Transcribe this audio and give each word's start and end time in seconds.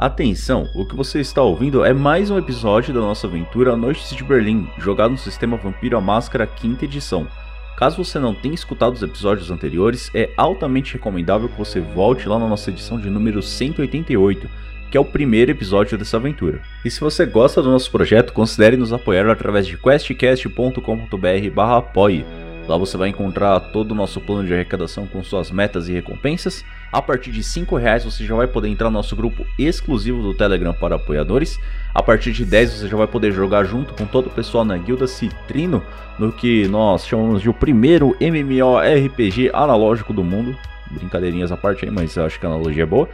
Atenção, 0.00 0.68
o 0.74 0.84
que 0.86 0.96
você 0.96 1.20
está 1.20 1.42
ouvindo 1.42 1.84
é 1.84 1.92
mais 1.92 2.30
um 2.30 2.38
episódio 2.38 2.94
da 2.94 3.00
nossa 3.00 3.26
aventura 3.26 3.76
Noites 3.76 4.16
de 4.16 4.24
Berlim, 4.24 4.66
jogado 4.78 5.10
no 5.10 5.18
sistema 5.18 5.58
Vampiro 5.58 5.94
à 5.94 6.00
Máscara 6.00 6.46
quinta 6.46 6.86
edição. 6.86 7.28
Caso 7.76 8.02
você 8.02 8.18
não 8.18 8.34
tenha 8.34 8.54
escutado 8.54 8.94
os 8.94 9.02
episódios 9.02 9.50
anteriores, 9.50 10.10
é 10.14 10.30
altamente 10.38 10.94
recomendável 10.94 11.50
que 11.50 11.58
você 11.58 11.80
volte 11.80 12.26
lá 12.26 12.38
na 12.38 12.48
nossa 12.48 12.70
edição 12.70 12.98
de 12.98 13.10
número 13.10 13.42
188, 13.42 14.48
que 14.90 14.96
é 14.96 15.00
o 15.00 15.04
primeiro 15.04 15.50
episódio 15.50 15.98
dessa 15.98 16.16
aventura. 16.16 16.62
E 16.82 16.90
se 16.90 16.98
você 16.98 17.26
gosta 17.26 17.60
do 17.60 17.70
nosso 17.70 17.90
projeto, 17.90 18.32
considere 18.32 18.78
nos 18.78 18.94
apoiar 18.94 19.28
através 19.28 19.66
de 19.66 19.76
questcast.com.br/apoie. 19.76 22.49
Lá 22.70 22.76
você 22.76 22.96
vai 22.96 23.08
encontrar 23.08 23.58
todo 23.58 23.90
o 23.90 23.94
nosso 23.96 24.20
plano 24.20 24.46
de 24.46 24.54
arrecadação 24.54 25.04
com 25.04 25.24
suas 25.24 25.50
metas 25.50 25.88
e 25.88 25.92
recompensas. 25.92 26.64
A 26.92 27.02
partir 27.02 27.32
de 27.32 27.40
R$ 27.40 27.66
reais 27.80 28.04
você 28.04 28.24
já 28.24 28.32
vai 28.36 28.46
poder 28.46 28.68
entrar 28.68 28.88
no 28.88 28.92
nosso 28.92 29.16
grupo 29.16 29.44
exclusivo 29.58 30.22
do 30.22 30.34
Telegram 30.34 30.72
para 30.72 30.94
apoiadores. 30.94 31.58
A 31.92 32.00
partir 32.00 32.30
de 32.30 32.44
10 32.44 32.70
você 32.74 32.86
já 32.86 32.96
vai 32.96 33.08
poder 33.08 33.32
jogar 33.32 33.64
junto 33.64 33.92
com 33.94 34.06
todo 34.06 34.28
o 34.28 34.30
pessoal 34.30 34.64
na 34.64 34.78
Guilda 34.78 35.08
Citrino, 35.08 35.82
no 36.16 36.30
que 36.30 36.68
nós 36.68 37.04
chamamos 37.04 37.42
de 37.42 37.50
o 37.50 37.54
primeiro 37.54 38.16
MMORPG 38.20 39.50
analógico 39.52 40.12
do 40.12 40.22
mundo. 40.22 40.56
Brincadeirinhas 40.92 41.50
à 41.50 41.56
parte 41.56 41.84
aí, 41.84 41.90
mas 41.90 42.16
acho 42.16 42.38
que 42.38 42.46
a 42.46 42.48
analogia 42.50 42.84
é 42.84 42.86
boa. 42.86 43.08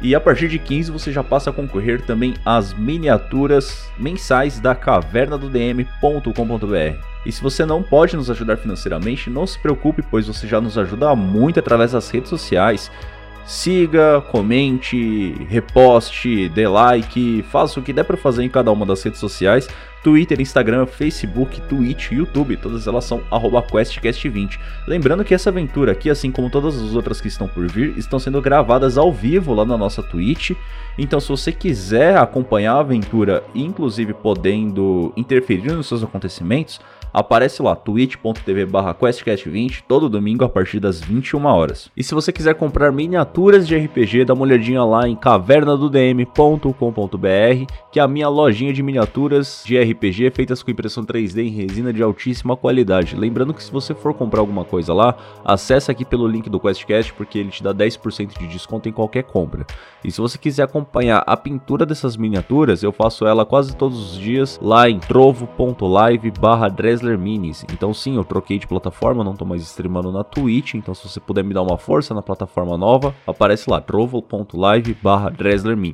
E 0.00 0.14
a 0.14 0.20
partir 0.20 0.48
de 0.48 0.58
15 0.58 0.92
você 0.92 1.12
já 1.12 1.24
passa 1.24 1.50
a 1.50 1.52
concorrer 1.52 2.02
também 2.02 2.34
às 2.44 2.72
miniaturas 2.72 3.90
mensais 3.98 4.60
da 4.60 4.74
caverna 4.74 5.36
do 5.36 5.48
DM.com.br. 5.48 6.96
E 7.26 7.32
se 7.32 7.42
você 7.42 7.66
não 7.66 7.82
pode 7.82 8.16
nos 8.16 8.30
ajudar 8.30 8.56
financeiramente, 8.56 9.28
não 9.28 9.46
se 9.46 9.58
preocupe, 9.58 10.02
pois 10.02 10.28
você 10.28 10.46
já 10.46 10.60
nos 10.60 10.78
ajuda 10.78 11.14
muito 11.16 11.58
através 11.58 11.92
das 11.92 12.08
redes 12.10 12.30
sociais. 12.30 12.90
Siga, 13.48 14.20
comente, 14.30 15.32
reposte, 15.48 16.50
dê 16.50 16.68
like, 16.68 17.42
faça 17.50 17.80
o 17.80 17.82
que 17.82 17.94
der 17.94 18.04
para 18.04 18.18
fazer 18.18 18.44
em 18.44 18.48
cada 18.50 18.70
uma 18.70 18.84
das 18.84 19.02
redes 19.02 19.18
sociais. 19.18 19.66
Twitter, 20.04 20.38
Instagram, 20.38 20.84
Facebook, 20.84 21.58
Twitch, 21.62 22.12
YouTube, 22.12 22.58
todas 22.58 22.86
elas 22.86 23.06
são 23.06 23.22
QuestCast20. 23.30 24.58
Lembrando 24.86 25.24
que 25.24 25.32
essa 25.32 25.48
aventura 25.48 25.92
aqui, 25.92 26.10
assim 26.10 26.30
como 26.30 26.50
todas 26.50 26.76
as 26.76 26.94
outras 26.94 27.22
que 27.22 27.28
estão 27.28 27.48
por 27.48 27.66
vir, 27.66 27.96
estão 27.96 28.18
sendo 28.18 28.42
gravadas 28.42 28.98
ao 28.98 29.10
vivo 29.10 29.54
lá 29.54 29.64
na 29.64 29.78
nossa 29.78 30.02
Twitch. 30.02 30.50
Então, 30.98 31.18
se 31.18 31.30
você 31.30 31.50
quiser 31.50 32.18
acompanhar 32.18 32.74
a 32.74 32.80
aventura, 32.80 33.42
inclusive 33.54 34.12
podendo 34.12 35.10
interferir 35.16 35.72
nos 35.72 35.86
seus 35.86 36.04
acontecimentos, 36.04 36.80
aparece 37.12 37.62
lá, 37.62 37.74
twitch.tv 37.74 38.66
questcast20, 38.66 39.82
todo 39.86 40.08
domingo 40.08 40.44
a 40.44 40.48
partir 40.48 40.80
das 40.80 41.00
21 41.00 41.44
horas. 41.46 41.90
E 41.96 42.02
se 42.02 42.14
você 42.14 42.32
quiser 42.32 42.54
comprar 42.54 42.92
miniaturas 42.92 43.66
de 43.66 43.76
RPG, 43.76 44.24
dá 44.24 44.34
uma 44.34 44.42
olhadinha 44.42 44.84
lá 44.84 45.08
em 45.08 45.16
cavernadodm.com.br, 45.16 47.72
que 47.90 48.00
é 48.00 48.02
a 48.02 48.08
minha 48.08 48.28
lojinha 48.28 48.72
de 48.72 48.82
miniaturas 48.82 49.62
de 49.64 49.78
RPG 49.78 50.30
feitas 50.30 50.62
com 50.62 50.70
impressão 50.70 51.04
3D 51.04 51.46
em 51.46 51.50
resina 51.50 51.92
de 51.92 52.02
altíssima 52.02 52.56
qualidade. 52.56 53.16
Lembrando 53.16 53.54
que 53.54 53.62
se 53.62 53.72
você 53.72 53.94
for 53.94 54.14
comprar 54.14 54.40
alguma 54.40 54.64
coisa 54.64 54.92
lá, 54.92 55.16
acessa 55.44 55.92
aqui 55.92 56.04
pelo 56.04 56.26
link 56.26 56.48
do 56.48 56.60
QuestCast, 56.60 57.12
porque 57.14 57.38
ele 57.38 57.50
te 57.50 57.62
dá 57.62 57.74
10% 57.74 58.38
de 58.38 58.46
desconto 58.46 58.88
em 58.88 58.92
qualquer 58.92 59.24
compra. 59.24 59.66
E 60.04 60.10
se 60.10 60.20
você 60.20 60.38
quiser 60.38 60.62
acompanhar 60.62 61.22
a 61.26 61.36
pintura 61.36 61.84
dessas 61.84 62.16
miniaturas, 62.16 62.82
eu 62.82 62.92
faço 62.92 63.26
ela 63.26 63.44
quase 63.44 63.76
todos 63.76 64.12
os 64.12 64.18
dias 64.18 64.58
lá 64.62 64.88
em 64.88 64.98
trovo.live 64.98 66.30
barra 66.38 66.68
Minis. 67.02 67.64
Então 67.72 67.92
sim, 67.94 68.16
eu 68.16 68.24
troquei 68.24 68.58
de 68.58 68.66
plataforma, 68.66 69.24
não 69.24 69.34
tô 69.34 69.44
mais 69.44 69.62
streamando 69.62 70.12
na 70.12 70.24
Twitch, 70.24 70.74
então 70.74 70.94
se 70.94 71.08
você 71.08 71.20
puder 71.20 71.44
me 71.44 71.54
dar 71.54 71.62
uma 71.62 71.78
força 71.78 72.14
na 72.14 72.22
plataforma 72.22 72.76
nova, 72.76 73.14
aparece 73.26 73.70
lá, 73.70 73.80
trovo.live 73.80 74.96
barra. 75.02 75.32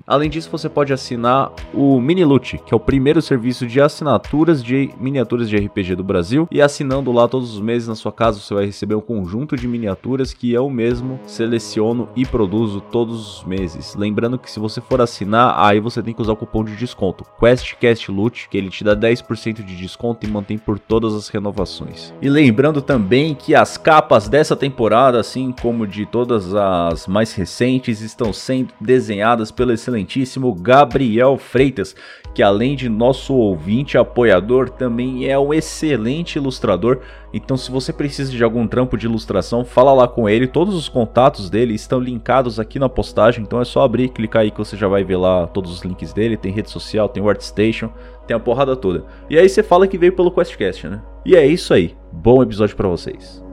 Além 0.06 0.30
disso, 0.30 0.50
você 0.50 0.68
pode 0.68 0.92
assinar 0.92 1.52
o 1.72 2.00
Minilute, 2.00 2.58
que 2.58 2.72
é 2.72 2.76
o 2.76 2.80
primeiro 2.80 3.20
serviço 3.20 3.66
de 3.66 3.80
assinaturas 3.80 4.62
de 4.62 4.90
miniaturas 4.98 5.48
de 5.48 5.56
RPG 5.56 5.96
do 5.96 6.04
Brasil, 6.04 6.48
e 6.50 6.62
assinando 6.62 7.12
lá 7.12 7.28
todos 7.28 7.54
os 7.54 7.60
meses 7.60 7.88
na 7.88 7.94
sua 7.94 8.12
casa, 8.12 8.40
você 8.40 8.54
vai 8.54 8.66
receber 8.66 8.94
um 8.94 9.00
conjunto 9.00 9.56
de 9.56 9.68
miniaturas 9.68 10.32
que 10.32 10.52
eu 10.52 10.68
mesmo 10.70 11.20
seleciono 11.26 12.08
e 12.16 12.24
produzo 12.24 12.80
todos 12.80 13.38
os 13.38 13.44
meses. 13.44 13.94
Lembrando 13.94 14.38
que 14.38 14.50
se 14.50 14.58
você 14.58 14.80
for 14.80 15.00
assinar, 15.00 15.54
aí 15.58 15.80
você 15.80 16.02
tem 16.02 16.14
que 16.14 16.22
usar 16.22 16.32
o 16.32 16.36
cupom 16.36 16.64
de 16.64 16.76
desconto 16.76 17.24
QuestCastLoot, 17.38 18.48
que 18.48 18.56
ele 18.56 18.70
te 18.70 18.84
dá 18.84 18.96
10% 18.96 19.62
de 19.62 19.76
desconto 19.76 20.26
e 20.26 20.30
mantém 20.30 20.56
por 20.56 20.78
todo 20.78 20.93
todas 20.94 21.12
as 21.12 21.28
renovações. 21.28 22.14
E 22.22 22.28
lembrando 22.28 22.80
também 22.80 23.34
que 23.34 23.52
as 23.52 23.76
capas 23.76 24.28
dessa 24.28 24.54
temporada, 24.54 25.18
assim 25.18 25.50
como 25.50 25.88
de 25.88 26.06
todas 26.06 26.54
as 26.54 27.08
mais 27.08 27.34
recentes, 27.34 28.00
estão 28.00 28.32
sendo 28.32 28.72
desenhadas 28.80 29.50
pelo 29.50 29.72
excelentíssimo 29.72 30.54
Gabriel 30.54 31.36
Freitas, 31.36 31.96
que 32.34 32.42
além 32.42 32.74
de 32.74 32.88
nosso 32.88 33.32
ouvinte 33.32 33.96
apoiador, 33.96 34.68
também 34.68 35.30
é 35.30 35.38
um 35.38 35.54
excelente 35.54 36.36
ilustrador. 36.36 36.98
Então, 37.32 37.56
se 37.56 37.70
você 37.70 37.92
precisa 37.92 38.32
de 38.32 38.42
algum 38.42 38.66
trampo 38.66 38.98
de 38.98 39.06
ilustração, 39.06 39.64
fala 39.64 39.92
lá 39.92 40.08
com 40.08 40.28
ele. 40.28 40.48
Todos 40.48 40.74
os 40.74 40.88
contatos 40.88 41.48
dele 41.48 41.74
estão 41.74 42.00
linkados 42.00 42.58
aqui 42.58 42.78
na 42.78 42.88
postagem. 42.88 43.44
Então 43.44 43.60
é 43.60 43.64
só 43.64 43.82
abrir, 43.82 44.08
clicar 44.08 44.42
aí 44.42 44.50
que 44.50 44.58
você 44.58 44.76
já 44.76 44.88
vai 44.88 45.04
ver 45.04 45.16
lá 45.16 45.46
todos 45.46 45.70
os 45.70 45.82
links 45.82 46.12
dele. 46.12 46.36
Tem 46.36 46.52
rede 46.52 46.70
social, 46.70 47.08
tem 47.08 47.22
o 47.22 47.28
ArtStation, 47.28 47.90
tem 48.26 48.36
a 48.36 48.40
porrada 48.40 48.74
toda. 48.74 49.04
E 49.30 49.38
aí 49.38 49.48
você 49.48 49.62
fala 49.62 49.86
que 49.86 49.98
veio 49.98 50.12
pelo 50.12 50.32
QuestCast, 50.32 50.88
né? 50.88 51.02
E 51.24 51.36
é 51.36 51.46
isso 51.46 51.72
aí. 51.72 51.94
Bom 52.12 52.42
episódio 52.42 52.76
para 52.76 52.88
vocês. 52.88 53.43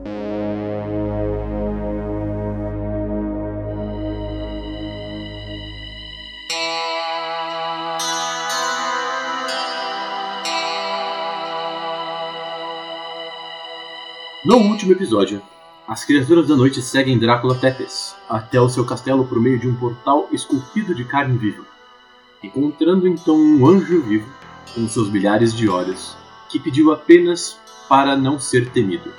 No 14.44 14.56
último 14.56 14.90
episódio, 14.90 15.40
as 15.86 16.04
criaturas 16.04 16.48
da 16.48 16.56
noite 16.56 16.82
seguem 16.82 17.16
Drácula 17.16 17.54
Tepes 17.54 18.16
até 18.28 18.60
o 18.60 18.68
seu 18.68 18.84
castelo 18.84 19.24
por 19.24 19.40
meio 19.40 19.56
de 19.56 19.68
um 19.68 19.76
portal 19.76 20.26
esculpido 20.32 20.96
de 20.96 21.04
carne 21.04 21.38
viva, 21.38 21.64
encontrando 22.42 23.06
então 23.06 23.36
um 23.36 23.64
anjo 23.64 24.02
vivo 24.02 24.28
com 24.74 24.88
seus 24.88 25.08
milhares 25.12 25.54
de 25.54 25.68
olhos, 25.68 26.16
que 26.48 26.58
pediu 26.58 26.90
apenas 26.90 27.56
para 27.88 28.16
não 28.16 28.36
ser 28.36 28.68
temido. 28.70 29.12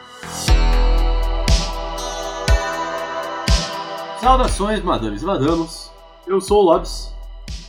Saudações, 4.19 4.83
madames 4.83 5.21
e 5.21 5.25
madamos. 5.25 5.89
Eu 6.27 6.41
sou 6.41 6.63
o 6.63 6.65
Lobs. 6.65 7.13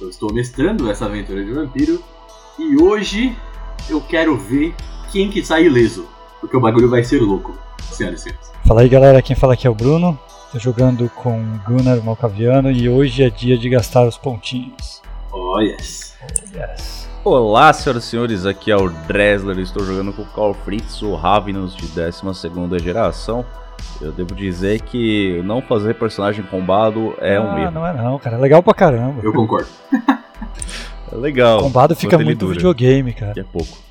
Eu 0.00 0.08
estou 0.10 0.32
mestrando 0.32 0.90
essa 0.90 1.04
aventura 1.04 1.44
de 1.44 1.52
vampiro 1.52 2.02
e 2.58 2.82
hoje 2.82 3.38
eu 3.88 4.00
quero 4.00 4.36
ver 4.36 4.74
quem 5.12 5.30
que 5.30 5.44
sai 5.44 5.66
ileso, 5.66 6.08
porque 6.44 6.56
o 6.58 6.60
bagulho 6.60 6.90
vai 6.90 7.02
ser 7.02 7.22
louco, 7.22 7.56
senhoras 7.80 8.20
e 8.20 8.24
senhores. 8.24 8.52
Fala 8.66 8.82
aí, 8.82 8.88
galera. 8.88 9.22
Quem 9.22 9.34
fala 9.34 9.54
aqui 9.54 9.66
é 9.66 9.70
o 9.70 9.74
Bruno. 9.74 10.18
Estou 10.46 10.60
jogando 10.60 11.08
com 11.08 11.42
Gunnar 11.66 12.02
Malcaviano 12.04 12.70
e 12.70 12.86
hoje 12.86 13.24
é 13.24 13.30
dia 13.30 13.56
de 13.56 13.68
gastar 13.70 14.06
os 14.06 14.18
pontinhos. 14.18 15.00
Oh, 15.32 15.58
yes. 15.58 16.14
Oh, 16.22 16.56
yes. 16.56 17.08
Olá, 17.24 17.72
senhoras 17.72 18.04
e 18.04 18.08
senhores, 18.08 18.44
aqui 18.44 18.70
é 18.70 18.76
o 18.76 18.90
Dresler, 18.90 19.58
estou 19.58 19.82
jogando 19.84 20.12
com 20.12 20.20
o 20.20 20.26
Carl 20.26 20.52
Fritz, 20.52 21.00
o 21.00 21.14
Ravenous 21.14 21.74
de 21.74 21.86
12 21.86 22.78
geração. 22.78 23.44
Eu 24.00 24.12
devo 24.12 24.34
dizer 24.34 24.82
que 24.82 25.40
não 25.44 25.62
fazer 25.62 25.94
personagem 25.94 26.44
combado 26.44 27.14
é 27.20 27.36
ah, 27.36 27.40
um 27.40 27.58
erro. 27.58 27.70
Não 27.70 27.86
é 27.86 27.92
não, 27.94 28.18
cara, 28.18 28.36
é 28.36 28.38
legal 28.38 28.62
pra 28.62 28.74
caramba. 28.74 29.20
Eu 29.22 29.32
concordo. 29.32 29.68
é 31.10 31.16
legal. 31.16 31.60
Combado 31.60 31.96
fica 31.96 32.18
muito 32.18 32.40
dura. 32.40 32.54
videogame, 32.54 33.14
cara. 33.14 33.32
Que 33.32 33.40
é 33.40 33.44
pouco. 33.44 33.83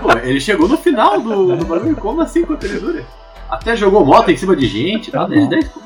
Pô, 0.00 0.12
ele 0.18 0.40
chegou 0.40 0.68
no 0.68 0.76
final 0.76 1.20
do, 1.20 1.56
do 1.56 1.64
bagulho, 1.64 1.96
como 1.96 2.20
assim 2.20 2.44
quanto 2.44 2.64
ele 2.66 2.80
dura? 2.80 3.06
Até 3.48 3.76
jogou 3.76 4.04
moto 4.04 4.30
em 4.30 4.36
cima 4.36 4.56
de 4.56 4.66
gente, 4.66 5.10
tá? 5.10 5.26
10 5.26 5.48
10, 5.48 5.68
pô. 5.68 5.80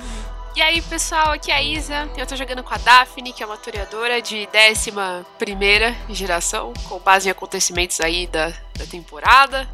E 0.57 0.63
aí, 0.63 0.83
pessoal, 0.83 1.33
aqui 1.33 1.51
é 1.51 1.55
a 1.55 1.63
Isa. 1.63 2.09
Eu 2.17 2.27
tô 2.27 2.35
jogando 2.35 2.63
com 2.63 2.75
a 2.75 2.79
Daphne, 2.79 3.33
que 3.33 3.43
é 3.43 3.47
uma 3.47 3.57
toreadora 3.57 4.21
de 4.21 4.49
11 4.53 4.93
geração, 6.11 6.73
com 6.89 6.99
base 6.99 7.29
em 7.29 7.31
acontecimentos 7.31 8.01
aí 8.01 8.27
da, 8.27 8.49
da 8.77 8.85
temporada. 8.91 9.69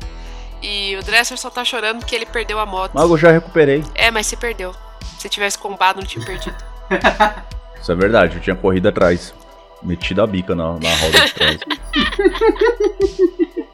E 0.62 0.96
o 0.96 1.02
Dresser 1.02 1.38
só 1.38 1.48
tá 1.48 1.64
chorando 1.64 2.00
porque 2.00 2.14
ele 2.14 2.26
perdeu 2.26 2.58
a 2.58 2.66
moto. 2.66 2.92
Mas 2.94 3.08
eu 3.08 3.16
já 3.16 3.30
recuperei. 3.30 3.82
É, 3.94 4.10
mas 4.10 4.26
você 4.26 4.36
perdeu. 4.36 4.74
Se 5.18 5.28
tivesse 5.28 5.58
combado, 5.58 6.00
não 6.00 6.06
tinha 6.06 6.24
perdido. 6.24 6.56
Isso 7.80 7.92
é 7.92 7.94
verdade, 7.94 8.36
eu 8.36 8.42
tinha 8.42 8.56
corrido 8.56 8.88
atrás. 8.88 9.32
Metido 9.82 10.22
a 10.22 10.26
bica 10.26 10.54
na, 10.54 10.72
na 10.72 10.96
roda 10.96 11.20
de 11.20 11.34
trás. 11.34 11.58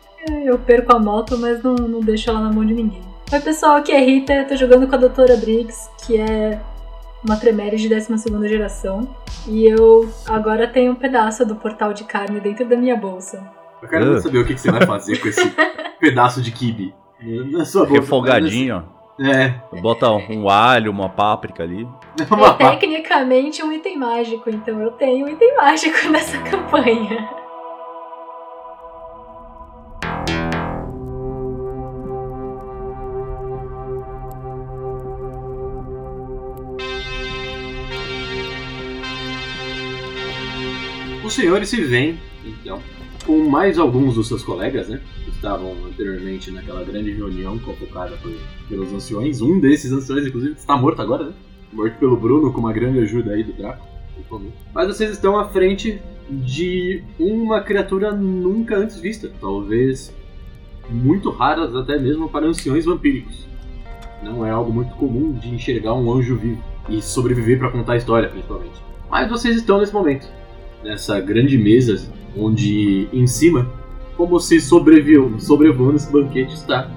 Eu 0.45 0.59
perco 0.59 0.95
a 0.95 0.99
moto, 0.99 1.37
mas 1.37 1.63
não, 1.63 1.75
não 1.75 2.01
deixo 2.01 2.31
ela 2.31 2.41
na 2.41 2.53
mão 2.53 2.65
de 2.65 2.75
ninguém. 2.75 3.03
Oi, 3.33 3.41
pessoal, 3.41 3.77
aqui 3.77 3.93
é 3.93 4.01
Rita. 4.01 4.33
Eu 4.33 4.47
tô 4.47 4.57
jogando 4.57 4.87
com 4.87 4.95
a 4.95 4.99
Doutora 4.99 5.37
Briggs, 5.37 5.91
que 6.07 6.17
é 6.17 6.61
uma 7.25 7.37
Tremere 7.37 7.77
de 7.77 7.89
12 7.89 8.49
geração. 8.49 9.09
E 9.49 9.67
eu 9.67 10.09
agora 10.29 10.69
tenho 10.69 10.93
um 10.93 10.95
pedaço 10.95 11.45
do 11.45 11.57
portal 11.57 11.93
de 11.93 12.05
carne 12.05 12.41
dentro 12.41 12.65
da 12.65 12.77
minha 12.77 12.97
bolsa. 12.97 13.43
Eu 13.83 13.89
quero 13.89 14.15
uh. 14.15 14.21
saber 14.21 14.39
o 14.39 14.47
que, 14.47 14.57
você 14.57 14.71
vai 14.71 14.87
fazer 14.87 15.19
com 15.19 15.29
esse 15.29 15.53
pedaço 15.99 16.41
de 16.41 16.53
kibe 16.53 16.95
na 17.51 17.65
sua 17.65 17.87
bolsa. 17.87 18.01
Refogadinho, 18.01 18.85
ó. 18.89 19.03
É. 19.21 19.55
Bota 19.81 20.11
um 20.11 20.49
alho, 20.49 20.91
uma 20.91 21.09
páprica 21.09 21.63
ali. 21.63 21.87
É 22.61 22.71
tecnicamente 22.71 23.63
um 23.63 23.73
item 23.73 23.99
mágico, 23.99 24.51
então 24.51 24.81
eu 24.81 24.93
tenho 24.93 25.27
um 25.27 25.29
item 25.29 25.57
mágico 25.57 25.97
nessa 26.11 26.39
campanha. 26.39 27.29
Senhores 41.32 41.69
se 41.69 41.81
veem, 41.81 42.19
então, 42.44 42.81
com 43.25 43.49
mais 43.49 43.79
alguns 43.79 44.14
dos 44.14 44.29
seus 44.29 44.43
colegas, 44.43 44.88
né? 44.88 45.00
Que 45.25 45.31
estavam 45.31 45.73
anteriormente 45.87 46.50
naquela 46.50 46.82
grande 46.84 47.12
reunião 47.12 47.58
convocada 47.58 48.19
pelos 48.69 48.93
anciões. 48.93 49.40
Um 49.40 49.61
desses 49.61 49.93
anciões, 49.93 50.26
inclusive, 50.26 50.55
está 50.55 50.76
morto 50.76 51.00
agora, 51.00 51.25
né? 51.25 51.32
Morto 51.73 51.99
pelo 51.99 52.17
Bruno, 52.17 52.52
com 52.52 52.61
uma 52.61 52.73
grande 52.73 52.99
ajuda 52.99 53.32
aí 53.32 53.43
do 53.43 53.52
Draco. 53.52 53.87
Mas 54.75 54.87
vocês 54.88 55.11
estão 55.11 55.38
à 55.38 55.49
frente 55.49 56.00
de 56.31 57.02
uma 57.19 57.61
criatura 57.61 58.12
nunca 58.12 58.76
antes 58.76 58.99
vista. 58.99 59.31
Talvez 59.40 60.14
muito 60.90 61.31
raras 61.31 61.75
até 61.75 61.99
mesmo 61.99 62.29
para 62.29 62.46
anciões 62.46 62.84
vampíricos. 62.84 63.46
Não 64.23 64.46
é 64.46 64.50
algo 64.50 64.73
muito 64.73 64.94
comum 64.94 65.32
de 65.32 65.49
enxergar 65.49 65.94
um 65.94 66.12
anjo 66.12 66.37
vivo 66.37 66.62
e 66.88 67.00
sobreviver 67.00 67.58
para 67.58 67.70
contar 67.70 67.94
a 67.94 67.96
história, 67.96 68.29
principalmente. 68.29 68.82
Mas 69.11 69.29
vocês 69.29 69.56
estão 69.56 69.79
nesse 69.79 69.93
momento, 69.93 70.26
nessa 70.82 71.20
grande 71.20 71.56
mesa 71.56 72.11
onde 72.37 73.08
em 73.12 73.26
cima, 73.26 73.70
como 74.17 74.38
se 74.40 74.61
sobreviu, 74.61 75.38
sobrevoando 75.38 75.96
esse 75.96 76.11
banquete 76.11 76.55
está 76.55 76.90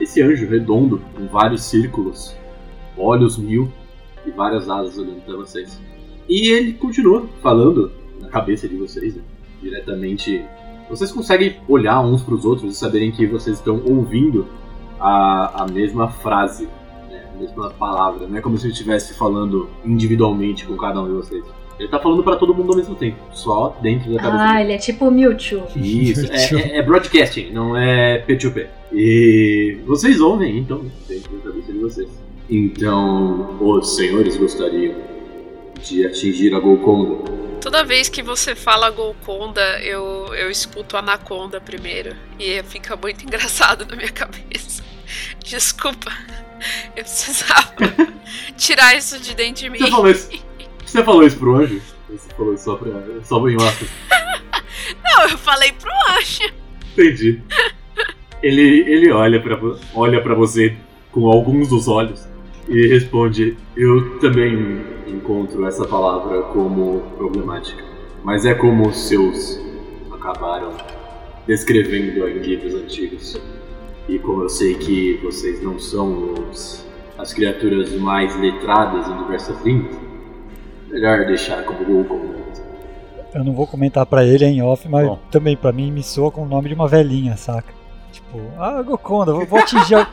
esse 0.00 0.22
anjo 0.22 0.48
redondo 0.48 1.00
com 1.14 1.26
vários 1.26 1.62
círculos, 1.62 2.34
olhos 2.96 3.36
mil 3.36 3.70
e 4.26 4.30
várias 4.30 4.68
asas 4.68 4.96
olhando 4.96 5.20
para 5.20 5.36
vocês. 5.36 5.80
E 6.28 6.48
ele 6.50 6.72
continua 6.72 7.28
falando 7.42 7.92
na 8.20 8.28
cabeça 8.28 8.68
de 8.68 8.76
vocês, 8.76 9.14
né? 9.14 9.22
diretamente. 9.60 10.42
Vocês 10.88 11.12
conseguem 11.12 11.56
olhar 11.68 12.00
uns 12.00 12.22
para 12.22 12.34
os 12.34 12.44
outros 12.44 12.72
e 12.72 12.76
saberem 12.76 13.12
que 13.12 13.26
vocês 13.26 13.58
estão 13.58 13.82
ouvindo 13.84 14.46
a, 14.98 15.64
a 15.64 15.68
mesma 15.68 16.08
frase, 16.08 16.68
né? 17.08 17.28
a 17.34 17.38
mesma 17.38 17.70
palavra. 17.70 18.26
Não 18.26 18.38
é 18.38 18.40
como 18.40 18.56
se 18.56 18.66
ele 18.66 18.72
estivesse 18.72 19.14
falando 19.14 19.68
individualmente 19.84 20.66
com 20.66 20.76
cada 20.76 21.00
um 21.00 21.06
de 21.06 21.12
vocês. 21.12 21.44
Ele 21.80 21.88
tá 21.88 21.98
falando 21.98 22.22
para 22.22 22.36
todo 22.36 22.54
mundo 22.54 22.72
ao 22.72 22.76
mesmo 22.76 22.94
tempo, 22.94 23.16
só 23.32 23.74
dentro 23.80 24.12
da 24.12 24.20
cabeça 24.20 24.44
Ah, 24.44 24.52
dele. 24.52 24.64
ele 24.64 24.72
é 24.74 24.78
tipo 24.78 25.08
o 25.08 25.10
Mewtwo. 25.10 25.66
Isso, 25.76 26.30
é, 26.30 26.60
é- 26.74 26.76
é 26.76 26.82
broadcasting, 26.82 27.50
não 27.52 27.74
é 27.74 28.18
P2P. 28.26 28.66
E 28.92 29.78
vocês 29.86 30.20
ouvem, 30.20 30.58
então, 30.58 30.84
dentro 31.08 31.32
da 31.38 31.44
cabeça 31.50 31.72
de 31.72 31.78
vocês. 31.78 32.08
Então, 32.50 33.56
os 33.60 33.96
senhores 33.96 34.36
gostariam 34.36 34.94
de 35.82 36.04
atingir 36.06 36.54
a 36.54 36.60
Golconda. 36.60 37.24
Toda 37.62 37.82
vez 37.82 38.10
que 38.10 38.22
você 38.22 38.54
fala 38.54 38.90
Golconda, 38.90 39.62
eu, 39.82 40.26
eu 40.34 40.50
escuto 40.50 40.98
Anaconda 40.98 41.60
primeiro. 41.62 42.14
E 42.38 42.62
fica 42.64 42.94
muito 42.94 43.24
engraçado 43.26 43.86
na 43.88 43.96
minha 43.96 44.10
cabeça. 44.12 44.82
Desculpa. 45.42 46.12
Eu 46.94 47.04
precisava 47.04 47.72
tirar 48.58 48.94
isso 48.96 49.18
de 49.18 49.34
dentro 49.34 49.62
de 49.62 49.70
mim. 49.70 49.78
Você 49.78 49.90
falou 49.90 50.10
isso, 50.10 50.28
você 50.90 51.04
falou 51.04 51.22
isso 51.24 51.38
pro 51.38 51.54
anjo? 51.56 51.80
Você 52.10 52.28
falou 52.36 52.54
isso 52.54 52.64
só, 52.64 52.76
pra, 52.76 52.90
só 53.22 53.48
em 53.48 53.56
off? 53.56 53.86
Não, 55.04 55.22
eu 55.28 55.38
falei 55.38 55.72
pro 55.72 55.90
anjo. 56.18 56.52
Entendi. 56.92 57.40
Ele, 58.42 58.62
ele 58.90 59.12
olha 59.12 59.40
pra 59.40 59.56
vo- 59.56 59.78
olha 59.94 60.20
para 60.22 60.34
você 60.34 60.74
com 61.12 61.28
alguns 61.30 61.68
dos 61.68 61.86
olhos 61.88 62.26
e 62.68 62.86
responde: 62.88 63.56
Eu 63.76 64.18
também 64.18 64.80
encontro 65.06 65.66
essa 65.66 65.86
palavra 65.86 66.42
como 66.42 67.00
problemática, 67.16 67.82
mas 68.24 68.44
é 68.44 68.54
como 68.54 68.88
os 68.88 69.08
seus 69.08 69.60
acabaram 70.10 70.72
descrevendo 71.46 72.26
em 72.28 72.38
livros 72.38 72.74
antigos. 72.74 73.40
E 74.08 74.18
como 74.18 74.42
eu 74.42 74.48
sei 74.48 74.74
que 74.74 75.20
vocês 75.22 75.62
não 75.62 75.78
são 75.78 76.34
os, 76.50 76.84
as 77.18 77.32
criaturas 77.32 77.92
mais 77.92 78.34
letradas 78.40 79.06
em 79.06 79.16
diversas 79.22 79.62
línguas, 79.64 79.96
melhor 80.90 81.24
deixar 81.26 81.62
como 81.64 81.84
Google. 81.84 82.34
Eu 83.34 83.44
não 83.44 83.52
vou 83.52 83.66
comentar 83.66 84.04
pra 84.06 84.24
ele 84.24 84.44
em 84.44 84.60
off, 84.62 84.88
mas 84.88 85.06
Bom. 85.06 85.18
também 85.30 85.56
pra 85.56 85.70
mim 85.72 85.90
me 85.92 86.02
soa 86.02 86.30
com 86.30 86.42
o 86.42 86.46
nome 86.46 86.68
de 86.68 86.74
uma 86.74 86.88
velhinha, 86.88 87.36
saca? 87.36 87.72
Tipo, 88.12 88.40
ah, 88.58 88.82
Gokonda, 88.82 89.32
vou, 89.32 89.46
vou 89.46 89.58
atingir 89.60 89.94
a, 89.94 90.08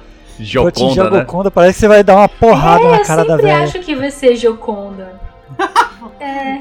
vou 0.56 0.68
atingir 0.68 1.00
a 1.00 1.04
Joconda, 1.04 1.18
né? 1.18 1.24
Gokonda, 1.26 1.52
parece 1.52 1.74
que 1.76 1.80
você 1.80 1.88
vai 1.88 2.04
dar 2.04 2.16
uma 2.16 2.30
porrada 2.30 2.84
é, 2.86 2.92
na 2.92 2.98
eu 2.98 3.06
cara 3.06 3.24
da 3.26 3.36
sempre 3.36 3.48
velha. 3.52 3.64
acho 3.64 3.80
que 3.80 3.96
vai 3.96 4.12
ser 4.12 4.36
Joconda. 4.36 5.20
é, 6.20 6.60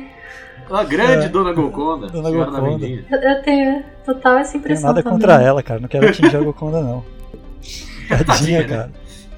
A 0.71 0.83
grande 0.85 1.27
É. 1.27 1.29
Dona 1.29 1.53
Golconda, 1.53 2.07
Dona 2.07 2.31
Golconda. 2.31 2.87
eu- 2.87 3.05
eu 3.21 3.43
tenho 3.43 3.85
total 4.07 4.39
essa 4.39 4.45
Não 4.45 4.51
tenho 4.53 4.61
impressão 4.61 4.89
nada 4.89 5.03
também. 5.03 5.19
contra 5.19 5.43
ela, 5.43 5.63
cara. 5.63 5.79
Não 5.81 5.89
quero 5.89 6.09
atingir 6.09 6.37
a 6.37 6.41
Gokonda, 6.41 6.81
não. 6.81 7.05
Tadinha, 8.27 8.67
cara. 8.67 8.91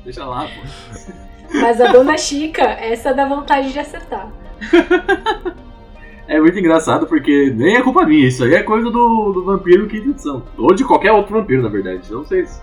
Deixa 0.04 0.24
lá, 0.24 0.44
pô. 0.46 1.12
Mas 1.52 1.80
a 1.80 1.90
Dona 1.90 2.16
Chica, 2.16 2.62
essa 2.62 3.12
dá 3.12 3.26
vontade 3.26 3.72
de 3.72 3.78
acertar. 3.78 4.28
É 6.28 6.38
muito 6.38 6.58
engraçado 6.58 7.06
porque 7.06 7.50
nem 7.56 7.76
é 7.76 7.82
culpa 7.82 8.04
minha, 8.04 8.28
isso 8.28 8.44
aí 8.44 8.52
é 8.52 8.62
coisa 8.62 8.90
do, 8.90 9.32
do 9.32 9.44
vampiro 9.46 9.88
quinta 9.88 10.10
edição. 10.10 10.42
Ou 10.58 10.74
de 10.74 10.84
qualquer 10.84 11.10
outro 11.10 11.34
vampiro, 11.34 11.62
na 11.62 11.70
verdade. 11.70 12.02
Não 12.10 12.22
sei 12.26 12.44
se. 12.44 12.60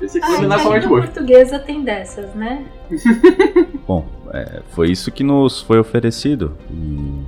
Esse 0.00 0.18
aqui 0.18 0.26
Ai, 0.30 0.46
vai 0.46 0.58
a 0.58 0.78
língua 0.78 1.02
portuguesa 1.02 1.58
tem 1.58 1.82
dessas, 1.82 2.32
né? 2.34 2.64
Bom, 3.86 4.06
é, 4.32 4.62
foi 4.70 4.90
isso 4.90 5.10
que 5.10 5.24
nos 5.24 5.60
foi 5.60 5.78
oferecido. 5.80 6.56
E 6.70 7.22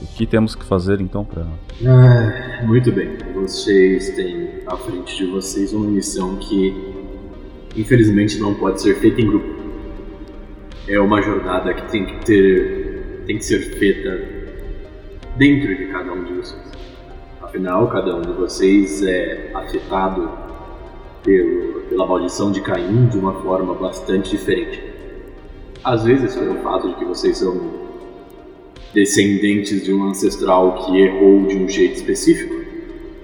o 0.00 0.06
que 0.16 0.26
temos 0.26 0.54
que 0.54 0.64
fazer 0.64 1.00
então 1.00 1.24
pra. 1.24 1.44
Ah, 1.86 2.64
muito 2.64 2.92
bem. 2.92 3.16
Vocês 3.34 4.10
têm 4.10 4.60
à 4.66 4.76
frente 4.76 5.16
de 5.16 5.26
vocês 5.26 5.72
uma 5.72 5.86
missão 5.86 6.36
que 6.36 6.74
infelizmente 7.76 8.38
não 8.38 8.54
pode 8.54 8.80
ser 8.80 8.94
feita 8.96 9.20
em 9.20 9.26
grupo. 9.26 9.60
É 10.88 10.98
uma 11.00 11.20
jornada 11.20 11.74
que 11.74 11.90
tem 11.90 12.06
que 12.06 12.24
ter. 12.24 12.79
Tem 13.26 13.38
que 13.38 13.44
ser 13.44 13.60
feita 13.78 14.20
dentro 15.36 15.76
de 15.76 15.86
cada 15.86 16.12
um 16.12 16.24
de 16.24 16.32
vocês. 16.34 16.70
Afinal, 17.42 17.88
cada 17.88 18.16
um 18.16 18.22
de 18.22 18.32
vocês 18.32 19.02
é 19.02 19.50
afetado 19.54 20.30
pelo, 21.22 21.80
pela 21.82 22.06
maldição 22.06 22.52
de 22.52 22.60
Caim 22.60 23.06
de 23.06 23.18
uma 23.18 23.34
forma 23.42 23.74
bastante 23.74 24.30
diferente. 24.30 24.82
Às 25.82 26.04
vezes, 26.04 26.34
pelo 26.34 26.56
fato 26.56 26.88
de 26.88 26.94
que 26.96 27.04
vocês 27.04 27.38
são 27.38 27.88
descendentes 28.92 29.82
de 29.82 29.92
um 29.92 30.04
ancestral 30.04 30.84
que 30.84 31.00
errou 31.00 31.46
de 31.46 31.56
um 31.56 31.68
jeito 31.68 31.96
específico, 31.96 32.54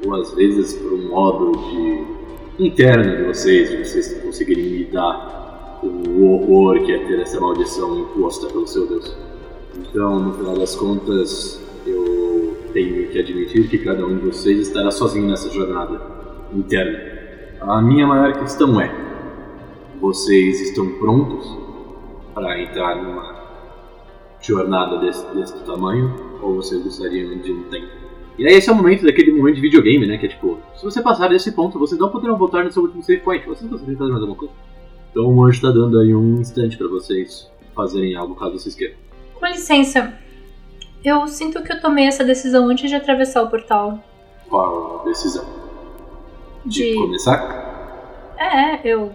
ou 0.04 0.14
às 0.14 0.32
vezes 0.34 0.74
por 0.74 0.92
um 0.92 1.08
modo 1.08 1.52
de 1.52 2.64
interno 2.64 3.16
de 3.16 3.22
vocês, 3.24 3.70
de 3.70 3.76
vocês 3.78 4.12
conseguirem 4.22 4.64
lidar 4.64 5.78
com 5.80 5.88
o 5.88 6.32
horror 6.32 6.84
que 6.84 6.92
é 6.92 6.98
ter 7.06 7.20
essa 7.20 7.40
maldição 7.40 7.98
imposta 7.98 8.46
pelo 8.46 8.66
seu 8.66 8.86
Deus. 8.86 9.25
Então, 9.78 10.18
no 10.18 10.34
final 10.34 10.54
das 10.58 10.74
contas, 10.74 11.60
eu 11.86 12.56
tenho 12.72 13.08
que 13.08 13.18
admitir 13.18 13.68
que 13.68 13.78
cada 13.78 14.04
um 14.06 14.16
de 14.16 14.26
vocês 14.26 14.68
estará 14.68 14.90
sozinho 14.90 15.26
nessa 15.26 15.50
jornada 15.50 16.00
interna. 16.54 17.16
A 17.60 17.80
minha 17.80 18.06
maior 18.06 18.32
questão 18.38 18.80
é: 18.80 18.94
vocês 20.00 20.60
estão 20.60 20.98
prontos 20.98 21.56
para 22.34 22.60
entrar 22.62 23.02
numa 23.02 23.36
jornada 24.40 24.98
desse, 24.98 25.26
desse 25.34 25.64
tamanho 25.64 26.14
ou 26.42 26.56
vocês 26.56 26.82
gostariam 26.82 27.38
de 27.38 27.52
um 27.52 27.62
tempo? 27.64 27.88
E 28.38 28.46
aí 28.46 28.54
esse 28.54 28.68
é 28.68 28.72
o 28.72 28.76
momento 28.76 29.04
daquele 29.04 29.32
momento 29.32 29.54
de 29.54 29.62
videogame, 29.62 30.06
né? 30.06 30.18
Que 30.18 30.26
é 30.26 30.28
tipo, 30.28 30.58
se 30.74 30.84
você 30.84 31.00
passar 31.00 31.28
desse 31.28 31.52
ponto, 31.52 31.78
vocês 31.78 31.98
não 31.98 32.10
poderão 32.10 32.36
voltar 32.36 32.64
no 32.64 32.70
seu 32.70 32.82
último 32.82 33.02
save 33.02 33.20
point. 33.20 33.46
Vocês 33.46 33.70
de 33.70 33.78
fazer 33.78 33.96
mais 33.96 34.20
alguma 34.20 34.36
coisa? 34.36 34.52
Então 35.10 35.34
o 35.34 35.42
anjo 35.42 35.62
tá 35.62 35.70
dando 35.70 35.98
aí 35.98 36.14
um 36.14 36.40
instante 36.40 36.76
para 36.76 36.88
vocês 36.88 37.50
fazerem 37.74 38.14
algo 38.14 38.34
caso 38.34 38.58
vocês 38.58 38.74
queiram. 38.74 39.05
Com 39.38 39.46
licença, 39.46 40.14
eu 41.04 41.26
sinto 41.28 41.62
que 41.62 41.72
eu 41.72 41.80
tomei 41.80 42.06
essa 42.06 42.24
decisão 42.24 42.68
antes 42.68 42.88
de 42.88 42.96
atravessar 42.96 43.42
o 43.42 43.50
portal. 43.50 43.98
Qual 44.48 45.02
a 45.02 45.04
decisão? 45.08 45.44
De 46.64 46.92
De- 46.92 46.94
começar? 46.94 48.34
É, 48.38 48.80
eu. 48.84 49.12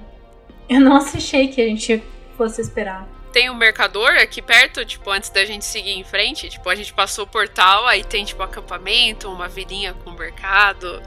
Eu 0.70 0.80
não 0.80 0.96
achei 0.98 1.48
que 1.48 1.62
a 1.62 1.66
gente 1.66 2.01
fosse 2.38 2.62
esperar. 2.62 3.08
Tem 3.34 3.50
um 3.50 3.56
mercador 3.56 4.10
aqui 4.22 4.42
perto, 4.42 4.84
tipo, 4.86 5.10
antes 5.10 5.30
da 5.30 5.46
gente 5.46 5.63
seguir 5.63 5.92
em 5.92 6.04
frente. 6.04 6.50
Tipo, 6.50 6.68
a 6.70 6.75
gente 6.75 6.94
passou 6.94 7.24
o 7.24 7.28
portal, 7.28 7.88
aí 7.88 8.04
tem, 8.04 8.25
tipo, 8.25 8.44
acampamento, 8.44 9.30
uma 9.30 9.48
vilinha 9.48 9.94
com 10.04 10.12
mercado. 10.12 11.01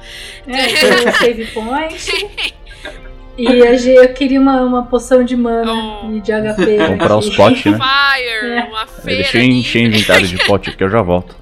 É, 0.47 0.67
tem 0.67 1.09
um 1.09 1.13
save 1.13 1.47
point. 1.49 2.65
E 3.37 3.49
a 3.67 3.77
G, 3.77 3.95
eu 3.99 4.13
queria 4.15 4.41
uma, 4.41 4.61
uma 4.63 4.83
poção 4.87 5.25
de 5.25 5.37
mana 5.37 5.73
Oh. 6.05 6.11
e 6.13 6.21
de 6.21 6.31
HP. 6.33 6.79
Comprar 6.87 7.07
aqui. 7.17 7.29
os 7.29 7.37
potes, 7.37 7.65
né? 7.73 7.79
Fire, 7.79 8.47
É. 8.53 8.65
uma 8.65 8.87
feira. 8.87 9.23
deixa 9.23 9.39
eu 9.39 9.43
encher 9.45 9.83
inventário 9.83 10.27
de 10.27 10.39
pote 10.47 10.71
aqui, 10.71 10.85
eu 10.85 10.91
já 10.91 11.03
volto. 11.03 11.35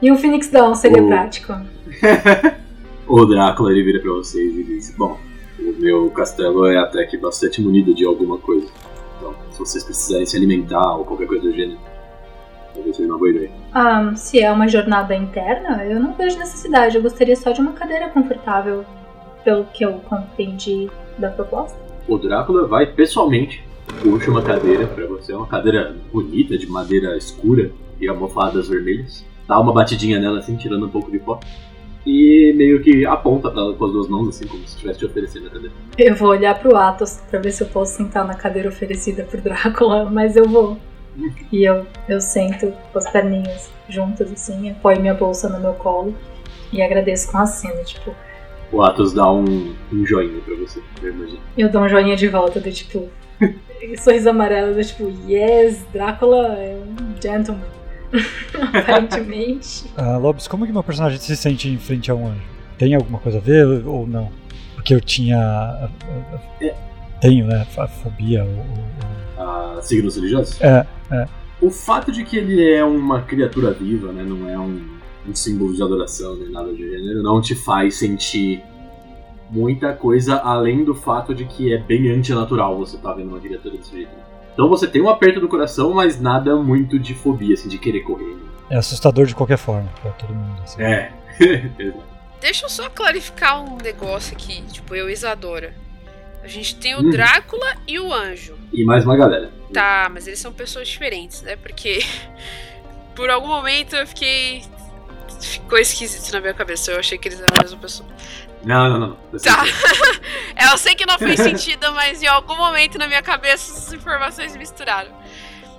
E 0.00 0.10
um 0.10 0.16
Phoenix 0.16 0.48
Down 0.48 0.74
seria 0.74 1.02
Oh. 1.02 1.08
prático. 1.08 1.54
O 3.10 3.24
Drácula 3.24 3.70
ele 3.72 3.82
vira 3.82 4.00
pra 4.00 4.12
vocês 4.12 4.54
e 4.54 4.62
diz: 4.62 4.94
Bom, 4.96 5.18
O 5.58 5.72
meu 5.80 6.10
castelo 6.10 6.66
é 6.66 6.76
até 6.76 7.04
que 7.06 7.16
bastante 7.16 7.60
munido 7.62 7.94
de 7.94 8.04
alguma 8.04 8.36
coisa. 8.38 8.66
Então, 9.16 9.34
se 9.50 9.58
vocês 9.58 9.82
precisarem 9.82 10.26
se 10.26 10.36
alimentar 10.36 10.94
ou 10.96 11.04
qualquer 11.06 11.26
coisa 11.26 11.42
do 11.42 11.52
gênero, 11.54 11.78
talvez 12.74 12.94
seja 12.96 13.08
uma 13.08 13.16
boa 13.18 13.30
ideia. 13.30 13.50
Ah, 13.72 14.12
se 14.14 14.40
é 14.40 14.52
uma 14.52 14.68
jornada 14.68 15.14
interna, 15.16 15.84
eu 15.86 15.98
não 15.98 16.12
vejo 16.12 16.38
necessidade. 16.38 16.96
Eu 16.96 17.02
gostaria 17.02 17.34
só 17.34 17.50
de 17.50 17.60
uma 17.62 17.72
cadeira 17.72 18.08
confortável, 18.10 18.84
pelo 19.42 19.64
que 19.72 19.84
eu 19.86 19.94
compreendi 20.08 20.90
da 21.18 21.30
proposta. 21.30 21.78
O 22.06 22.16
Drácula 22.16 22.66
vai 22.66 22.86
pessoalmente, 22.86 23.64
puxa 24.02 24.30
uma 24.30 24.42
cadeira 24.42 24.86
pra 24.86 25.06
você, 25.06 25.32
é 25.32 25.36
uma 25.36 25.46
cadeira 25.46 25.94
bonita, 26.12 26.56
de 26.56 26.66
madeira 26.66 27.16
escura 27.16 27.70
e 28.00 28.08
almofadas 28.08 28.68
vermelhas. 28.68 29.24
Dá 29.46 29.58
uma 29.58 29.72
batidinha 29.72 30.18
nela 30.18 30.38
assim, 30.38 30.56
tirando 30.56 30.86
um 30.86 30.90
pouco 30.90 31.10
de 31.10 31.18
pó. 31.18 31.40
E 32.06 32.54
meio 32.56 32.82
que 32.82 33.04
aponta 33.04 33.50
pra 33.50 33.60
ela 33.60 33.74
com 33.74 33.84
as 33.84 33.92
duas 33.92 34.08
mãos, 34.08 34.28
assim, 34.28 34.46
como 34.46 34.62
se 34.66 34.74
estivesse 34.76 35.00
te 35.00 35.06
oferecendo 35.06 35.48
a 35.48 35.50
cadeira. 35.50 35.74
Eu 35.98 36.14
vou 36.16 36.28
olhar 36.28 36.58
pro 36.58 36.76
Atos 36.76 37.20
pra 37.30 37.38
ver 37.38 37.50
se 37.50 37.62
eu 37.62 37.66
posso 37.66 37.96
sentar 37.96 38.26
na 38.26 38.34
cadeira 38.34 38.68
oferecida 38.68 39.24
pro 39.24 39.40
Drácula, 39.40 40.08
mas 40.10 40.36
eu 40.36 40.48
vou. 40.48 40.78
E 41.52 41.64
eu, 41.64 41.84
eu 42.08 42.20
sento 42.20 42.72
com 42.92 42.98
as 42.98 43.10
perninhas 43.10 43.70
juntas, 43.88 44.30
assim, 44.32 44.70
apoio 44.70 45.00
minha 45.00 45.14
bolsa 45.14 45.48
no 45.48 45.58
meu 45.58 45.74
colo 45.74 46.14
e 46.72 46.80
agradeço 46.80 47.30
com 47.32 47.38
a 47.38 47.46
cena, 47.46 47.82
tipo, 47.82 48.14
O 48.70 48.82
Atos 48.82 49.12
dá 49.14 49.30
um, 49.32 49.74
um 49.92 50.06
joinha 50.06 50.40
pra 50.44 50.54
você, 50.56 50.80
eu 51.02 51.10
imagino. 51.12 51.38
eu 51.56 51.70
dou 51.70 51.82
um 51.82 51.88
joinha 51.88 52.14
de 52.16 52.28
volta, 52.28 52.60
do 52.60 52.70
tipo, 52.70 53.08
sorriso 53.98 54.28
amarelo, 54.28 54.74
do 54.74 54.84
tipo, 54.84 55.10
yes, 55.26 55.84
Drácula 55.92 56.48
é 56.54 56.76
um 56.76 57.20
gentleman. 57.22 57.62
Aparentemente. 58.60 59.84
Ah, 59.96 60.16
Lobos, 60.16 60.48
como 60.48 60.66
que 60.66 60.72
meu 60.72 60.82
personagem 60.82 61.18
se 61.18 61.36
sente 61.36 61.68
em 61.68 61.78
frente 61.78 62.10
a 62.10 62.14
um 62.14 62.26
anjo? 62.28 62.40
Tem 62.78 62.94
alguma 62.94 63.18
coisa 63.18 63.38
a 63.38 63.40
ver 63.40 63.66
ou 63.86 64.06
não? 64.06 64.30
Porque 64.74 64.94
eu 64.94 65.00
tinha. 65.00 65.90
É. 66.60 66.74
Tenho, 67.20 67.46
né? 67.46 67.66
a 67.76 67.88
Fobia. 67.88 68.44
ou- 68.44 68.50
ou- 68.50 69.44
Ah, 69.46 69.78
signos 69.82 70.16
religiosos? 70.16 70.60
É, 70.60 70.86
O 71.60 71.70
fato 71.70 72.12
de 72.12 72.24
que 72.24 72.36
ele 72.36 72.70
é 72.72 72.84
uma 72.84 73.22
criatura 73.22 73.72
viva, 73.72 74.12
né, 74.12 74.22
não 74.22 74.48
é 74.48 74.58
um, 74.58 74.80
um 75.28 75.34
símbolo 75.34 75.74
de 75.74 75.82
adoração 75.82 76.34
nem 76.36 76.50
nada 76.50 76.68
do 76.68 76.76
gênero, 76.76 77.22
não 77.22 77.40
te 77.40 77.54
faz 77.54 77.96
sentir 77.96 78.62
muita 79.50 79.92
coisa 79.92 80.36
além 80.36 80.84
do 80.84 80.94
fato 80.94 81.34
de 81.34 81.44
que 81.44 81.72
é 81.72 81.78
bem 81.78 82.10
antinatural 82.10 82.76
você 82.78 82.96
tá 82.98 83.12
vendo 83.12 83.28
uma 83.28 83.40
criatura 83.40 83.76
desse 83.76 83.92
jeito. 83.92 84.10
Então 84.52 84.68
você 84.68 84.86
tem 84.86 85.00
um 85.00 85.08
aperto 85.08 85.40
do 85.40 85.48
coração, 85.48 85.92
mas 85.94 86.20
nada 86.20 86.56
muito 86.56 86.98
de 86.98 87.14
fobia, 87.14 87.54
assim, 87.54 87.68
de 87.68 87.78
querer 87.78 88.00
correr. 88.00 88.36
é 88.70 88.76
assustador 88.76 89.24
de 89.26 89.34
qualquer 89.34 89.56
forma 89.58 89.88
pra 90.02 90.10
todo 90.12 90.34
mundo. 90.34 90.60
assim. 90.62 90.82
É. 90.82 91.12
Exato. 91.78 92.02
Deixa 92.40 92.66
eu 92.66 92.70
só 92.70 92.88
clarificar 92.90 93.62
um 93.64 93.76
negócio 93.82 94.36
aqui, 94.36 94.62
tipo, 94.70 94.94
eu 94.94 95.08
e 95.08 95.12
Isadora. 95.12 95.72
A 96.42 96.46
gente 96.46 96.76
tem 96.76 96.94
o 96.94 97.00
Hum. 97.00 97.10
Drácula 97.10 97.74
e 97.86 97.98
o 97.98 98.12
Anjo. 98.12 98.54
e 98.72 98.84
mais 98.84 99.04
uma 99.04 99.16
galera. 99.16 99.50
Tá, 99.72 100.08
mas 100.12 100.26
eles 100.26 100.38
são 100.38 100.52
pessoas 100.52 100.88
diferentes, 100.88 101.42
né? 101.42 101.56
Porque 101.56 101.98
por 103.14 103.30
algum 103.30 103.48
momento 103.48 103.94
eu 103.96 104.06
fiquei. 104.06 104.62
Ficou 105.40 105.78
esquisito 105.78 106.32
na 106.32 106.40
minha 106.40 106.54
cabeça. 106.54 106.90
Eu 106.90 106.98
achei 106.98 107.16
que 107.18 107.28
eles 107.28 107.40
eram 107.40 107.56
a 107.58 107.62
mesma 107.62 107.78
pessoa. 107.78 108.08
Não, 108.64 108.88
não, 108.88 108.98
não. 108.98 109.16
não. 109.32 109.38
Tá. 109.38 109.64
eu 110.72 110.78
sei 110.78 110.94
que 110.94 111.06
não 111.06 111.18
fez 111.18 111.38
sentido, 111.40 111.92
mas 111.92 112.22
em 112.22 112.26
algum 112.26 112.56
momento 112.56 112.98
na 112.98 113.06
minha 113.06 113.22
cabeça 113.22 113.72
essas 113.72 113.92
informações 113.92 114.52
se 114.52 114.58
misturaram. 114.58 115.12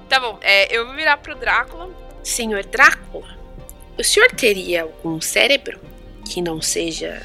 Tá 0.08 0.20
bom, 0.20 0.39
é, 0.42 0.75
eu 0.75 0.86
vou 0.86 0.96
virar 0.96 1.18
pro 1.18 1.36
Drácula. 1.36 1.89
Senhor 2.24 2.63
Drácula, 2.66 3.28
o 3.98 4.04
senhor 4.04 4.30
teria 4.32 4.84
algum 4.84 5.22
cérebro 5.22 5.80
que 6.25 6.42
não 6.42 6.62
seja 6.62 7.22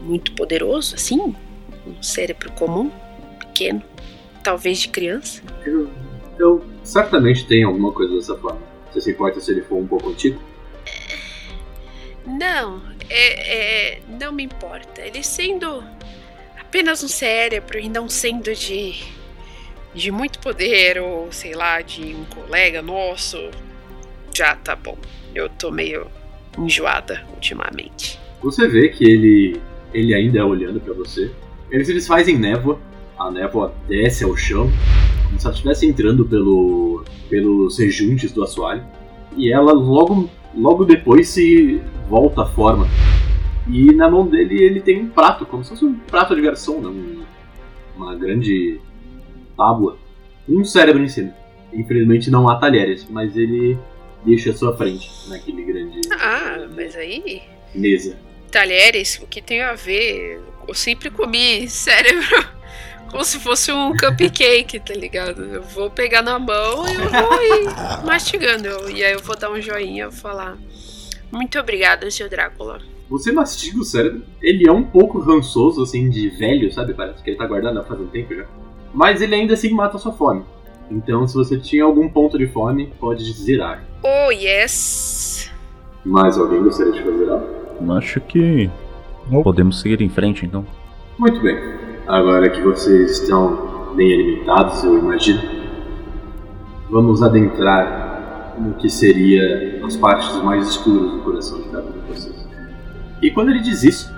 muito 0.00 0.32
poderoso, 0.32 0.94
assim? 0.94 1.34
Um 1.86 2.02
cérebro 2.02 2.50
comum, 2.52 2.90
pequeno, 3.38 3.82
talvez 4.42 4.80
de 4.80 4.88
criança? 4.88 5.42
Eu, 5.64 5.90
eu 6.38 6.64
certamente 6.82 7.46
tenho 7.46 7.68
alguma 7.68 7.92
coisa 7.92 8.14
dessa 8.14 8.36
forma. 8.36 8.60
Você 8.90 9.00
se 9.00 9.10
importa 9.10 9.40
se 9.40 9.50
ele 9.50 9.62
for 9.62 9.76
um 9.76 9.86
pouco 9.86 10.10
antigo? 10.10 10.40
Não, 12.38 12.80
é, 13.08 13.94
é, 13.94 14.00
não 14.20 14.32
me 14.32 14.44
importa. 14.44 15.00
Ele 15.00 15.22
sendo 15.22 15.82
apenas 16.60 17.02
um 17.02 17.08
cérebro 17.08 17.78
e 17.78 17.88
não 17.88 18.08
sendo 18.08 18.54
de, 18.54 18.94
de 19.92 20.10
muito 20.12 20.38
poder 20.38 21.00
ou 21.00 21.32
sei 21.32 21.54
lá, 21.54 21.80
de 21.80 22.14
um 22.14 22.24
colega 22.26 22.80
nosso, 22.80 23.36
já 24.32 24.54
tá 24.54 24.76
bom. 24.76 24.96
Eu 25.34 25.48
tô 25.48 25.70
meio 25.70 26.06
enjoada 26.58 27.24
ultimamente. 27.34 28.18
Você 28.42 28.66
vê 28.68 28.88
que 28.88 29.04
ele, 29.04 29.60
ele 29.92 30.14
ainda 30.14 30.38
é 30.38 30.44
olhando 30.44 30.80
pra 30.80 30.94
você. 30.94 31.30
Ele 31.70 31.84
se 31.84 31.92
desfaz 31.92 32.28
em 32.28 32.38
névoa. 32.38 32.78
A 33.18 33.30
névoa 33.30 33.74
desce 33.86 34.24
ao 34.24 34.34
chão, 34.34 34.70
como 35.26 35.38
se 35.38 35.46
ela 35.46 35.54
estivesse 35.54 35.86
entrando 35.86 36.24
pelo, 36.24 37.04
pelos 37.28 37.78
rejuntes 37.78 38.32
do 38.32 38.42
assoalho. 38.42 38.82
E 39.36 39.52
ela 39.52 39.72
logo, 39.72 40.30
logo 40.54 40.84
depois 40.84 41.28
se 41.28 41.80
volta 42.08 42.42
à 42.42 42.46
forma. 42.46 42.86
E 43.68 43.92
na 43.92 44.10
mão 44.10 44.26
dele 44.26 44.62
ele 44.62 44.80
tem 44.80 45.00
um 45.02 45.08
prato, 45.08 45.46
como 45.46 45.62
se 45.62 45.70
fosse 45.70 45.84
um 45.84 45.94
prato 45.94 46.34
de 46.34 46.42
garçom, 46.42 46.80
né? 46.80 46.88
Um- 46.88 47.22
uma 47.96 48.14
grande 48.16 48.80
tábua. 49.56 49.98
Um 50.48 50.64
cérebro 50.64 51.02
em 51.02 51.08
cima. 51.08 51.32
Infelizmente 51.72 52.30
não 52.30 52.48
há 52.48 52.56
talheres, 52.56 53.06
mas 53.08 53.36
ele 53.36 53.78
deixa 54.24 54.50
à 54.50 54.54
sua 54.54 54.76
frente, 54.76 55.08
naquele 55.28 55.62
grande 55.62 56.00
Ah, 56.18 56.66
mas 56.74 56.96
aí. 56.96 57.42
mesa. 57.74 58.16
Talheres, 58.50 59.20
o 59.22 59.26
que 59.28 59.40
tem 59.40 59.62
a 59.62 59.74
ver? 59.74 60.40
Eu 60.66 60.74
sempre 60.74 61.10
comi 61.10 61.68
cérebro 61.70 62.24
como 63.10 63.24
se 63.24 63.38
fosse 63.38 63.72
um 63.72 63.94
cupcake, 63.96 64.78
tá 64.80 64.94
ligado? 64.94 65.42
Eu 65.44 65.62
vou 65.62 65.90
pegar 65.90 66.22
na 66.22 66.38
mão 66.38 66.86
e 66.88 66.94
eu 66.94 67.10
vou 67.10 67.42
ir 67.42 67.68
mastigando. 68.06 68.66
Eu- 68.68 68.90
E 68.90 69.04
aí 69.04 69.12
eu 69.12 69.20
vou 69.22 69.36
dar 69.36 69.50
um 69.50 69.60
joinha 69.60 70.08
e 70.08 70.12
falar. 70.12 70.56
Muito 71.32 71.58
obrigada, 71.58 72.10
seu 72.10 72.28
Drácula. 72.28 72.80
Você 73.08 73.32
mastiga 73.32 73.78
o 73.78 73.84
cérebro, 73.84 74.22
ele 74.40 74.68
é 74.68 74.72
um 74.72 74.84
pouco 74.84 75.18
rançoso, 75.18 75.82
assim, 75.82 76.08
de 76.08 76.28
velho, 76.30 76.72
sabe? 76.72 76.94
Parece 76.94 77.22
que 77.22 77.30
ele 77.30 77.36
tá 77.36 77.46
guardado 77.46 77.84
faz 77.84 78.00
um 78.00 78.06
tempo 78.06 78.34
já. 78.34 78.44
Mas 78.94 79.20
ele 79.20 79.34
ainda 79.34 79.54
assim 79.54 79.70
mata 79.70 79.96
a 79.96 80.00
sua 80.00 80.12
fome. 80.12 80.44
Então, 80.90 81.26
se 81.26 81.34
você 81.34 81.56
tinha 81.58 81.84
algum 81.84 82.08
ponto 82.08 82.36
de 82.38 82.46
fome, 82.48 82.92
pode 83.00 83.24
zerar. 83.32 83.84
Oh, 84.02 84.30
yes! 84.32 85.50
Mais 86.04 86.36
alguém 86.38 86.62
gostaria 86.62 86.92
de 86.92 87.02
fazer 87.02 87.28
algo? 87.30 87.92
Acho 87.96 88.20
que 88.20 88.68
podemos 89.44 89.80
seguir 89.80 90.00
em 90.02 90.08
frente, 90.08 90.44
então. 90.46 90.66
Muito 91.18 91.40
bem. 91.40 91.56
Agora 92.06 92.50
que 92.50 92.60
vocês 92.60 93.20
estão 93.20 93.94
bem 93.94 94.12
alimentados, 94.12 94.82
eu 94.82 94.98
imagino, 94.98 95.40
vamos 96.90 97.22
adentrar 97.22 98.56
no 98.58 98.74
que 98.74 98.88
seria 98.90 99.80
as 99.84 99.96
partes 99.96 100.34
mais 100.42 100.68
escuras 100.68 101.12
do 101.12 101.18
coração 101.20 101.60
de 101.60 101.68
cada 101.68 101.86
um 101.88 101.92
de 101.92 101.98
vocês. 102.12 102.34
E 103.22 103.30
quando 103.30 103.50
ele 103.50 103.60
diz 103.60 103.82
isso, 103.84 104.12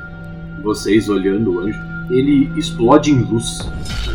vocês 0.63 1.09
olhando 1.09 1.53
o 1.53 1.61
anjo, 1.61 1.79
ele 2.11 2.51
explode 2.59 3.11
em 3.11 3.21
luz. 3.23 3.59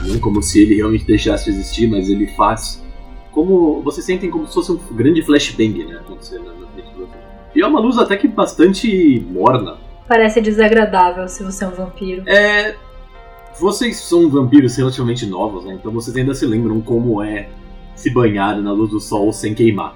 Não 0.08 0.20
como 0.20 0.42
se 0.42 0.62
ele 0.62 0.76
realmente 0.76 1.06
deixasse 1.06 1.46
de 1.46 1.52
existir, 1.52 1.88
mas 1.88 2.10
ele 2.10 2.28
faz 2.36 2.84
como. 3.32 3.82
Vocês 3.84 4.06
sentem 4.06 4.30
como 4.30 4.48
se 4.48 4.54
fosse 4.54 4.72
um 4.72 4.80
grande 4.96 5.22
flashbang, 5.22 5.84
né? 5.86 5.98
Acontecendo 5.98 6.46
na 6.46 6.68
frente 6.68 6.88
de 6.88 6.94
vocês. 6.96 7.22
E 7.56 7.62
é 7.62 7.68
uma 7.68 7.80
luz 7.80 7.98
até 7.98 8.16
que 8.16 8.28
bastante 8.28 9.26
morna, 9.30 9.76
Parece 10.08 10.40
desagradável 10.40 11.28
se 11.28 11.44
você 11.44 11.66
é 11.66 11.68
um 11.68 11.72
vampiro. 11.72 12.24
é. 12.26 12.76
Vocês 13.60 13.98
são 13.98 14.30
vampiros 14.30 14.76
relativamente 14.76 15.26
novos, 15.26 15.66
né? 15.66 15.74
Então 15.74 15.92
vocês 15.92 16.16
ainda 16.16 16.34
se 16.34 16.46
lembram 16.46 16.80
como 16.82 17.22
é 17.24 17.50
se 17.96 18.12
banhar 18.12 18.62
na 18.62 18.72
luz 18.72 18.92
do 18.92 19.00
sol 19.00 19.34
sem 19.34 19.56
queimar, 19.56 19.96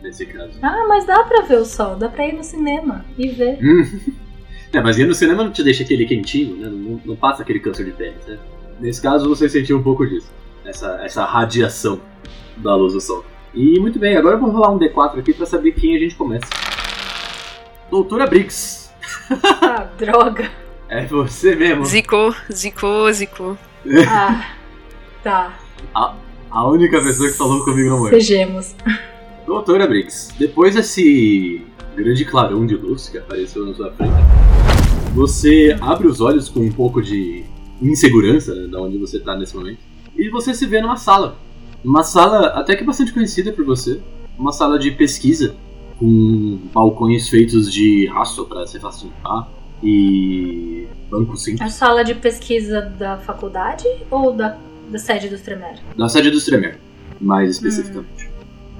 nesse 0.00 0.24
caso. 0.26 0.52
Ah, 0.62 0.86
mas 0.88 1.04
dá 1.04 1.22
pra 1.24 1.42
ver 1.42 1.58
o 1.58 1.64
sol, 1.64 1.96
dá 1.96 2.08
pra 2.08 2.26
ir 2.26 2.32
no 2.32 2.42
cinema 2.42 3.04
e 3.18 3.28
ver. 3.28 3.58
Hum. 3.62 4.22
É, 4.74 4.80
mas 4.80 4.96
ir 4.98 5.06
no 5.06 5.12
cinema 5.12 5.44
não 5.44 5.52
te 5.52 5.62
deixa 5.62 5.82
aquele 5.82 6.06
quentinho, 6.06 6.56
né? 6.56 6.66
Não, 6.72 6.98
não 7.04 7.14
passa 7.14 7.42
aquele 7.42 7.60
câncer 7.60 7.84
de 7.84 7.90
pele, 7.90 8.14
né? 8.26 8.38
Nesse 8.80 9.02
caso 9.02 9.28
você 9.28 9.46
sentiu 9.46 9.76
um 9.76 9.82
pouco 9.82 10.06
disso. 10.06 10.30
Essa, 10.64 10.98
essa 11.04 11.26
radiação 11.26 12.00
da 12.56 12.74
luz 12.74 12.94
do 12.94 13.00
sol. 13.02 13.22
E 13.52 13.78
muito 13.78 13.98
bem, 13.98 14.16
agora 14.16 14.36
eu 14.36 14.40
vou 14.40 14.48
rolar 14.48 14.70
um 14.70 14.78
D4 14.78 15.18
aqui 15.18 15.34
pra 15.34 15.44
saber 15.44 15.72
quem 15.72 15.94
a 15.94 15.98
gente 15.98 16.14
começa. 16.14 16.46
Doutora 17.90 18.26
Briggs, 18.26 18.90
Ah, 19.60 19.88
droga. 19.98 20.50
É 20.92 21.06
você 21.06 21.56
mesmo. 21.56 21.86
Zicou, 21.86 22.34
zicou, 22.52 23.10
zicou. 23.12 23.58
Ah, 24.06 24.52
tá. 25.24 25.58
A 26.50 26.68
única 26.68 27.00
pessoa 27.00 27.30
que 27.30 27.36
falou 27.36 27.64
comigo 27.64 27.88
não 27.88 27.98
morreu. 27.98 28.20
Sejamos. 28.20 28.76
Doutora 29.46 29.86
Briggs, 29.86 30.30
depois 30.38 30.74
desse 30.74 31.62
grande 31.96 32.26
clarão 32.26 32.66
de 32.66 32.76
luz 32.76 33.08
que 33.08 33.16
apareceu 33.16 33.64
na 33.64 33.74
sua 33.74 33.90
frente, 33.92 34.12
você 35.14 35.74
abre 35.80 36.06
os 36.06 36.20
olhos 36.20 36.50
com 36.50 36.60
um 36.60 36.70
pouco 36.70 37.00
de 37.00 37.42
insegurança 37.80 38.54
né, 38.54 38.68
da 38.68 38.80
onde 38.80 38.98
você 38.98 39.16
está 39.16 39.34
nesse 39.34 39.56
momento 39.56 39.78
e 40.14 40.28
você 40.28 40.52
se 40.54 40.66
vê 40.66 40.82
numa 40.82 40.96
sala. 40.96 41.38
Uma 41.82 42.04
sala 42.04 42.48
até 42.48 42.76
que 42.76 42.84
bastante 42.84 43.14
conhecida 43.14 43.50
por 43.50 43.64
você. 43.64 43.98
Uma 44.38 44.52
sala 44.52 44.78
de 44.78 44.90
pesquisa 44.90 45.56
com 45.98 46.58
balcões 46.72 47.30
feitos 47.30 47.72
de 47.72 48.08
aço 48.14 48.44
para 48.44 48.64
de 48.64 48.78
limpar 48.78 49.48
e 49.82 50.81
banco 51.12 51.34
A 51.34 51.36
simples. 51.36 51.74
sala 51.74 52.02
de 52.02 52.14
pesquisa 52.14 52.80
da 52.98 53.18
faculdade 53.18 53.84
ou 54.10 54.32
da, 54.32 54.56
da 54.90 54.98
sede 54.98 55.28
do 55.28 55.38
Tremer? 55.38 55.78
Da 55.96 56.08
sede 56.08 56.30
do 56.30 56.38
Stremer, 56.38 56.78
mais 57.20 57.50
especificamente. 57.50 58.30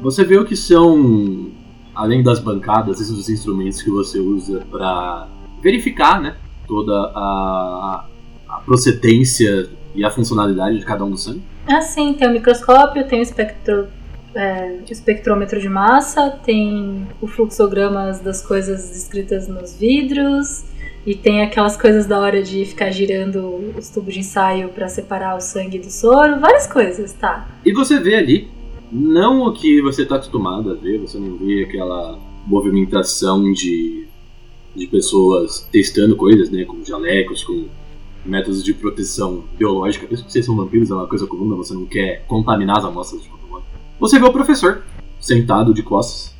Você 0.00 0.24
vê 0.24 0.38
o 0.38 0.44
que 0.44 0.56
são, 0.56 1.50
além 1.94 2.22
das 2.22 2.40
bancadas, 2.40 3.00
esses 3.00 3.28
instrumentos 3.28 3.82
que 3.82 3.90
você 3.90 4.18
usa 4.18 4.62
para 4.70 5.28
verificar, 5.62 6.20
né? 6.20 6.36
Toda 6.66 6.92
a, 7.14 8.06
a 8.48 8.56
procedência 8.64 9.68
e 9.94 10.04
a 10.04 10.10
funcionalidade 10.10 10.78
de 10.78 10.84
cada 10.84 11.04
um 11.04 11.10
do 11.10 11.18
sangue. 11.18 11.42
Ah, 11.68 11.82
sim, 11.82 12.14
tem 12.14 12.26
o 12.28 12.32
microscópio, 12.32 13.06
tem 13.06 13.20
o 13.20 13.22
espectro, 13.22 13.86
é, 14.34 14.78
espectrômetro 14.90 15.60
de 15.60 15.68
massa, 15.68 16.30
tem 16.44 17.06
o 17.20 17.28
fluxogramas 17.28 18.20
das 18.20 18.42
coisas 18.42 18.96
escritas 18.96 19.46
nos 19.46 19.76
vidros, 19.76 20.64
e 21.04 21.14
tem 21.14 21.42
aquelas 21.42 21.76
coisas 21.76 22.06
da 22.06 22.18
hora 22.20 22.42
de 22.42 22.64
ficar 22.64 22.90
girando 22.90 23.72
os 23.76 23.88
tubos 23.90 24.14
de 24.14 24.20
ensaio 24.20 24.68
para 24.68 24.88
separar 24.88 25.36
o 25.36 25.40
sangue 25.40 25.78
do 25.78 25.90
soro, 25.90 26.38
várias 26.38 26.66
coisas, 26.66 27.12
tá. 27.12 27.48
E 27.64 27.72
você 27.72 27.98
vê 27.98 28.14
ali, 28.14 28.48
não 28.90 29.42
o 29.46 29.52
que 29.52 29.82
você 29.82 30.02
está 30.02 30.16
acostumado 30.16 30.70
a 30.70 30.74
ver, 30.74 30.98
você 30.98 31.18
não 31.18 31.36
vê 31.36 31.64
aquela 31.64 32.18
movimentação 32.46 33.52
de, 33.52 34.06
de 34.76 34.86
pessoas 34.86 35.68
testando 35.72 36.14
coisas, 36.14 36.50
né, 36.50 36.64
com 36.64 36.84
jalecos, 36.84 37.42
com 37.42 37.66
métodos 38.24 38.62
de 38.62 38.72
proteção 38.72 39.44
biológica. 39.58 40.06
Mesmo 40.08 40.26
que 40.26 40.32
vocês 40.32 40.44
são 40.44 40.56
vampiros, 40.56 40.90
é 40.90 40.94
uma 40.94 41.06
coisa 41.08 41.26
comum, 41.26 41.56
você 41.56 41.74
não 41.74 41.86
quer 41.86 42.24
contaminar 42.26 42.78
as 42.78 42.84
amostras 42.84 43.22
de 43.22 43.28
modo. 43.50 43.64
Você 43.98 44.18
vê 44.18 44.24
o 44.24 44.32
professor 44.32 44.82
sentado 45.20 45.74
de 45.74 45.82
costas 45.82 46.32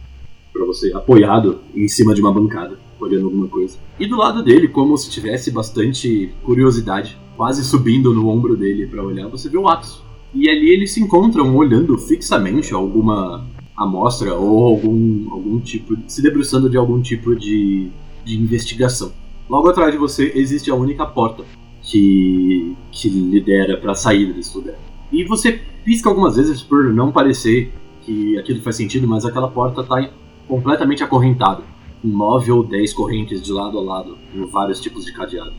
para 0.53 0.65
você, 0.65 0.93
apoiado 0.93 1.61
em 1.75 1.89
cima 1.89 2.15
de 2.15 2.21
uma 2.21 2.33
bancada, 2.33 2.79
olhando 3.05 3.27
alguma 3.27 3.49
coisa. 3.49 3.79
E 3.99 4.07
do 4.07 4.17
lado 4.17 4.43
dele, 4.43 4.69
como 4.69 4.97
se 4.97 5.11
tivesse 5.11 5.51
bastante 5.51 6.33
curiosidade, 6.43 7.19
quase 7.37 7.65
subindo 7.65 8.13
no 8.15 8.29
ombro 8.29 8.57
dele 8.57 8.87
para 8.87 9.03
olhar, 9.03 9.29
você 9.29 9.49
vê 9.49 9.59
o 9.59 9.69
Atos. 9.69 10.03
E 10.35 10.49
ali 10.49 10.71
eles 10.71 10.93
se 10.93 11.01
encontram 11.01 11.55
olhando 11.57 11.97
fixamente 11.99 12.73
alguma 12.73 13.47
amostra 13.77 14.35
ou 14.35 14.65
algum, 14.65 15.31
algum 15.31 15.61
tipo, 15.61 15.97
se 16.07 16.23
debruçando 16.23 16.71
de 16.71 16.77
algum 16.77 17.01
tipo 17.01 17.35
de, 17.35 17.89
de 18.25 18.39
investigação. 18.39 19.13
Logo 19.49 19.69
atrás 19.69 19.93
de 19.93 19.99
você 19.99 20.33
existe 20.35 20.71
a 20.71 20.75
única 20.75 21.05
porta 21.05 21.45
que, 21.83 22.75
que 22.91 23.09
lidera 23.09 23.77
para 23.77 23.93
a 23.93 23.95
saída 23.95 24.33
desse 24.33 24.57
lugar. 24.57 24.77
E 25.11 25.25
você 25.25 25.61
pisca 25.85 26.09
algumas 26.09 26.37
vezes 26.37 26.63
por 26.63 26.85
não 26.93 27.13
parecer 27.13 27.71
que 28.03 28.39
aquilo 28.39 28.63
faz 28.63 28.77
sentido, 28.77 29.07
mas 29.07 29.25
aquela 29.25 29.49
porta 29.49 29.83
está 29.83 30.09
completamente 30.49 31.03
acorrentada. 31.03 31.63
Nove 32.03 32.51
ou 32.51 32.63
dez 32.63 32.93
correntes 32.93 33.43
de 33.43 33.53
lado 33.53 33.79
a 33.79 33.83
lado, 33.83 34.19
com 34.33 34.47
vários 34.47 34.81
tipos 34.81 35.05
de 35.05 35.13
cadeado. 35.13 35.53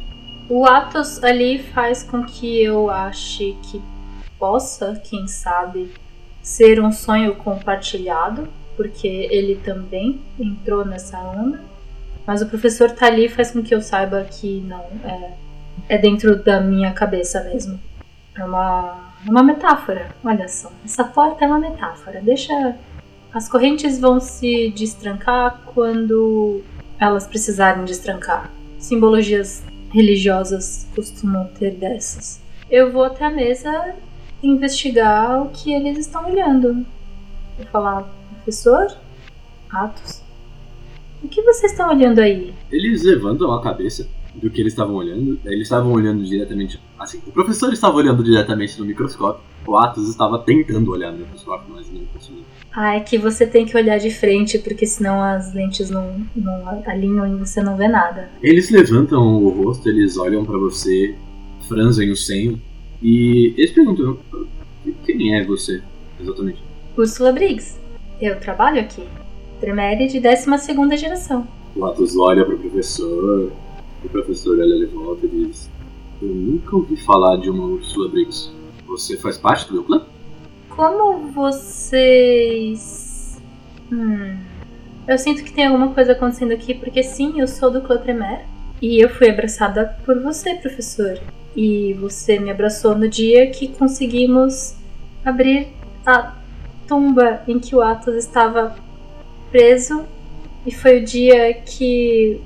O 0.50 0.66
Atos 0.66 1.24
ali 1.24 1.60
faz 1.60 2.04
com 2.04 2.24
que 2.24 2.62
eu 2.62 2.90
ache 2.90 3.56
que 3.64 3.82
possa, 4.38 5.02
quem 5.04 5.26
sabe, 5.28 5.90
ser 6.42 6.82
um 6.82 6.92
sonho 6.92 7.36
compartilhado, 7.36 8.50
porque 8.76 9.08
ele 9.08 9.56
também 9.56 10.20
entrou 10.38 10.84
nessa 10.84 11.18
onda. 11.20 11.62
Mas 12.26 12.42
o 12.42 12.48
professor 12.48 12.92
tá 12.92 13.08
ali 13.08 13.30
faz 13.30 13.52
com 13.52 13.62
que 13.62 13.74
eu 13.74 13.82
saiba 13.82 14.24
que 14.24 14.62
não 14.62 14.84
é, 15.04 15.34
é 15.90 15.98
dentro 15.98 16.42
da 16.42 16.60
minha 16.60 16.92
cabeça 16.92 17.44
mesmo. 17.44 17.80
É 18.36 18.44
uma, 18.44 19.14
uma 19.28 19.44
metáfora. 19.44 20.10
Olha 20.24 20.48
só, 20.48 20.72
essa 20.84 21.04
porta 21.04 21.46
é 21.46 21.48
uma 21.48 21.60
metáfora. 21.60 22.22
Deixa. 22.22 22.76
As 23.34 23.50
correntes 23.50 24.00
vão 24.00 24.20
se 24.20 24.70
destrancar 24.76 25.60
quando 25.74 26.62
elas 27.00 27.26
precisarem 27.26 27.84
destrancar. 27.84 28.52
Simbologias 28.78 29.64
religiosas 29.92 30.88
costumam 30.96 31.48
ter 31.58 31.72
dessas. 31.72 32.40
Eu 32.70 32.92
vou 32.92 33.04
até 33.04 33.26
a 33.26 33.32
mesa 33.32 33.96
investigar 34.44 35.42
o 35.42 35.50
que 35.50 35.74
eles 35.74 35.98
estão 35.98 36.30
olhando. 36.30 36.86
Vou 37.58 37.66
falar, 37.72 38.08
professor? 38.36 38.96
Atos? 39.72 40.22
O 41.24 41.28
que 41.28 41.42
vocês 41.42 41.72
estão 41.72 41.90
olhando 41.90 42.20
aí? 42.20 42.54
Eles 42.72 43.04
levantam 43.04 43.52
a 43.52 43.64
cabeça 43.64 44.08
do 44.36 44.48
que 44.52 44.62
eles 44.62 44.74
estavam 44.74 44.94
olhando. 44.94 45.40
Eles 45.44 45.64
estavam 45.64 45.92
olhando 45.92 46.24
diretamente. 46.24 46.80
Assim, 47.00 47.20
o 47.26 47.32
professor 47.32 47.74
estava 47.74 47.96
olhando 47.96 48.24
diretamente 48.24 48.78
no 48.78 48.86
microscópio. 48.86 49.42
O 49.66 49.76
Atos 49.76 50.08
estava 50.08 50.38
tentando 50.38 50.92
olhar 50.92 51.12
no 51.12 51.20
microscópio, 51.20 51.74
mas 51.74 51.92
não 51.92 52.06
conseguiu. 52.06 52.44
Ah, 52.76 52.96
é 52.96 53.00
que 53.02 53.20
você 53.20 53.46
tem 53.46 53.66
que 53.68 53.78
olhar 53.78 54.00
de 54.00 54.10
frente, 54.10 54.58
porque 54.58 54.88
senão 54.88 55.22
as 55.22 55.54
lentes 55.54 55.92
não, 55.92 56.26
não 56.36 56.84
alinham 56.88 57.28
e 57.28 57.38
você 57.38 57.62
não 57.62 57.78
vê 57.78 57.88
nada. 57.88 58.30
Eles 58.42 58.72
levantam 58.72 59.22
o 59.22 59.50
rosto, 59.50 59.88
eles 59.88 60.18
olham 60.18 60.44
pra 60.44 60.58
você, 60.58 61.14
franzem 61.68 62.10
o 62.12 62.16
senho 62.16 62.60
e 63.02 63.54
eles 63.58 63.72
perguntam: 63.72 64.18
quem 65.06 65.36
é 65.36 65.46
você 65.46 65.84
exatamente? 66.20 66.64
Úrsula 66.98 67.32
Briggs. 67.32 67.78
Eu 68.20 68.40
trabalho 68.40 68.82
aqui. 68.82 69.04
Tremere 69.60 70.08
de 70.08 70.20
12 70.20 70.98
geração. 70.98 71.48
O 71.76 71.86
Atos 71.86 72.18
olha 72.18 72.44
pro 72.44 72.58
professor, 72.58 73.52
o 74.04 74.10
professor 74.10 74.60
olha 74.60 74.80
de 74.80 74.86
volta 74.86 75.26
e 75.28 75.30
diz: 75.30 75.70
Eu 76.22 76.30
nunca 76.30 76.76
ouvi 76.76 76.96
falar 76.98 77.38
de 77.38 77.52
uma 77.52 77.66
Ursula 77.66 78.10
Briggs. 78.10 78.52
Você 78.88 79.16
faz 79.18 79.38
parte 79.38 79.68
do 79.68 79.74
meu 79.74 79.84
clã? 79.84 80.06
Como 80.76 81.32
vocês. 81.32 82.72
Hum. 83.92 84.38
Eu 85.08 85.18
sinto 85.20 85.44
que 85.44 85.54
tem 85.54 85.68
alguma 85.68 85.94
coisa 85.94 86.14
acontecendo 86.14 86.52
aqui, 86.52 86.74
porque 86.74 87.04
sim, 87.04 87.40
eu 87.40 87.48
sou 87.48 87.70
do 87.70 87.82
Clã 87.82 87.98
Tremere. 87.98 88.42
E 88.82 89.00
eu 89.00 89.10
fui 89.10 89.30
abraçada 89.30 89.96
por 90.04 90.20
você, 90.22 90.56
professor. 90.56 91.20
E 91.56 91.94
você 91.94 92.40
me 92.40 92.50
abraçou 92.50 92.98
no 92.98 93.08
dia 93.08 93.52
que 93.52 93.68
conseguimos 93.68 94.76
abrir 95.24 95.68
a 96.06 96.34
tumba 96.88 97.44
em 97.48 97.60
que 97.60 97.76
o 97.76 97.82
Atos 97.82 98.16
estava 98.16 98.76
preso. 99.52 100.06
E 100.66 100.72
foi 100.72 101.02
o 101.02 101.06
dia 101.06 101.54
que 101.54 102.42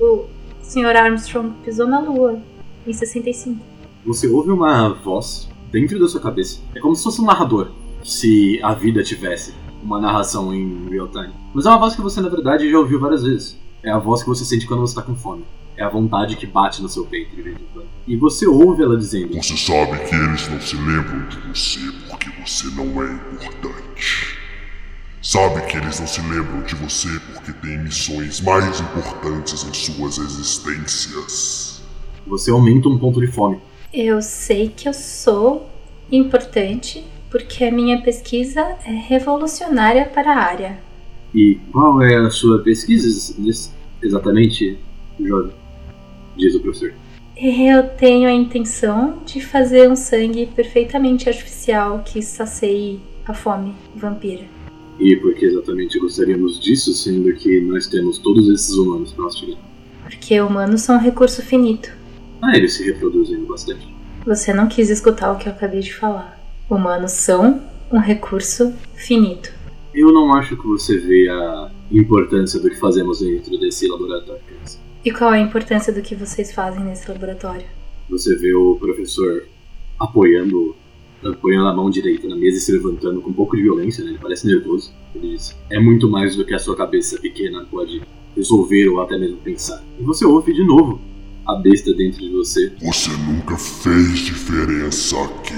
o 0.00 0.24
Sr. 0.62 0.96
Armstrong 0.96 1.54
pisou 1.64 1.86
na 1.86 2.00
lua, 2.00 2.40
em 2.86 2.92
65. 2.92 3.60
Você 4.04 4.26
ouve 4.26 4.50
uma 4.50 4.92
voz 4.94 5.48
dentro 5.70 5.98
da 5.98 6.08
sua 6.08 6.20
cabeça. 6.20 6.60
É 6.74 6.80
como 6.80 6.94
se 6.94 7.02
fosse 7.02 7.20
um 7.20 7.24
narrador, 7.24 7.70
se 8.04 8.60
a 8.62 8.72
vida 8.74 9.02
tivesse 9.02 9.54
uma 9.82 10.00
narração 10.00 10.54
em 10.54 10.88
real 10.90 11.08
time. 11.08 11.32
Mas 11.54 11.66
é 11.66 11.70
uma 11.70 11.78
voz 11.78 11.94
que 11.94 12.02
você, 12.02 12.20
na 12.20 12.28
verdade, 12.28 12.70
já 12.70 12.78
ouviu 12.78 12.98
várias 12.98 13.22
vezes. 13.22 13.58
É 13.82 13.90
a 13.90 13.98
voz 13.98 14.22
que 14.22 14.28
você 14.28 14.44
sente 14.44 14.66
quando 14.66 14.80
você 14.80 14.92
está 14.92 15.02
com 15.02 15.14
fome. 15.14 15.44
É 15.76 15.84
a 15.84 15.88
vontade 15.88 16.36
que 16.36 16.46
bate 16.46 16.82
no 16.82 16.88
seu 16.88 17.04
peito 17.04 17.36
de 17.36 17.42
vez 17.42 17.56
em 17.56 17.64
quando. 17.72 17.86
E 18.06 18.16
você 18.16 18.46
ouve 18.46 18.82
ela 18.82 18.96
dizendo: 18.96 19.34
Você 19.34 19.56
sabe 19.56 19.98
que 20.08 20.14
eles 20.14 20.48
não 20.48 20.60
se 20.60 20.76
lembram 20.76 21.28
de 21.28 21.38
você 21.48 21.80
porque 22.08 22.30
você 22.40 22.66
não 22.74 23.02
é 23.02 23.12
importante. 23.34 24.36
Sabe 25.20 25.60
que 25.66 25.76
eles 25.76 26.00
não 26.00 26.06
se 26.06 26.20
lembram 26.22 26.62
de 26.62 26.74
você 26.76 27.08
porque 27.32 27.52
tem 27.52 27.78
missões 27.78 28.40
mais 28.40 28.80
importantes 28.80 29.64
em 29.64 29.74
suas 29.74 30.18
existências. 30.18 31.82
Você 32.26 32.50
aumenta 32.50 32.88
um 32.88 32.98
ponto 32.98 33.20
de 33.20 33.26
fome. 33.26 33.60
Eu 33.98 34.20
sei 34.20 34.68
que 34.68 34.86
eu 34.86 34.92
sou 34.92 35.70
importante 36.12 37.02
porque 37.30 37.64
a 37.64 37.72
minha 37.72 38.02
pesquisa 38.02 38.60
é 38.84 38.90
revolucionária 38.90 40.04
para 40.04 40.34
a 40.34 40.38
área. 40.38 40.78
E 41.34 41.58
qual 41.72 42.02
é 42.02 42.14
a 42.16 42.28
sua 42.28 42.58
pesquisa 42.58 43.34
ex- 43.42 43.72
exatamente, 44.02 44.78
jovem? 45.18 45.50
Diz 46.36 46.54
o 46.56 46.60
professor. 46.60 46.92
Eu 47.38 47.88
tenho 47.96 48.28
a 48.28 48.32
intenção 48.32 49.22
de 49.24 49.40
fazer 49.40 49.90
um 49.90 49.96
sangue 49.96 50.44
perfeitamente 50.44 51.26
artificial 51.26 52.02
que 52.04 52.20
sacie 52.20 53.00
a 53.24 53.32
fome 53.32 53.72
vampira. 53.94 54.44
E 55.00 55.16
por 55.16 55.32
que 55.34 55.46
exatamente 55.46 55.98
gostaríamos 55.98 56.60
disso, 56.60 56.92
sendo 56.92 57.32
que 57.34 57.62
nós 57.62 57.86
temos 57.86 58.18
todos 58.18 58.46
esses 58.50 58.74
humanos 58.76 59.14
chegar? 59.34 59.56
Porque 60.02 60.38
humanos 60.38 60.82
são 60.82 60.96
um 60.96 61.00
recurso 61.00 61.40
finito. 61.40 61.90
Ah, 62.42 62.56
eles 62.56 62.74
se 62.74 62.84
reproduzem 62.84 63.44
bastante. 63.44 63.86
Você 64.26 64.52
não 64.52 64.66
quis 64.66 64.90
escutar 64.90 65.32
o 65.32 65.38
que 65.38 65.48
eu 65.48 65.52
acabei 65.52 65.80
de 65.80 65.94
falar. 65.94 66.40
Humanos 66.68 67.12
são 67.12 67.62
um 67.92 67.98
recurso 67.98 68.74
finito. 68.94 69.52
Eu 69.94 70.12
não 70.12 70.34
acho 70.34 70.56
que 70.56 70.66
você 70.66 70.98
vê 70.98 71.28
a 71.28 71.70
importância 71.90 72.60
do 72.60 72.68
que 72.68 72.76
fazemos 72.76 73.20
dentro 73.20 73.56
desse 73.58 73.86
laboratório. 73.88 74.42
E 75.04 75.10
qual 75.12 75.32
é 75.32 75.38
a 75.38 75.40
importância 75.40 75.92
do 75.92 76.02
que 76.02 76.14
vocês 76.14 76.52
fazem 76.52 76.82
nesse 76.82 77.08
laboratório? 77.08 77.64
Você 78.10 78.34
vê 78.34 78.52
o 78.52 78.74
professor 78.74 79.44
apoiando, 79.98 80.74
apoiando 81.24 81.68
a 81.68 81.74
mão 81.74 81.88
direita 81.88 82.28
na 82.28 82.36
mesa 82.36 82.58
e 82.58 82.60
se 82.60 82.72
levantando 82.72 83.20
com 83.20 83.30
um 83.30 83.32
pouco 83.32 83.56
de 83.56 83.62
violência, 83.62 84.04
né? 84.04 84.10
Ele 84.10 84.18
parece 84.18 84.46
nervoso. 84.46 84.92
Ele 85.14 85.28
diz: 85.28 85.56
É 85.70 85.78
muito 85.78 86.10
mais 86.10 86.34
do 86.34 86.44
que 86.44 86.54
a 86.54 86.58
sua 86.58 86.76
cabeça 86.76 87.18
pequena 87.20 87.64
pode 87.70 88.02
resolver 88.36 88.88
ou 88.88 89.00
até 89.00 89.16
mesmo 89.16 89.38
pensar. 89.38 89.82
E 89.98 90.02
você 90.02 90.24
ouve 90.24 90.52
de 90.52 90.64
novo 90.64 91.00
a 91.46 91.54
besta 91.54 91.94
dentro 91.94 92.20
de 92.20 92.30
você. 92.30 92.72
Você 92.82 93.10
nunca 93.10 93.56
fez 93.56 94.18
diferença 94.18 95.16
aqui. 95.22 95.54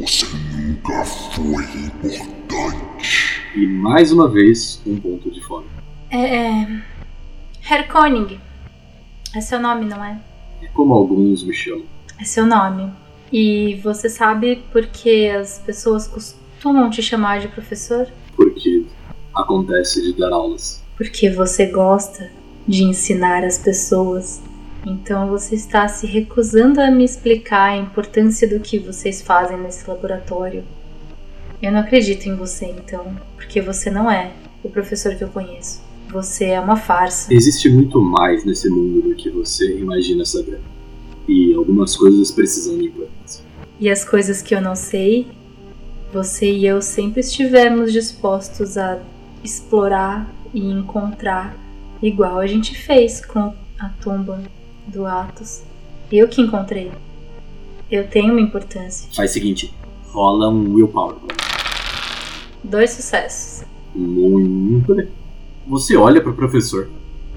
Você 0.00 0.26
nunca 0.56 1.04
foi 1.04 1.64
importante. 1.86 3.42
E 3.54 3.66
mais 3.66 4.10
uma 4.10 4.28
vez, 4.28 4.82
um 4.86 4.96
ponto 4.96 5.30
de 5.30 5.40
fome. 5.44 5.66
É. 6.10 6.36
é... 6.36 6.82
Herr 7.70 7.86
Koenig, 7.88 8.40
É 9.34 9.40
seu 9.40 9.60
nome, 9.60 9.86
não 9.86 10.02
é? 10.04 10.20
É 10.62 10.66
como 10.68 10.94
alguns 10.94 11.42
me 11.44 11.54
chamam. 11.54 11.84
É 12.18 12.24
seu 12.24 12.46
nome. 12.46 12.90
E 13.32 13.80
você 13.82 14.08
sabe 14.08 14.62
por 14.72 14.86
que 14.86 15.28
as 15.28 15.58
pessoas 15.58 16.06
costumam 16.06 16.90
te 16.90 17.02
chamar 17.02 17.40
de 17.40 17.48
professor? 17.48 18.08
Porque 18.36 18.84
acontece 19.34 20.02
de 20.02 20.18
dar 20.18 20.32
aulas. 20.32 20.82
Porque 20.96 21.30
você 21.30 21.66
gosta 21.66 22.30
de 22.66 22.84
ensinar 22.84 23.44
as 23.44 23.58
pessoas. 23.58 24.42
Então 24.86 25.28
você 25.28 25.54
está 25.54 25.88
se 25.88 26.06
recusando 26.06 26.80
a 26.80 26.90
me 26.90 27.04
explicar 27.04 27.70
a 27.70 27.76
importância 27.76 28.48
do 28.48 28.60
que 28.60 28.78
vocês 28.78 29.22
fazem 29.22 29.58
nesse 29.58 29.88
laboratório. 29.88 30.64
Eu 31.62 31.72
não 31.72 31.80
acredito 31.80 32.26
em 32.26 32.36
você 32.36 32.66
então, 32.66 33.16
porque 33.36 33.60
você 33.60 33.90
não 33.90 34.10
é 34.10 34.32
o 34.62 34.68
professor 34.68 35.14
que 35.14 35.24
eu 35.24 35.28
conheço. 35.28 35.82
Você 36.10 36.46
é 36.46 36.60
uma 36.60 36.76
farsa. 36.76 37.32
Existe 37.32 37.68
muito 37.70 38.00
mais 38.00 38.44
nesse 38.44 38.68
mundo 38.68 39.08
do 39.08 39.14
que 39.14 39.30
você 39.30 39.78
imagina 39.78 40.24
saber. 40.24 40.60
E 41.26 41.54
algumas 41.54 41.96
coisas 41.96 42.30
precisam 42.30 42.78
de 42.78 42.86
importância. 42.86 43.44
E 43.80 43.90
as 43.90 44.04
coisas 44.04 44.42
que 44.42 44.54
eu 44.54 44.60
não 44.60 44.76
sei, 44.76 45.26
você 46.12 46.52
e 46.52 46.66
eu 46.66 46.80
sempre 46.80 47.20
estivemos 47.20 47.92
dispostos 47.92 48.76
a 48.76 49.00
explorar 49.42 50.32
e 50.52 50.60
encontrar, 50.60 51.56
igual 52.06 52.38
a 52.38 52.46
gente 52.46 52.76
fez 52.76 53.24
com 53.24 53.54
a 53.78 53.88
tumba 54.02 54.42
do 54.86 55.06
Atos. 55.06 55.62
Eu 56.12 56.28
que 56.28 56.42
encontrei. 56.42 56.92
Eu 57.90 58.06
tenho 58.08 58.32
uma 58.32 58.40
importância. 58.40 59.08
Faz 59.14 59.30
o 59.30 59.34
seguinte, 59.34 59.74
rola 60.08 60.50
um 60.50 60.74
willpower. 60.74 61.16
Dois 62.62 62.90
sucessos. 62.90 63.66
Muito 63.94 64.94
bem. 64.94 65.08
Você 65.66 65.96
olha 65.96 66.20
para 66.20 66.30
o 66.30 66.34
professor, 66.34 66.90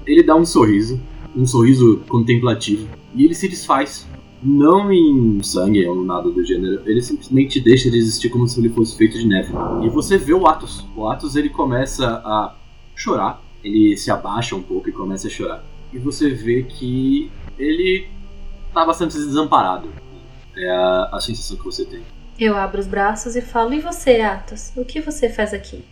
ele 0.06 0.22
dá 0.22 0.36
um 0.36 0.44
sorriso, 0.44 1.00
um 1.34 1.46
sorriso 1.46 2.02
contemplativo, 2.06 2.86
e 3.14 3.24
ele 3.24 3.34
se 3.34 3.48
desfaz. 3.48 4.06
Não 4.42 4.92
em 4.92 5.42
sangue 5.42 5.84
ou 5.86 6.04
nada 6.04 6.30
do 6.30 6.44
gênero, 6.44 6.82
ele 6.84 7.00
simplesmente 7.00 7.58
deixa 7.58 7.90
de 7.90 7.96
existir 7.96 8.28
como 8.28 8.46
se 8.46 8.60
ele 8.60 8.68
fosse 8.68 8.96
feito 8.96 9.18
de 9.18 9.26
neve. 9.26 9.52
E 9.82 9.88
você 9.88 10.16
vê 10.16 10.32
o 10.32 10.46
Atos. 10.46 10.86
O 10.94 11.08
Atos 11.08 11.34
ele 11.34 11.48
começa 11.48 12.06
a 12.06 12.54
chorar, 12.94 13.42
ele 13.68 13.96
se 13.96 14.10
abaixa 14.10 14.56
um 14.56 14.62
pouco 14.62 14.88
e 14.88 14.92
começa 14.92 15.26
a 15.26 15.30
chorar. 15.30 15.64
E 15.92 15.98
você 15.98 16.30
vê 16.30 16.62
que 16.62 17.30
ele 17.58 18.08
tá 18.72 18.84
bastante 18.84 19.14
desamparado. 19.14 19.88
É 20.56 20.70
a, 20.70 21.10
a 21.12 21.20
sensação 21.20 21.56
que 21.56 21.64
você 21.64 21.84
tem. 21.84 22.02
Eu 22.38 22.56
abro 22.56 22.80
os 22.80 22.86
braços 22.86 23.36
e 23.36 23.40
falo: 23.40 23.74
E 23.74 23.80
você, 23.80 24.20
Atos? 24.20 24.72
O 24.76 24.84
que 24.84 25.00
você 25.00 25.28
faz 25.28 25.52
aqui? 25.52 25.84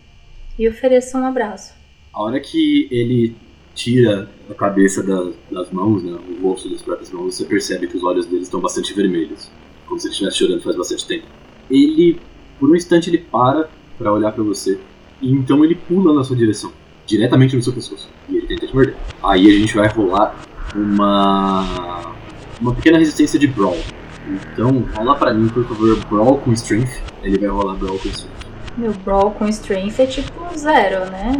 E 0.58 0.68
ofereço 0.68 1.16
um 1.18 1.24
abraço. 1.24 1.74
A 2.12 2.22
hora 2.22 2.40
que 2.40 2.88
ele 2.90 3.36
tira 3.74 4.28
a 4.50 4.54
cabeça 4.54 5.02
da, 5.02 5.32
das 5.50 5.70
mãos, 5.70 6.02
né, 6.02 6.18
o 6.28 6.48
rosto 6.48 6.70
das 6.70 6.80
próprias 6.80 7.12
mãos, 7.12 7.34
você 7.34 7.44
percebe 7.44 7.86
que 7.86 7.96
os 7.96 8.02
olhos 8.02 8.26
dele 8.26 8.42
estão 8.42 8.58
bastante 8.58 8.94
vermelhos, 8.94 9.50
como 9.86 10.00
se 10.00 10.06
ele 10.06 10.12
estivesse 10.12 10.38
chorando 10.38 10.62
faz 10.62 10.76
bastante 10.76 11.06
tempo. 11.06 11.26
Ele, 11.70 12.18
por 12.58 12.70
um 12.70 12.74
instante, 12.74 13.10
ele 13.10 13.18
para 13.18 13.68
para 13.98 14.12
olhar 14.12 14.32
para 14.32 14.42
você 14.42 14.78
e 15.20 15.30
então 15.30 15.64
ele 15.64 15.74
pula 15.74 16.12
na 16.12 16.22
sua 16.24 16.36
direção, 16.36 16.72
diretamente 17.06 17.56
no 17.56 17.62
seu 17.62 17.72
pescoço, 17.72 18.08
e 18.28 18.36
ele 18.36 18.46
tenta 18.46 18.66
te 18.66 18.74
morder. 18.74 18.96
Aí 19.22 19.46
a 19.48 19.58
gente 19.58 19.74
vai 19.74 19.88
rolar 19.88 20.34
uma 20.74 22.14
uma 22.60 22.74
pequena 22.74 22.98
resistência 22.98 23.38
de 23.38 23.46
brawl. 23.46 23.78
Então, 24.28 24.84
rola 24.94 25.14
para 25.14 25.32
mim, 25.32 25.48
por 25.48 25.64
favor, 25.66 25.96
brawl 26.06 26.38
com 26.38 26.52
strength. 26.52 27.00
Ele 27.22 27.38
vai 27.38 27.48
rolar 27.48 27.74
brawl 27.74 27.98
com 27.98 28.08
strength. 28.08 28.46
Meu 28.76 28.92
brawl 28.92 29.30
com 29.30 29.48
strength 29.48 30.00
é 30.00 30.06
tipo 30.06 30.58
zero, 30.58 31.10
né? 31.10 31.32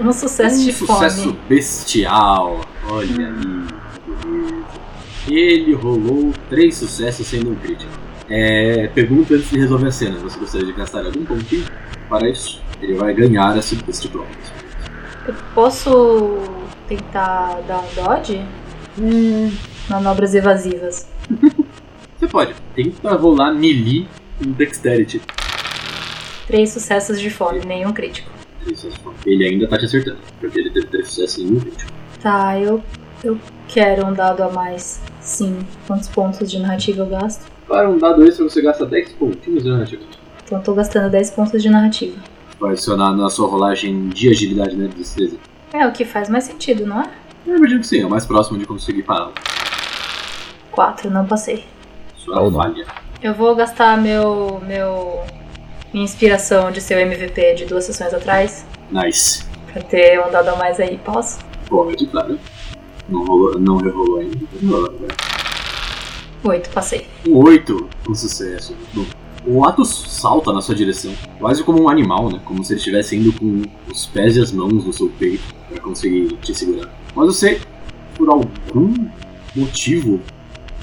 Um 0.00 0.12
sucesso 0.12 0.60
um 0.60 0.64
de 0.64 0.72
sucesso 0.72 1.22
fome. 1.22 1.38
bestial. 1.48 2.60
Olha 2.88 3.28
aí, 3.28 3.66
que 4.04 4.26
beleza. 4.26 4.64
Ele 5.28 5.74
rolou 5.74 6.32
três 6.50 6.76
sucessos 6.76 7.26
sendo 7.26 7.52
um 7.52 7.54
crítico. 7.54 7.90
É, 8.28 8.88
pergunta 8.88 9.34
antes 9.34 9.50
de 9.50 9.58
resolver 9.58 9.88
a 9.88 9.92
cena. 9.92 10.18
Você 10.18 10.38
gostaria 10.38 10.66
de 10.66 10.72
gastar 10.72 11.06
algum 11.06 11.24
pontinho 11.24 11.64
para 12.08 12.28
isso? 12.28 12.60
Ele 12.80 12.94
vai 12.94 13.14
ganhar 13.14 13.56
esse, 13.56 13.78
este 13.88 14.08
brawl. 14.08 14.26
Eu 15.26 15.34
posso 15.54 16.38
tentar 16.88 17.60
dar 17.66 17.80
um 17.80 17.94
dodge? 17.94 18.44
Hum, 18.98 19.50
Manobras 19.88 20.34
evasivas. 20.34 21.08
você 22.18 22.26
pode. 22.26 22.54
Tenta 22.74 23.14
rolar 23.14 23.52
melee 23.52 24.06
em 24.44 24.52
dexterity. 24.52 25.20
Três 26.46 26.70
sucessos 26.70 27.20
de 27.20 27.30
fome, 27.30 27.64
nenhum 27.64 27.92
crítico. 27.92 28.30
Três 28.62 28.80
sucessos. 28.80 29.12
Ele 29.24 29.46
ainda 29.46 29.68
tá 29.68 29.78
te 29.78 29.86
acertando, 29.86 30.18
porque 30.40 30.58
ele 30.58 30.70
teve 30.70 30.86
três 30.86 31.08
sucessos 31.08 31.38
em 31.38 31.56
um 31.56 31.60
crítico. 31.60 31.90
Tá, 32.20 32.58
eu, 32.58 32.82
eu 33.24 33.38
quero 33.68 34.06
um 34.06 34.12
dado 34.12 34.42
a 34.42 34.50
mais. 34.50 35.00
Sim. 35.20 35.58
Quantos 35.86 36.08
pontos 36.08 36.50
de 36.50 36.58
narrativa 36.58 37.02
eu 37.02 37.06
gasto? 37.06 37.50
Para 37.66 37.90
um 37.90 37.98
dado 37.98 38.24
extra, 38.24 38.48
você 38.48 38.62
gasta 38.62 38.86
10 38.86 39.12
pontinhos 39.14 39.64
de 39.64 39.68
narrativa. 39.68 40.02
Então 40.44 40.58
eu 40.58 40.64
tô 40.64 40.72
gastando 40.74 41.10
10 41.10 41.30
pontos 41.30 41.60
de 41.60 41.68
narrativa. 41.68 42.16
Vai 42.58 42.72
adicionar 42.72 43.12
na 43.12 43.28
sua 43.28 43.48
rolagem 43.48 44.08
de 44.08 44.28
agilidade, 44.30 44.74
né? 44.76 44.88
De 44.88 44.94
destreza. 44.96 45.36
É 45.72 45.86
o 45.86 45.92
que 45.92 46.04
faz 46.04 46.28
mais 46.28 46.44
sentido, 46.44 46.86
não 46.86 47.02
é? 47.02 47.10
Eu 47.46 47.56
imagino 47.56 47.80
que 47.80 47.86
sim, 47.86 48.00
é 48.00 48.06
o 48.06 48.10
mais 48.10 48.24
próximo 48.24 48.58
de 48.58 48.64
conseguir 48.66 49.02
parar. 49.02 49.30
4, 50.72 51.10
não 51.10 51.26
passei. 51.26 51.64
Sua 52.16 52.40
Ou 52.40 52.50
não. 52.50 52.60
falha. 52.60 52.86
Eu 53.22 53.34
vou 53.34 53.54
gastar 53.54 53.96
meu. 54.00 54.60
meu. 54.66 55.22
minha 55.92 56.04
inspiração 56.04 56.70
de 56.70 56.80
ser 56.80 56.96
o 56.96 57.00
MVP 57.00 57.54
de 57.54 57.64
duas 57.66 57.84
sessões 57.84 58.12
atrás. 58.14 58.66
Nice. 58.90 59.44
Pra 59.72 59.82
ter 59.82 60.18
um 60.26 60.30
dado 60.30 60.48
a 60.48 60.56
mais 60.56 60.80
aí, 60.80 60.98
posso? 61.04 61.38
Pode, 61.68 62.06
claro. 62.06 62.38
Não, 63.08 63.24
rolou, 63.24 63.58
não 63.58 63.76
rerolou 63.76 64.18
ainda. 64.18 64.38
Rolou 64.64 64.86
agora. 64.86 65.14
8, 66.44 66.70
passei. 66.70 67.06
Um 67.26 67.36
8, 67.44 67.88
um 68.08 68.14
sucesso. 68.14 68.74
Bom, 68.94 69.04
o 69.46 69.64
Atos 69.64 70.04
salta 70.08 70.52
na 70.52 70.60
sua 70.60 70.74
direção, 70.74 71.12
quase 71.38 71.62
como 71.62 71.82
um 71.82 71.88
animal, 71.88 72.30
né? 72.30 72.40
Como 72.44 72.64
se 72.64 72.72
ele 72.72 72.80
estivesse 72.80 73.16
indo 73.16 73.32
com 73.32 73.62
os 73.90 74.04
pés 74.06 74.36
e 74.36 74.40
as 74.40 74.50
mãos 74.50 74.84
no 74.84 74.92
seu 74.92 75.08
peito 75.08 75.44
para 75.68 75.80
conseguir 75.80 76.36
te 76.42 76.52
segurar. 76.52 76.92
Mas 77.14 77.26
você, 77.26 77.60
por 78.16 78.28
algum 78.28 79.08
motivo 79.54 80.20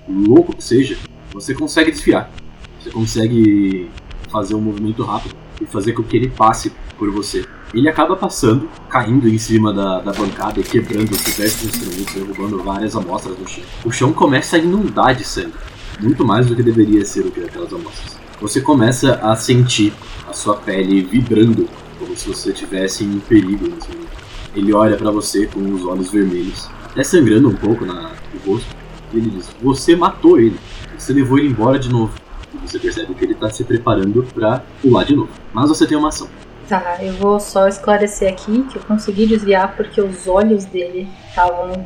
louco 0.07 0.55
que 0.55 0.63
seja, 0.63 0.97
você 1.33 1.53
consegue 1.53 1.91
desviar. 1.91 2.31
Você 2.79 2.89
consegue 2.89 3.89
fazer 4.29 4.55
um 4.55 4.61
movimento 4.61 5.03
rápido 5.03 5.35
e 5.61 5.65
fazer 5.65 5.91
com 5.91 6.03
que 6.03 6.15
ele 6.15 6.29
passe 6.29 6.71
por 6.97 7.11
você. 7.11 7.45
Ele 7.73 7.89
acaba 7.89 8.15
passando, 8.15 8.69
caindo 8.87 9.27
em 9.27 9.37
cima 9.37 9.73
da, 9.73 9.99
da 9.99 10.13
bancada 10.13 10.59
e 10.59 10.63
quebrando 10.63 11.09
diversos 11.17 11.65
instrumentos, 11.65 12.13
derrubando 12.13 12.63
várias 12.63 12.95
amostras 12.95 13.37
no 13.37 13.47
chão. 13.47 13.63
O 13.83 13.91
chão 13.91 14.13
começa 14.13 14.55
a 14.55 14.59
inundar 14.59 15.15
de 15.15 15.25
sangue, 15.25 15.53
muito 15.99 16.23
mais 16.23 16.45
do 16.45 16.55
que 16.55 16.63
deveria 16.63 17.03
ser 17.03 17.21
o 17.21 17.31
que 17.31 17.41
aquelas 17.41 17.73
amostras. 17.73 18.22
Você 18.41 18.61
começa 18.61 19.15
a 19.15 19.35
sentir 19.35 19.93
a 20.27 20.33
sua 20.33 20.55
pele 20.55 21.01
vibrando, 21.01 21.67
como 21.97 22.15
se 22.15 22.27
você 22.27 22.51
estivesse 22.51 23.03
em 23.03 23.19
perigo 23.19 23.73
momento. 23.83 24.13
Ele 24.55 24.73
olha 24.73 24.97
pra 24.97 25.11
você 25.11 25.47
com 25.47 25.59
os 25.59 25.85
olhos 25.85 26.11
vermelhos, 26.11 26.69
até 26.85 27.03
sangrando 27.03 27.49
um 27.49 27.55
pouco 27.55 27.85
na, 27.85 28.11
no 28.33 28.51
rosto, 28.51 28.75
e 29.11 29.17
ele 29.17 29.29
diz: 29.31 29.49
Você 29.61 29.95
matou 29.95 30.39
ele, 30.39 30.57
você 30.97 31.13
levou 31.13 31.39
ele 31.39 31.47
embora 31.47 31.79
de 31.79 31.89
novo. 31.89 32.13
E 32.53 32.67
você 32.67 32.77
percebe 32.77 33.13
que 33.15 33.25
ele 33.25 33.33
tá 33.33 33.49
se 33.49 33.63
preparando 33.63 34.23
pra 34.33 34.63
pular 34.81 35.03
de 35.03 35.15
novo. 35.15 35.29
Mas 35.51 35.69
você 35.69 35.87
tem 35.87 35.97
uma 35.97 36.09
ação. 36.09 36.27
Tá, 36.69 36.97
eu 37.01 37.13
vou 37.13 37.39
só 37.39 37.67
esclarecer 37.67 38.31
aqui 38.31 38.63
que 38.63 38.77
eu 38.77 38.81
consegui 38.83 39.25
desviar 39.25 39.75
porque 39.75 39.99
os 39.99 40.27
olhos 40.27 40.65
dele 40.65 41.07
estavam 41.27 41.85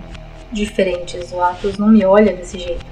diferentes. 0.52 1.32
O 1.32 1.42
Atos 1.42 1.78
não 1.78 1.88
me 1.88 2.06
olha 2.06 2.36
desse 2.36 2.60
jeito. 2.60 2.86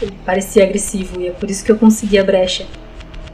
Ele 0.00 0.12
parecia 0.24 0.62
agressivo 0.64 1.20
e 1.20 1.28
é 1.28 1.30
por 1.32 1.50
isso 1.50 1.64
que 1.64 1.72
eu 1.72 1.76
consegui 1.78 2.18
a 2.18 2.24
brecha. 2.24 2.66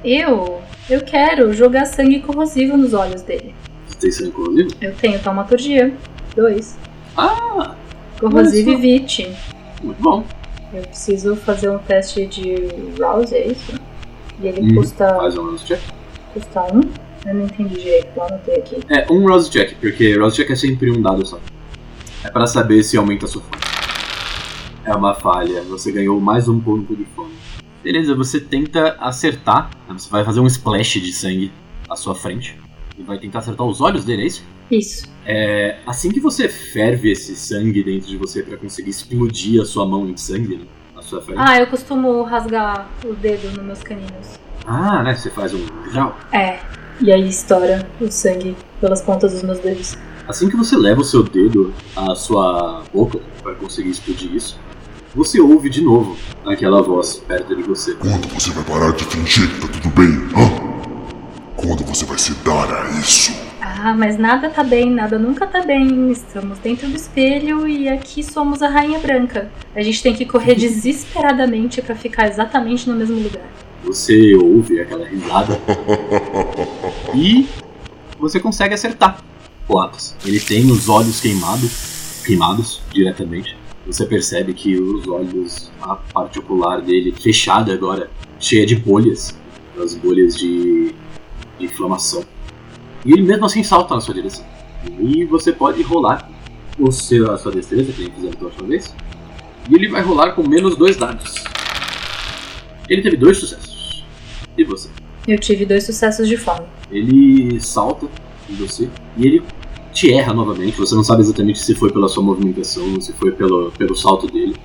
Eu. 0.05 0.61
Eu 0.89 1.01
quero 1.01 1.53
jogar 1.55 1.87
sangue 1.87 2.21
corrosivo 2.21 2.77
nos 2.77 2.93
olhos 2.93 3.23
dele. 3.23 3.55
Você 3.87 3.99
tem 3.99 4.13
sangue 4.13 4.31
corrosivo? 4.33 4.71
Eu 4.81 4.95
tenho 4.95 5.19
taumaturgia. 5.19 5.95
Dois. 6.37 6.77
Ah, 7.17 7.75
Corrosivo 8.21 8.71
e 8.71 8.77
vit. 8.77 9.31
muito 9.83 10.03
bom. 10.03 10.25
Eu 10.73 10.83
preciso 10.83 11.37
fazer 11.37 11.69
um 11.71 11.79
teste 11.79 12.27
de 12.27 12.55
Rouse, 13.01 13.35
é 13.35 13.47
isso? 13.47 13.73
E 14.43 14.47
ele 14.49 14.61
Hum, 14.63 14.75
custa, 14.77 15.15
Faz 15.15 15.39
um 15.39 15.45
Rouse 15.51 15.65
check. 15.65 15.81
custa 16.33 16.63
um? 16.75 16.81
Eu 17.27 17.35
não 17.35 17.45
entendi 17.45 17.77
direito, 17.77 18.09
eu 18.17 18.23
anotei 18.25 18.57
aqui. 18.57 18.77
É, 18.91 19.07
um 19.11 19.27
Rouse 19.27 19.49
check, 19.51 19.75
porque 19.81 20.17
Rouse 20.19 20.37
check 20.37 20.51
é 20.51 20.57
sempre 20.57 20.91
um 20.91 21.01
dado 21.01 21.25
só. 21.27 21.39
É 22.25 22.31
pra 22.31 22.47
saber 22.47 22.83
se 22.83 22.97
aumenta 22.97 23.27
a 23.27 23.29
sua 23.29 23.43
fome. 23.43 23.63
É 24.85 24.95
uma 24.95 25.15
falha, 25.15 25.63
você 25.63 25.91
ganhou 25.91 26.21
mais 26.21 26.47
um 26.47 26.61
ponto 26.61 26.95
de 26.95 27.07
fome. 27.17 27.33
Beleza, 27.83 28.15
você 28.15 28.39
tenta 28.39 28.97
acertar, 29.01 29.71
né, 29.89 29.95
você 29.97 30.11
vai 30.11 30.23
fazer 30.23 30.41
um 30.41 30.47
splash 30.47 31.01
de 31.01 31.11
sangue 31.11 31.51
à 31.89 31.97
sua 31.97 32.15
frente. 32.15 32.59
E 32.99 33.03
vai 33.03 33.19
tentar 33.19 33.39
acertar 33.39 33.67
os 33.67 33.81
olhos 33.81 34.05
dele, 34.05 34.23
é 34.23 34.27
isso? 34.27 34.45
Isso. 34.71 35.09
É, 35.25 35.79
assim 35.87 36.11
que 36.11 36.21
você 36.21 36.51
ferve 36.51 37.11
esse 37.11 37.35
sangue 37.35 37.83
dentro 37.83 38.09
de 38.09 38.19
você 38.19 38.43
pra 38.43 38.59
conseguir 38.59 38.91
explodir 38.91 39.63
a 39.63 39.65
sua 39.65 39.87
mão 39.87 40.07
em 40.07 40.19
sangue 40.19 40.57
né, 40.57 40.67
na 40.95 41.01
sua 41.01 41.23
frente. 41.23 41.39
Ah, 41.41 41.59
eu 41.59 41.67
costumo 41.67 42.23
rasgar 42.23 42.87
o 43.05 43.15
dedo 43.15 43.57
nos 43.57 43.65
meus 43.65 43.83
caninos. 43.83 44.39
Ah, 44.67 45.03
né? 45.03 45.15
Você 45.15 45.31
faz 45.31 45.55
um. 45.55 45.65
Já. 45.93 46.15
É. 46.31 46.61
E 47.01 47.11
aí 47.11 47.27
estoura 47.27 47.89
o 48.01 48.11
sangue 48.11 48.55
pelas 48.81 49.01
pontas 49.01 49.33
dos 49.33 49.43
meus 49.43 49.59
dedos. 49.61 49.97
Assim 50.29 50.49
que 50.49 50.57
você 50.57 50.77
leva 50.77 51.01
o 51.01 51.05
seu 51.05 51.23
dedo 51.23 51.73
à 51.97 52.15
sua 52.15 52.83
boca 52.93 53.19
para 53.43 53.55
conseguir 53.55 53.91
explodir 53.91 54.35
isso, 54.35 54.59
você 55.15 55.41
ouve 55.41 55.71
de 55.71 55.81
novo 55.81 56.17
aquela 56.45 56.83
voz 56.83 57.17
perto 57.17 57.55
de 57.55 57.63
você. 57.63 57.95
Quando 57.95 58.27
você 58.29 58.51
vai 58.51 58.65
parar 58.65 58.93
de 58.93 59.05
fingir 59.05 59.49
que 59.49 59.61
tá 59.61 59.69
tudo 59.69 59.89
bem? 59.91 60.11
Hã? 60.37 60.75
Quando 61.57 61.85
você 61.85 62.05
vai 62.05 62.19
se 62.19 62.35
dar 62.45 62.69
a 62.73 62.91
isso? 62.99 63.33
Ah, 63.61 63.95
mas 63.97 64.19
nada 64.19 64.51
tá 64.51 64.65
bem, 64.65 64.91
nada 64.91 65.19
nunca 65.19 65.47
tá 65.47 65.63
bem. 65.63 66.11
Estamos 66.11 66.59
dentro 66.59 66.89
do 66.89 66.97
espelho 66.97 67.67
e 67.69 67.89
aqui 67.89 68.23
somos 68.23 68.61
a 68.61 68.69
Rainha 68.69 68.99
Branca. 68.99 69.51
A 69.75 69.83
gente 69.83 70.03
tem 70.03 70.15
que 70.15 70.27
correr 70.27 70.57
desesperadamente 70.57 71.81
para 71.81 71.95
ficar 71.95 72.29
exatamente 72.29 72.89
no 72.89 72.97
mesmo 72.97 73.17
lugar. 73.17 73.47
Você 73.85 74.35
ouve 74.35 74.81
aquela 74.81 75.07
risada 75.07 75.61
e 77.15 77.47
você 78.19 78.41
consegue 78.41 78.75
acertar 78.75 79.23
o 79.69 79.79
Atos. 79.79 80.15
Ele 80.25 80.41
tem 80.41 80.71
os 80.71 80.89
olhos 80.89 81.21
queimados, 81.21 82.23
queimados 82.25 82.83
diretamente. 82.93 83.64
Você 83.87 84.07
percebe 84.07 84.55
que 84.55 84.77
os 84.77 85.07
olhos, 85.07 85.71
a 85.81 85.95
parte 85.97 86.39
ocular 86.39 86.81
dele 86.81 87.13
fechada 87.13 87.73
agora, 87.73 88.11
cheia 88.41 88.65
de 88.65 88.77
bolhas, 88.77 89.39
as 89.79 89.95
bolhas 89.95 90.37
de, 90.37 90.95
de 91.59 91.67
inflamação. 91.67 92.25
E 93.05 93.13
ele 93.13 93.23
mesmo 93.23 93.45
assim 93.45 93.63
salta 93.63 93.95
na 93.95 94.01
sua 94.01 94.15
direção. 94.15 94.45
E 94.99 95.25
você 95.25 95.53
pode 95.53 95.83
rolar 95.83 96.31
o 96.79 96.91
seu, 96.91 97.31
a 97.31 97.37
sua 97.37 97.53
destreza, 97.53 97.93
que 97.93 98.03
a 98.03 98.05
gente 98.05 98.15
fizemos 98.15 98.37
da 98.37 98.47
última 98.47 98.69
vez. 98.69 98.95
E 99.71 99.75
ele 99.75 99.89
vai 99.89 100.03
rolar 100.03 100.33
com 100.33 100.47
menos 100.47 100.77
dois 100.77 100.97
dados. 100.97 101.45
Ele 102.89 103.03
teve 103.03 103.17
dois 103.17 103.37
sucessos. 103.37 104.05
E 104.57 104.65
você? 104.65 104.89
Eu 105.27 105.39
tive 105.39 105.65
dois 105.65 105.85
sucessos 105.85 106.29
de 106.29 106.37
fome. 106.37 106.67
Ele 106.91 107.61
salta 107.61 108.07
em 108.49 108.55
você 108.55 108.89
e 109.17 109.27
ele 109.27 109.43
te 109.95 110.13
erra 110.13 110.35
novamente. 110.35 110.77
Você 110.77 110.95
não 110.95 111.05
sabe 111.05 111.23
exatamente 111.23 111.61
se 111.61 111.75
foi 111.75 111.91
pela 111.91 112.09
sua 112.09 112.23
movimentação, 112.23 113.01
se 113.01 113.13
foi 113.13 113.33
pelo, 113.33 113.71
pelo 113.73 113.97
salto 113.97 114.27
dele. 114.27 114.57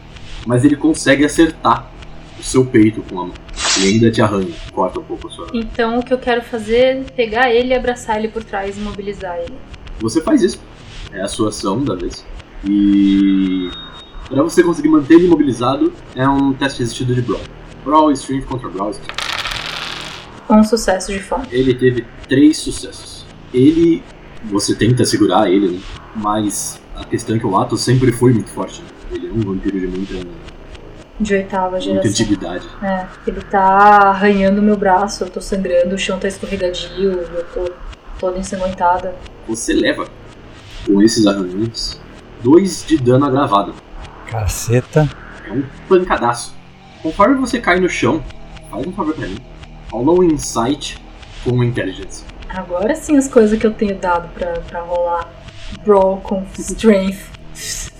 Mas 0.46 0.66
ele 0.66 0.76
consegue 0.76 1.24
acertar 1.24 1.90
o 2.38 2.44
seu 2.44 2.66
peito 2.66 3.02
com 3.04 3.20
a 3.20 3.26
mão. 3.26 3.34
E 3.80 3.88
ainda 3.88 4.10
te 4.10 4.22
arranha, 4.22 4.54
corta 4.74 5.00
um 5.00 5.04
pouco 5.04 5.28
a 5.28 5.32
sua. 5.32 5.48
Então 5.54 6.00
o 6.00 6.04
que 6.04 6.14
eu 6.14 6.18
quero 6.18 6.42
fazer 6.42 6.78
é 6.78 7.04
pegar 7.16 7.54
ele 7.54 7.70
e 7.70 7.74
abraçar 7.74 8.18
ele 8.18 8.30
por 8.30 8.44
trás 8.44 8.76
e 8.76 8.80
imobilizar 8.80 9.38
ele. 9.38 9.54
Você 10.00 10.22
faz 10.22 10.42
isso. 10.42 10.60
É 11.12 11.22
a 11.22 11.28
sua 11.28 11.50
ação 11.50 11.84
da 11.84 11.96
vez. 11.96 12.26
E. 12.66 13.70
Pra 14.28 14.44
você 14.44 14.64
conseguir 14.64 14.90
manter 14.90 15.16
ele 15.16 15.26
imobilizado, 15.26 15.92
é 16.16 16.28
um 16.28 16.54
teste 16.54 16.80
resistido 16.80 17.16
de 17.16 17.22
Brawl. 17.22 17.42
Brawl, 17.84 18.12
Strength 18.12 18.46
contra 18.46 18.70
Brawl. 18.70 18.94
Um 20.50 20.64
sucesso 20.64 21.12
de 21.12 21.20
fome. 21.20 21.46
Ele 21.52 21.74
teve 21.74 22.06
três 22.28 22.58
sucessos. 22.58 23.26
Ele. 23.54 24.04
Você 24.46 24.74
tenta 24.76 25.06
segurar 25.06 25.50
ele, 25.50 25.68
né? 25.70 25.80
Mas 26.16 26.80
a 26.96 27.04
questão 27.06 27.36
é 27.36 27.40
que 27.40 27.46
o 27.46 27.58
Atos 27.58 27.82
sempre 27.82 28.12
foi 28.12 28.34
muito 28.34 28.50
forte. 28.52 28.82
Né? 28.82 28.88
Ele 29.12 29.28
é 29.28 29.32
um 29.32 29.40
vampiro 29.42 29.80
de 29.80 29.88
muita, 29.88 30.14
De 31.20 31.34
oitava 31.34 31.72
muita 31.72 31.82
geração. 31.86 32.10
antiguidade. 32.12 32.68
É, 32.82 33.06
ele 33.28 33.42
tá 33.42 33.60
arranhando 34.10 34.62
meu 34.62 34.78
braço, 34.78 35.24
eu 35.24 35.30
tô 35.30 35.42
sangrando, 35.42 35.96
o 35.96 35.98
chão 35.98 36.18
tá 36.20 36.28
escorregadio, 36.28 37.12
eu 37.12 37.46
tô 37.54 37.72
toda 38.20 38.38
ensanguentada. 38.40 39.14
Você 39.48 39.74
leva, 39.74 40.08
com 40.86 41.02
esses 41.02 41.26
arranhões, 41.28 42.00
dois 42.44 42.86
de 42.88 42.98
dano 42.98 43.26
agravado. 43.26 43.74
Caceta. 44.28 45.10
É 45.48 45.52
um 45.52 45.64
pancadaço. 45.88 46.54
Conforme 47.02 47.36
você 47.36 47.60
cai 47.60 47.80
no 47.80 47.90
chão, 47.90 48.24
faz 48.70 48.86
um 48.86 48.92
favor 48.92 49.14
pra 49.16 49.28
mim. 49.28 49.38
Rola 49.92 50.12
um 50.20 50.24
insight 50.24 50.98
com 51.44 51.64
intelligence. 51.64 52.24
Agora 52.50 52.96
sim 52.96 53.16
as 53.16 53.28
coisas 53.28 53.60
que 53.60 53.68
eu 53.68 53.74
tenho 53.74 53.96
dado 53.96 54.28
pra, 54.34 54.54
pra 54.62 54.82
rolar. 54.82 55.30
Brawl 55.86 56.18
com 56.22 56.44
strength. 56.58 57.20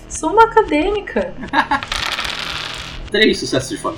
Sou 0.08 0.32
uma 0.32 0.44
acadêmica. 0.44 1.32
Três 3.10 3.38
sucessos 3.38 3.70
de 3.70 3.76
fome. 3.76 3.96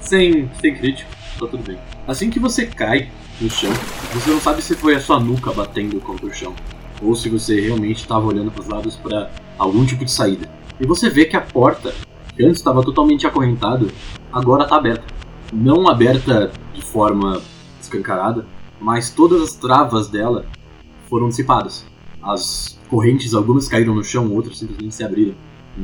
Sem, 0.00 0.50
sem 0.60 0.74
crítico, 0.74 1.10
tá 1.38 1.46
tudo 1.46 1.62
bem. 1.62 1.78
Assim 2.06 2.28
que 2.28 2.40
você 2.40 2.66
cai 2.66 3.08
no 3.40 3.48
chão, 3.48 3.70
você 4.12 4.30
não 4.30 4.40
sabe 4.40 4.62
se 4.62 4.74
foi 4.74 4.96
a 4.96 5.00
sua 5.00 5.20
nuca 5.20 5.52
batendo 5.52 6.00
contra 6.00 6.26
o 6.26 6.34
chão, 6.34 6.54
ou 7.00 7.14
se 7.14 7.28
você 7.28 7.60
realmente 7.60 7.98
estava 7.98 8.26
olhando 8.26 8.50
para 8.50 8.62
os 8.62 8.68
lados 8.68 8.96
para 8.96 9.30
algum 9.58 9.84
tipo 9.84 10.04
de 10.04 10.10
saída. 10.10 10.48
E 10.80 10.86
você 10.86 11.08
vê 11.08 11.24
que 11.24 11.36
a 11.36 11.40
porta, 11.40 11.94
que 12.34 12.44
antes 12.44 12.58
estava 12.58 12.82
totalmente 12.82 13.26
acorrentada, 13.26 13.86
agora 14.32 14.64
está 14.64 14.76
aberta. 14.76 15.04
Não 15.52 15.88
aberta 15.88 16.50
de 16.74 16.82
forma 16.82 17.40
escancarada, 17.80 18.44
mas 18.82 19.10
todas 19.10 19.40
as 19.42 19.54
travas 19.54 20.08
dela 20.08 20.44
foram 21.08 21.28
dissipadas. 21.28 21.86
As 22.22 22.78
correntes, 22.88 23.32
algumas 23.32 23.68
caíram 23.68 23.94
no 23.94 24.02
chão, 24.02 24.30
outras 24.32 24.58
simplesmente 24.58 24.94
se 24.94 25.04
abriram. 25.04 25.34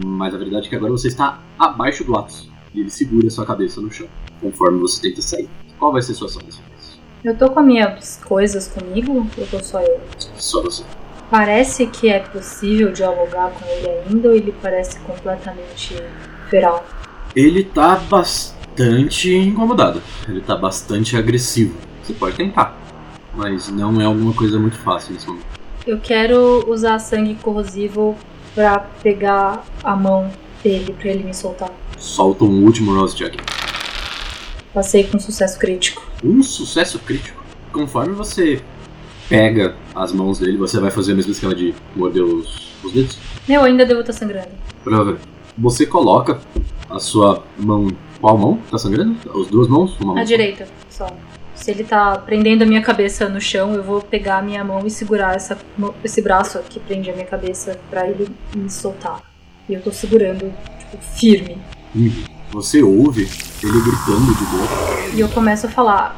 Mas 0.05 0.35
a 0.35 0.39
verdade 0.39 0.67
é 0.67 0.71
que 0.71 0.77
agora 0.77 0.93
você 0.93 1.09
está 1.09 1.41
abaixo 1.59 2.05
do 2.05 2.17
Atos. 2.17 2.51
E 2.75 2.81
ele 2.81 2.91
segura 2.91 3.31
sua 3.31 3.47
cabeça 3.47 3.81
no 3.81 3.91
chão, 3.91 4.07
conforme 4.41 4.81
você 4.81 5.01
tenta 5.01 5.23
sair. 5.23 5.49
Qual 5.79 5.93
vai 5.93 6.03
ser 6.03 6.15
sua 6.15 6.27
ação 6.27 6.43
dessa 6.43 6.61
vez? 6.63 6.99
Eu 7.25 7.37
tô 7.37 7.51
com 7.51 7.61
as 7.61 7.67
minhas 7.67 8.21
coisas 8.25 8.69
comigo 8.69 9.27
ou 9.37 9.47
tô 9.47 9.63
só 9.63 9.81
eu? 9.81 10.01
Só 10.37 10.63
você. 10.63 10.85
Parece 11.31 11.87
que 11.87 12.09
é 12.09 12.21
possível 12.21 12.93
dialogar 12.93 13.51
com 13.51 13.65
ele 13.67 13.89
ainda 13.89 14.29
ou 14.29 14.35
ele 14.35 14.53
parece 14.61 14.99
completamente 15.01 15.97
feral? 16.49 16.85
Ele 17.35 17.63
tá 17.63 17.97
bastante 17.97 19.35
incomodado. 19.35 20.03
Ele 20.29 20.41
tá 20.41 20.57
bastante 20.57 21.17
agressivo. 21.17 21.77
Você 22.03 22.15
pode 22.15 22.37
tentar. 22.37 22.88
Mas 23.39 23.69
não 23.69 24.01
é 24.01 24.05
alguma 24.05 24.35
coisa 24.35 24.59
muito 24.59 24.77
fácil 24.79 25.15
nesse 25.15 25.29
momento. 25.29 25.47
Eu 25.87 26.01
quero 26.01 26.69
usar 26.69 26.99
sangue 26.99 27.37
corrosivo 27.37 28.19
pra 28.53 28.81
pegar 29.01 29.65
a 29.85 29.95
mão 29.95 30.29
dele 30.61 30.93
pra 30.99 31.11
ele 31.11 31.23
me 31.23 31.33
soltar. 31.33 31.71
Solta 31.97 32.43
um 32.43 32.65
último 32.65 32.93
Rose 32.93 33.17
Jack. 33.17 33.39
Passei 34.75 35.05
com 35.05 35.21
sucesso 35.21 35.57
crítico. 35.57 36.05
Um 36.23 36.43
sucesso 36.43 36.99
crítico. 36.99 37.41
Conforme 37.73 38.13
você 38.13 38.61
pega 39.29 39.77
as 39.95 40.13
mãos 40.13 40.41
dele, 40.41 40.57
você 40.57 40.81
vai 40.81 40.91
fazer 40.91 41.13
a 41.13 41.15
mesma 41.15 41.31
esquema 41.31 41.55
de 41.55 41.73
morder 41.95 42.25
os, 42.25 42.73
os 42.83 42.93
dedos? 42.93 43.19
Eu 43.49 43.63
ainda 43.63 43.87
devo 43.87 44.01
estar 44.01 44.15
sangrando. 44.15 44.51
Provavelmente. 44.83 45.29
Você 45.57 45.87
coloca 45.87 46.41
a 46.91 46.99
sua 46.99 47.45
mão. 47.57 47.87
Qual 48.21 48.37
mão? 48.37 48.59
Tá 48.69 48.79
sangrando? 48.79 49.17
As 49.41 49.47
duas 49.47 49.69
mãos? 49.69 49.97
Uma 50.01 50.15
mão 50.15 50.23
A 50.23 50.25
direita, 50.25 50.67
só. 50.91 51.07
Se 51.59 51.73
ele 51.73 51.83
tá 51.83 52.17
prendendo 52.17 52.63
a 52.63 52.67
minha 52.67 52.81
cabeça 52.81 53.29
no 53.29 53.41
chão, 53.41 53.75
eu 53.75 53.83
vou 53.83 54.01
pegar 54.01 54.39
a 54.39 54.43
minha 54.43 54.63
mão 54.63 54.87
e 54.87 54.91
segurar 54.91 55.35
essa, 55.35 55.59
esse 56.05 56.23
braço 56.23 56.61
que 56.61 56.79
prende 56.79 57.11
a 57.11 57.13
minha 57.13 57.27
cabeça 57.27 57.79
pra 57.91 58.09
ele 58.09 58.29
me 58.55 58.71
soltar. 58.71 59.21
E 59.69 59.75
eu 59.75 59.83
tô 59.83 59.91
segurando, 59.91 60.55
tipo, 60.79 60.97
firme. 61.17 61.59
Você 62.53 62.81
ouve 62.81 63.29
ele 63.63 63.81
gritando 63.81 64.35
de 64.35 64.45
dor. 64.47 65.15
E 65.17 65.21
eu 65.21 65.29
começo 65.29 65.67
a 65.67 65.69
falar: 65.69 66.17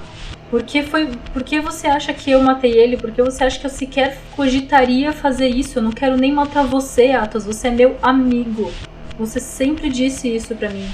Por 0.50 0.62
que 0.62 0.83
foi. 0.83 1.09
Por 1.33 1.42
que 1.42 1.59
você 1.59 1.87
acha 1.87 2.12
que 2.12 2.31
eu 2.31 2.42
matei 2.42 2.72
ele? 2.72 2.98
Por 2.98 3.11
que 3.11 3.22
você 3.22 3.42
acha 3.42 3.59
que 3.59 3.64
eu 3.64 3.70
sequer 3.70 4.20
cogitaria 4.37 5.11
fazer 5.11 5.48
isso? 5.48 5.79
Eu 5.79 5.83
não 5.83 5.90
quero 5.90 6.18
nem 6.18 6.33
matar 6.33 6.64
você, 6.64 7.12
Atos. 7.12 7.46
Você 7.46 7.68
é 7.68 7.70
meu 7.70 7.96
amigo. 8.03 8.70
Você 9.18 9.40
sempre 9.40 9.88
disse 9.88 10.29
isso 10.29 10.55
pra 10.55 10.68
mim. 10.68 10.87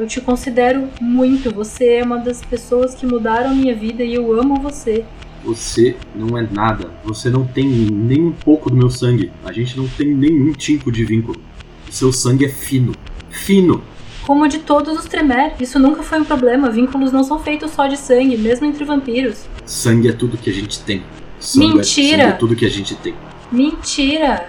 Eu 0.00 0.06
te 0.06 0.18
considero 0.18 0.88
muito. 0.98 1.54
Você 1.54 1.96
é 1.96 2.02
uma 2.02 2.16
das 2.16 2.40
pessoas 2.40 2.94
que 2.94 3.04
mudaram 3.04 3.54
minha 3.54 3.74
vida 3.74 4.02
e 4.02 4.14
eu 4.14 4.32
amo 4.32 4.58
você. 4.58 5.04
Você 5.44 5.94
não 6.14 6.38
é 6.38 6.48
nada. 6.50 6.90
Você 7.04 7.28
não 7.28 7.44
tem 7.46 7.66
nem 7.68 8.22
um 8.24 8.32
pouco 8.32 8.70
do 8.70 8.76
meu 8.76 8.88
sangue. 8.88 9.30
A 9.44 9.52
gente 9.52 9.76
não 9.76 9.86
tem 9.86 10.14
nenhum 10.14 10.54
tipo 10.54 10.90
de 10.90 11.04
vínculo. 11.04 11.38
O 11.86 11.92
seu 11.92 12.14
sangue 12.14 12.46
é 12.46 12.48
fino. 12.48 12.94
Fino. 13.28 13.82
Como 14.26 14.48
de 14.48 14.60
todos 14.60 14.98
os 14.98 15.04
Tremer, 15.04 15.52
isso 15.60 15.78
nunca 15.78 16.02
foi 16.02 16.18
um 16.18 16.24
problema. 16.24 16.70
Vínculos 16.70 17.12
não 17.12 17.22
são 17.22 17.38
feitos 17.38 17.70
só 17.72 17.86
de 17.86 17.98
sangue, 17.98 18.38
mesmo 18.38 18.64
entre 18.64 18.86
vampiros. 18.86 19.44
Sangue 19.66 20.08
é 20.08 20.12
tudo 20.12 20.38
que 20.38 20.48
a 20.48 20.52
gente 20.54 20.80
tem. 20.80 21.02
Sangue 21.38 21.66
é- 21.66 21.74
Mentira! 21.74 22.16
sangue 22.22 22.22
é 22.22 22.32
tudo 22.32 22.56
que 22.56 22.64
a 22.64 22.70
gente 22.70 22.94
tem. 22.96 23.14
Mentira! 23.52 24.48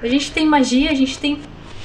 A 0.00 0.06
gente 0.06 0.30
tem 0.30 0.46
magia, 0.46 0.92
a 0.92 0.94
gente 0.94 1.18
tem 1.18 1.40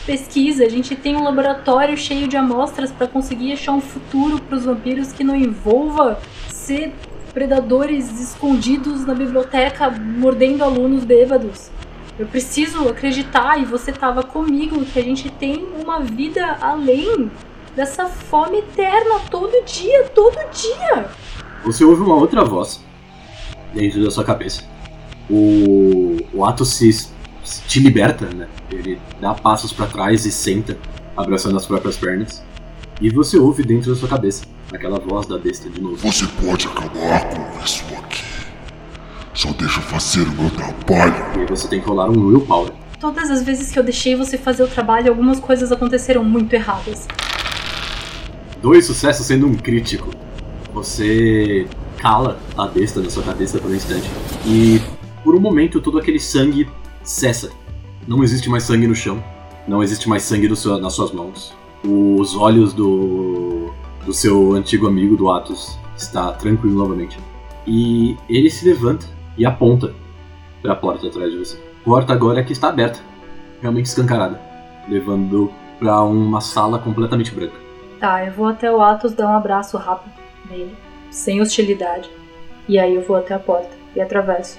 pesquisa, 0.10 0.66
a 0.66 0.70
gente 0.70 0.96
tem 0.96 1.16
um 1.16 1.24
laboratório 1.24 1.96
cheio 1.96 2.28
de 2.28 2.36
amostras 2.36 2.92
pra 2.92 3.06
conseguir 3.06 3.54
achar 3.54 3.74
um 3.74 3.80
futuro 3.80 4.42
pros 4.42 4.66
vampiros 4.66 5.14
que 5.14 5.24
não 5.24 5.36
envolva 5.36 6.20
ser 6.48 6.96
predadores 7.32 8.20
escondidos 8.20 9.06
na 9.06 9.14
biblioteca 9.14 9.88
mordendo 9.92 10.64
alunos 10.64 11.06
bêbados. 11.06 11.70
Eu 12.18 12.26
preciso 12.26 12.90
acreditar 12.90 13.62
e 13.62 13.66
você 13.66 13.92
tava 13.92 14.24
comigo 14.24 14.84
que 14.84 14.98
a 14.98 15.04
gente 15.04 15.30
tem 15.30 15.64
uma 15.80 16.00
vida 16.00 16.58
além 16.60 17.30
dessa 17.76 18.08
fome 18.08 18.58
eterna 18.58 19.20
todo 19.30 19.64
dia, 19.64 20.06
todo 20.06 20.36
dia. 20.52 21.08
Você 21.64 21.86
ouve 21.86 22.02
uma 22.02 22.16
outra 22.16 22.44
voz 22.44 22.84
dentro 23.76 24.04
da 24.04 24.10
sua 24.10 24.24
cabeça. 24.24 24.64
O, 25.30 26.18
o 26.34 26.44
ato 26.44 26.66
se 26.66 26.90
te 27.68 27.80
liberta, 27.80 28.26
né? 28.34 28.48
Ele 28.72 29.00
dá 29.20 29.34
passos 29.34 29.74
pra 29.74 29.88
trás 29.88 30.26
e 30.26 30.32
senta, 30.32 30.78
abraçando 31.16 31.58
as 31.58 31.66
próprias 31.66 31.98
pernas. 31.98 32.44
E 33.02 33.10
você 33.10 33.38
ouve 33.38 33.64
dentro 33.64 33.94
da 33.94 34.00
sua 34.00 34.10
cabeça 34.10 34.44
aquela 34.74 35.00
voz 35.00 35.26
da 35.26 35.38
besta 35.38 35.70
de 35.70 35.82
novo. 35.82 35.96
Você 35.98 36.26
pode 36.46 36.68
acabar 36.68 37.30
com 37.30 37.64
isso 37.64 37.84
aqui. 37.98 38.24
Só 39.34 39.52
deixa 39.54 39.80
eu 39.80 39.84
fazer 39.84 40.24
o 40.24 40.32
meu 40.32 40.50
trabalho. 40.50 41.42
E 41.42 41.46
você 41.46 41.68
tem 41.68 41.80
que 41.80 41.88
rolar 41.88 42.10
um 42.10 42.28
willpower. 42.28 42.72
Todas 43.00 43.32
as 43.32 43.42
vezes 43.42 43.72
que 43.72 43.80
eu 43.80 43.84
deixei 43.84 44.16
você 44.16 44.38
fazer 44.38 44.64
o 44.64 44.68
trabalho, 44.68 45.10
algumas 45.10 45.40
coisas 45.40 45.72
aconteceram 45.72 46.24
muito 46.24 46.54
erradas. 46.54 47.08
Dois 48.62 48.86
sucessos 48.86 49.26
sendo 49.26 49.48
um 49.48 49.56
crítico. 49.56 50.10
Você 50.74 51.66
cala 51.98 52.38
a 52.58 52.68
besta 52.68 53.00
na 53.00 53.10
sua 53.10 53.24
cabeça 53.24 53.58
por 53.60 53.72
um 53.72 53.76
instante. 53.76 54.10
E 54.46 54.82
por 55.24 55.34
um 55.36 55.40
momento 55.40 55.80
todo 55.80 55.98
aquele 55.98 56.20
sangue 56.20 56.68
cessa. 57.10 57.50
Não 58.08 58.24
existe 58.24 58.50
mais 58.50 58.64
sangue 58.64 58.88
no 58.88 58.96
chão. 58.96 59.22
Não 59.68 59.82
existe 59.84 60.08
mais 60.08 60.24
sangue 60.24 60.56
seu- 60.56 60.78
nas 60.80 60.94
suas 60.94 61.12
mãos. 61.12 61.54
Os 61.84 62.36
olhos 62.36 62.72
do, 62.74 63.72
do 64.06 64.14
seu 64.14 64.54
antigo 64.54 64.88
amigo, 64.88 65.16
do 65.18 65.30
Atos, 65.32 65.78
está 65.98 66.32
tranquilo 66.34 66.78
novamente. 66.78 67.18
E 67.66 68.16
ele 68.30 68.50
se 68.50 68.68
levanta 68.68 69.06
e 69.38 69.46
aponta 69.46 69.94
para 70.62 70.74
a 70.74 70.76
porta 70.76 71.08
atrás 71.08 71.32
de 71.32 71.38
você. 71.38 71.58
Porta 71.84 72.14
agora 72.14 72.44
que 72.44 72.54
está 72.54 72.70
aberta, 72.70 73.00
realmente 73.62 73.86
escancarada, 73.88 74.40
levando 74.88 75.52
para 75.80 76.02
uma 76.04 76.42
sala 76.42 76.78
completamente 76.78 77.34
branca. 77.34 77.56
Tá, 78.00 78.26
eu 78.26 78.34
vou 78.34 78.48
até 78.48 78.72
o 78.72 78.82
Atos 78.82 79.14
dar 79.14 79.28
um 79.30 79.34
abraço 79.36 79.78
rápido 79.78 80.14
nele, 80.50 80.76
sem 81.10 81.42
hostilidade. 81.42 82.10
E 82.68 82.78
aí 82.78 82.96
eu 82.96 83.02
vou 83.02 83.16
até 83.16 83.34
a 83.34 83.40
porta 83.40 83.72
e 83.96 84.02
atravesso. 84.02 84.58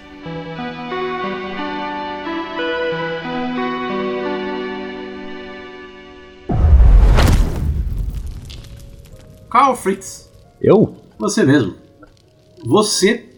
Carl 9.51 9.75
Fritz, 9.75 10.31
Eu? 10.61 10.97
você 11.19 11.45
mesmo. 11.45 11.75
Você, 12.65 13.29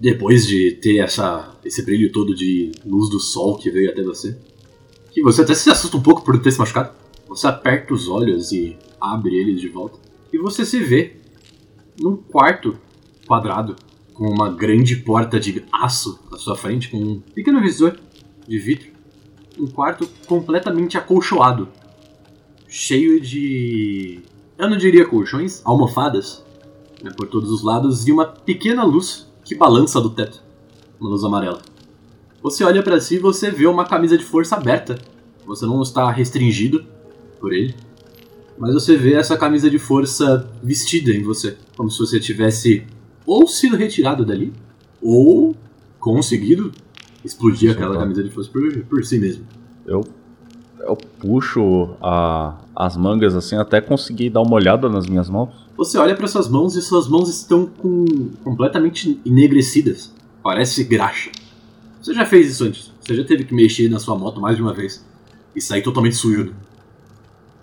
depois 0.00 0.46
de 0.46 0.72
ter 0.80 0.98
essa, 0.98 1.54
esse 1.62 1.84
brilho 1.84 2.10
todo 2.10 2.34
de 2.34 2.72
luz 2.84 3.10
do 3.10 3.20
sol 3.20 3.58
que 3.58 3.70
veio 3.70 3.90
até 3.90 4.02
você, 4.02 4.38
que 5.12 5.22
você 5.22 5.42
até 5.42 5.54
se 5.54 5.68
assusta 5.68 5.96
um 5.96 6.02
pouco 6.02 6.24
por 6.24 6.40
ter 6.40 6.50
se 6.50 6.58
machucado, 6.58 6.94
você 7.28 7.46
aperta 7.46 7.92
os 7.92 8.08
olhos 8.08 8.52
e 8.52 8.76
abre 8.98 9.36
eles 9.36 9.60
de 9.60 9.68
volta, 9.68 9.98
e 10.32 10.38
você 10.38 10.64
se 10.64 10.80
vê 10.80 11.16
num 12.00 12.16
quarto 12.16 12.78
quadrado 13.26 13.76
com 14.14 14.26
uma 14.26 14.50
grande 14.50 14.96
porta 14.96 15.38
de 15.38 15.62
aço 15.70 16.18
à 16.32 16.38
sua 16.38 16.56
frente, 16.56 16.88
com 16.88 16.96
um 16.96 17.20
pequeno 17.20 17.60
visor 17.60 17.98
de 18.48 18.58
vidro. 18.58 18.94
Um 19.58 19.66
quarto 19.66 20.08
completamente 20.26 20.96
acolchoado, 20.96 21.68
cheio 22.66 23.20
de. 23.20 24.22
Eu 24.56 24.70
não 24.70 24.76
diria 24.76 25.04
colchões, 25.04 25.60
almofadas 25.64 26.44
né, 27.02 27.10
por 27.16 27.28
todos 27.28 27.50
os 27.50 27.62
lados 27.62 28.06
e 28.06 28.12
uma 28.12 28.24
pequena 28.24 28.84
luz 28.84 29.26
que 29.44 29.54
balança 29.54 30.00
do 30.00 30.10
teto, 30.10 30.42
uma 31.00 31.10
luz 31.10 31.24
amarela. 31.24 31.60
Você 32.42 32.62
olha 32.62 32.82
pra 32.82 33.00
si 33.00 33.16
e 33.16 33.18
você 33.18 33.50
vê 33.50 33.66
uma 33.66 33.84
camisa 33.84 34.16
de 34.16 34.24
força 34.24 34.56
aberta. 34.56 34.98
Você 35.46 35.66
não 35.66 35.82
está 35.82 36.10
restringido 36.10 36.84
por 37.40 37.52
ele, 37.52 37.74
mas 38.56 38.72
você 38.74 38.96
vê 38.96 39.14
essa 39.14 39.36
camisa 39.36 39.68
de 39.68 39.78
força 39.78 40.48
vestida 40.62 41.10
em 41.10 41.22
você, 41.22 41.56
como 41.76 41.90
se 41.90 41.98
você 41.98 42.20
tivesse 42.20 42.86
ou 43.26 43.46
sido 43.46 43.76
retirado 43.76 44.24
dali 44.24 44.52
ou 45.02 45.54
conseguido 45.98 46.72
explodir 47.24 47.70
Sim, 47.70 47.74
aquela 47.74 47.94
claro. 47.94 48.02
camisa 48.02 48.22
de 48.22 48.30
força 48.30 48.50
por, 48.50 48.84
por 48.84 49.04
si 49.04 49.18
mesmo. 49.18 49.46
Eu, 49.86 50.04
eu 50.86 50.96
puxo 50.96 51.90
a- 52.02 52.54
as 52.74 52.96
mangas 52.96 53.34
assim 53.34 53.56
até 53.56 53.80
conseguir 53.80 54.30
dar 54.30 54.40
uma 54.42 54.54
olhada 54.54 54.88
nas 54.88 55.06
minhas 55.06 55.28
mãos. 55.28 55.50
Você 55.76 55.98
olha 55.98 56.14
para 56.14 56.26
suas 56.28 56.48
mãos 56.48 56.76
e 56.76 56.82
suas 56.82 57.08
mãos 57.08 57.28
estão 57.28 57.66
com 57.66 58.04
completamente 58.44 59.20
enegrecidas. 59.26 60.12
Parece 60.42 60.84
graxa. 60.84 61.30
Você 62.00 62.12
já 62.14 62.24
fez 62.26 62.50
isso 62.50 62.64
antes. 62.64 62.92
Você 63.00 63.14
já 63.16 63.24
teve 63.24 63.44
que 63.44 63.54
mexer 63.54 63.88
na 63.88 63.98
sua 63.98 64.16
moto 64.16 64.40
mais 64.40 64.56
de 64.56 64.62
uma 64.62 64.72
vez 64.72 65.04
e 65.56 65.60
sair 65.60 65.82
totalmente 65.82 66.16
sujo. 66.16 66.54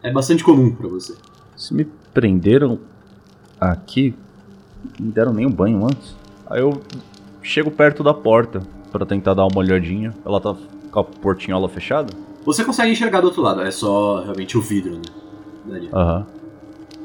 É 0.04 0.12
bastante 0.12 0.44
comum 0.44 0.72
para 0.74 0.88
você. 0.88 1.16
Se 1.56 1.74
me 1.74 1.86
prenderam 2.14 2.80
aqui, 3.60 4.14
não 5.00 5.08
me 5.08 5.12
deram 5.14 5.34
nem 5.34 5.46
um 5.46 5.52
banho 5.52 5.86
antes. 5.86 6.16
Aí 6.50 6.60
eu 6.60 6.82
chego 7.42 7.70
perto 7.72 8.04
da 8.04 8.14
porta 8.14 8.62
pra 8.92 9.06
tentar 9.06 9.34
dar 9.36 9.46
uma 9.46 9.58
olhadinha. 9.60 10.14
Ela 10.26 10.42
tá 10.42 10.56
com 10.92 11.00
a 11.00 11.04
portinhola 11.04 11.70
fechada? 11.70 12.12
Você 12.46 12.64
consegue 12.64 12.92
enxergar 12.92 13.22
do 13.22 13.26
outro 13.28 13.42
lado, 13.42 13.62
é 13.62 13.72
só 13.72 14.22
realmente 14.24 14.58
o 14.58 14.62
vidro, 14.62 15.00
né? 15.66 15.82
Aham. 15.94 16.26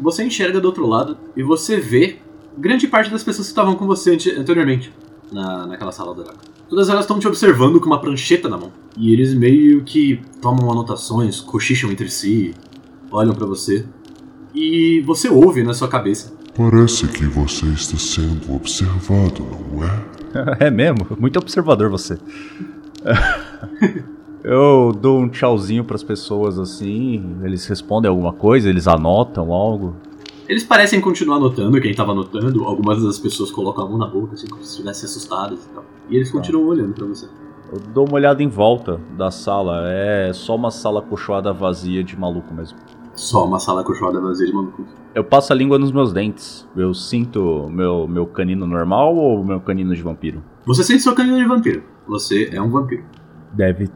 Você 0.01 0.25
enxerga 0.25 0.61
do 0.61 0.67
outro 0.67 0.87
lado 0.87 1.17
e 1.37 1.43
você 1.43 1.79
vê 1.79 2.19
grande 2.57 2.87
parte 2.89 3.11
das 3.11 3.23
pessoas 3.23 3.47
que 3.47 3.53
estavam 3.53 3.75
com 3.77 3.87
você 3.87 4.15
ante- 4.15 4.31
anteriormente 4.33 4.93
na, 5.33 5.67
naquela 5.67 5.93
sala 5.93 6.15
da 6.15 6.23
Draco. 6.25 6.39
Todas 6.69 6.89
elas 6.89 7.03
estão 7.03 7.19
te 7.19 7.29
observando 7.29 7.81
com 7.81 7.87
uma 7.87 8.01
prancheta 8.01 8.49
na 8.49 8.57
mão. 8.59 8.73
E 8.97 9.13
eles 9.13 9.33
meio 9.35 9.85
que 9.85 10.21
tomam 10.43 10.71
anotações, 10.71 11.41
cochicham 11.41 11.91
entre 11.93 12.09
si, 12.11 12.55
olham 13.11 13.35
pra 13.35 13.47
você. 13.47 13.87
E 14.55 15.01
você 15.07 15.29
ouve 15.29 15.63
na 15.63 15.75
sua 15.75 15.87
cabeça. 15.89 16.33
Parece 16.57 17.07
que 17.09 17.25
você 17.27 17.67
está 17.67 17.97
sendo 17.99 18.55
observado, 18.55 19.47
não 19.73 19.85
é? 19.85 20.07
É 20.67 20.71
mesmo? 20.71 21.07
Muito 21.19 21.39
observador 21.39 21.89
você. 21.91 22.19
Eu 24.49 24.93
dou 24.93 25.19
um 25.19 25.29
tchauzinho 25.29 25.83
pras 25.83 26.05
pessoas 26.05 26.57
assim, 26.57 27.37
eles 27.43 27.67
respondem 27.67 28.09
alguma 28.09 28.33
coisa, 28.33 28.69
eles 28.69 28.87
anotam 28.87 29.53
algo. 29.53 29.97
Eles 30.49 30.63
parecem 30.63 31.01
continuar 31.01 31.39
anotando, 31.39 31.81
quem 31.81 31.93
tava 31.93 32.13
anotando, 32.13 32.63
algumas 32.63 33.03
das 33.03 33.19
pessoas 33.19 33.51
colocam 33.51 33.85
a 33.85 33.89
mão 33.89 33.99
na 33.99 34.07
boca, 34.07 34.35
assim, 34.35 34.47
como 34.47 34.63
se 34.63 34.71
estivessem 34.71 35.07
assustadas 35.07 35.65
e 35.65 35.69
tal. 35.71 35.85
E 36.09 36.15
eles 36.15 36.31
continuam 36.31 36.69
olhando 36.69 36.95
pra 36.95 37.07
você. 37.07 37.27
Eu 37.73 37.81
dou 37.93 38.07
uma 38.07 38.15
olhada 38.15 38.41
em 38.41 38.47
volta 38.47 39.01
da 39.19 39.33
sala, 39.33 39.83
é 39.89 40.33
só 40.33 40.55
uma 40.55 40.71
sala 40.71 41.03
cochoada 41.03 41.53
vazia 41.53 42.05
de 42.05 42.17
maluco 42.17 42.55
mesmo. 42.55 42.79
Só 43.17 43.45
uma 43.45 43.59
sala 43.59 43.81
acolchoada 43.81 44.21
vazia 44.21 44.47
de 44.47 44.53
maluco. 44.53 44.85
Eu 45.13 45.25
passo 45.25 45.53
a 45.53 45.57
língua 45.57 45.77
nos 45.77 45.91
meus 45.91 46.13
dentes. 46.13 46.69
Eu 46.77 46.95
sinto 46.95 47.69
meu, 47.69 48.07
meu 48.07 48.27
canino 48.27 48.65
normal 48.65 49.17
ou 49.17 49.43
meu 49.43 49.59
canino 49.59 49.93
de 49.93 50.03
vampiro? 50.03 50.41
Você 50.65 50.85
sente 50.85 51.03
seu 51.03 51.17
canino 51.17 51.37
de 51.37 51.47
vampiro. 51.47 51.83
Você 52.07 52.49
é 52.53 52.63
um 52.63 52.71
vampiro. 52.71 53.03
Deve 53.53 53.89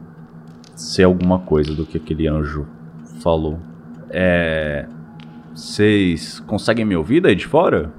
ser 0.75 1.03
alguma 1.03 1.39
coisa 1.39 1.73
do 1.73 1.85
que 1.85 1.97
aquele 1.97 2.27
anjo 2.27 2.65
falou. 3.21 3.59
É. 4.09 4.87
Vocês 5.53 6.39
conseguem 6.41 6.85
me 6.85 6.95
ouvir 6.95 7.21
daí 7.21 7.35
de 7.35 7.45
fora? 7.45 7.93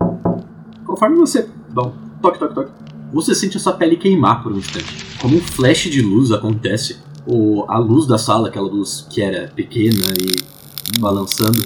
Conforme 0.84 1.16
você. 1.16 1.48
Bom, 1.70 1.94
toque, 2.20 2.38
toque, 2.38 2.54
toque. 2.54 2.72
Você 3.12 3.34
sente 3.34 3.56
a 3.58 3.60
sua 3.60 3.74
pele 3.74 3.96
queimar 3.96 4.42
por 4.42 4.52
um 4.52 4.56
instante. 4.56 5.04
Como 5.20 5.36
um 5.36 5.40
flash 5.40 5.84
de 5.90 6.00
luz 6.00 6.32
acontece. 6.32 6.98
Ou 7.26 7.70
a 7.70 7.78
luz 7.78 8.06
da 8.06 8.18
sala, 8.18 8.48
aquela 8.48 8.68
luz 8.68 9.06
que 9.08 9.22
era 9.22 9.48
pequena 9.54 10.06
e 10.18 10.98
balançando. 10.98 11.62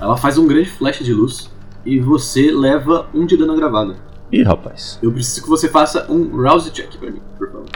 Ela 0.00 0.16
faz 0.16 0.38
um 0.38 0.46
grande 0.46 0.70
flash 0.70 1.00
de 1.00 1.12
luz. 1.12 1.50
E 1.84 1.98
você 1.98 2.50
leva 2.50 3.08
um 3.12 3.26
de 3.26 3.36
dano 3.36 3.52
agravado. 3.52 3.96
Ih, 4.30 4.42
rapaz. 4.42 4.98
Eu 5.02 5.10
preciso 5.10 5.42
que 5.42 5.48
você 5.48 5.68
faça 5.68 6.10
um 6.10 6.40
rouse 6.40 6.70
check 6.70 6.96
pra 6.98 7.10
mim, 7.10 7.20
por 7.36 7.50
favor. 7.50 7.66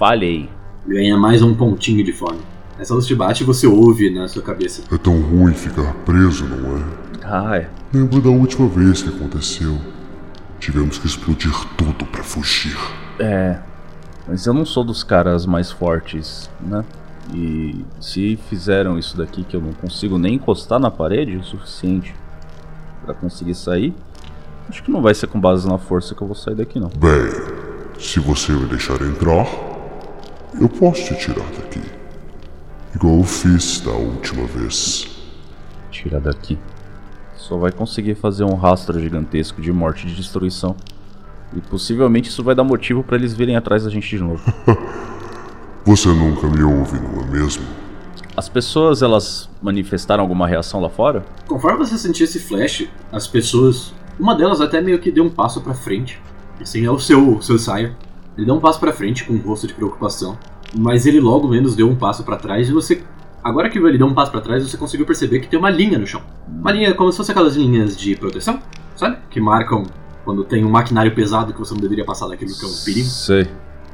Falhei. 0.00 0.48
Ganha 0.86 1.14
mais 1.18 1.42
um 1.42 1.54
pontinho 1.54 2.02
de 2.02 2.10
fome. 2.10 2.40
Essa 2.78 2.94
luz 2.94 3.06
te 3.06 3.14
bate 3.14 3.42
e 3.42 3.46
você 3.46 3.66
ouve 3.66 4.08
na 4.08 4.26
sua 4.28 4.40
cabeça. 4.40 4.82
É 4.90 4.96
tão 4.96 5.20
ruim 5.20 5.52
ficar 5.52 5.92
preso, 6.06 6.46
não 6.46 6.78
é? 6.78 6.82
Ah, 7.22 7.56
é. 7.58 7.68
Lembro 7.92 8.18
da 8.18 8.30
última 8.30 8.66
vez 8.66 9.02
que 9.02 9.10
aconteceu. 9.10 9.76
Tivemos 10.58 10.96
que 10.96 11.06
explodir 11.06 11.52
tudo 11.76 12.06
pra 12.06 12.22
fugir. 12.22 12.74
É. 13.18 13.58
Mas 14.26 14.46
eu 14.46 14.54
não 14.54 14.64
sou 14.64 14.82
dos 14.82 15.04
caras 15.04 15.44
mais 15.44 15.70
fortes, 15.70 16.48
né? 16.58 16.82
E 17.34 17.84
se 18.00 18.38
fizeram 18.48 18.98
isso 18.98 19.18
daqui 19.18 19.44
que 19.44 19.54
eu 19.54 19.60
não 19.60 19.74
consigo 19.74 20.16
nem 20.16 20.36
encostar 20.36 20.80
na 20.80 20.90
parede 20.90 21.36
o 21.36 21.44
suficiente 21.44 22.14
pra 23.04 23.12
conseguir 23.12 23.54
sair, 23.54 23.94
acho 24.66 24.82
que 24.82 24.90
não 24.90 25.02
vai 25.02 25.14
ser 25.14 25.26
com 25.26 25.38
base 25.38 25.68
na 25.68 25.76
força 25.76 26.14
que 26.14 26.22
eu 26.22 26.26
vou 26.26 26.34
sair 26.34 26.54
daqui 26.54 26.80
não. 26.80 26.88
Bem, 26.88 27.28
se 27.98 28.18
você 28.18 28.52
me 28.52 28.64
deixar 28.64 28.98
entrar, 29.02 29.69
eu 30.58 30.68
posso 30.68 31.04
te 31.04 31.18
tirar 31.18 31.46
daqui. 31.50 31.82
Igual 32.94 33.18
eu 33.18 33.24
fiz 33.24 33.80
da 33.80 33.92
última 33.92 34.46
vez. 34.46 35.08
Tira 35.90 36.20
daqui. 36.20 36.58
Só 37.36 37.56
vai 37.56 37.72
conseguir 37.72 38.14
fazer 38.14 38.44
um 38.44 38.54
rastro 38.54 38.98
gigantesco 39.00 39.60
de 39.60 39.72
morte 39.72 40.06
e 40.06 40.10
de 40.10 40.16
destruição. 40.16 40.74
E 41.54 41.60
possivelmente 41.60 42.28
isso 42.28 42.44
vai 42.44 42.54
dar 42.54 42.64
motivo 42.64 43.02
pra 43.02 43.16
eles 43.16 43.34
virem 43.34 43.56
atrás 43.56 43.84
da 43.84 43.90
gente 43.90 44.08
de 44.08 44.22
novo. 44.22 44.42
Você 45.84 46.08
nunca 46.08 46.46
me 46.46 46.62
ouve, 46.62 47.00
não 47.00 47.22
é 47.22 47.26
mesmo? 47.26 47.64
As 48.36 48.48
pessoas, 48.48 49.02
elas 49.02 49.48
manifestaram 49.60 50.22
alguma 50.22 50.46
reação 50.46 50.80
lá 50.80 50.88
fora? 50.88 51.24
Conforme 51.46 51.78
você 51.78 51.98
sentir 51.98 52.24
esse 52.24 52.38
flash, 52.38 52.88
as 53.10 53.26
pessoas. 53.26 53.92
Uma 54.18 54.34
delas 54.34 54.60
até 54.60 54.80
meio 54.80 54.98
que 54.98 55.10
deu 55.10 55.24
um 55.24 55.30
passo 55.30 55.60
pra 55.60 55.74
frente. 55.74 56.20
Assim, 56.60 56.84
é 56.84 56.90
o 56.90 56.98
seu, 56.98 57.40
seu 57.42 57.58
Sire. 57.58 57.96
Ele 58.40 58.46
deu 58.46 58.54
um 58.54 58.60
passo 58.60 58.80
pra 58.80 58.90
frente 58.90 59.24
com 59.24 59.34
um 59.34 59.38
rosto 59.38 59.66
de 59.66 59.74
preocupação. 59.74 60.38
Mas 60.74 61.04
ele 61.04 61.20
logo 61.20 61.46
menos 61.46 61.76
deu 61.76 61.86
um 61.86 61.94
passo 61.94 62.24
pra 62.24 62.36
trás 62.36 62.70
e 62.70 62.72
você. 62.72 63.02
Agora 63.44 63.68
que 63.68 63.78
ele 63.78 63.98
deu 63.98 64.06
um 64.06 64.14
passo 64.14 64.32
pra 64.32 64.40
trás, 64.40 64.62
você 64.62 64.78
conseguiu 64.78 65.04
perceber 65.04 65.40
que 65.40 65.48
tem 65.48 65.58
uma 65.58 65.68
linha 65.68 65.98
no 65.98 66.06
chão. 66.06 66.22
Uma 66.48 66.72
linha 66.72 66.94
como 66.94 67.12
se 67.12 67.18
fosse 67.18 67.32
aquelas 67.32 67.54
linhas 67.54 67.94
de 67.94 68.16
proteção, 68.16 68.58
sabe? 68.96 69.18
Que 69.28 69.38
marcam 69.38 69.84
Quando 70.24 70.42
tem 70.44 70.64
um 70.64 70.70
maquinário 70.70 71.14
pesado 71.14 71.52
que 71.52 71.58
você 71.58 71.74
não 71.74 71.82
deveria 71.82 72.04
passar 72.04 72.28
daquilo 72.28 72.50
que 72.50 72.64
é 72.64 72.68
um 72.68 72.84
perigo. 72.84 73.06
Sei. 73.06 73.46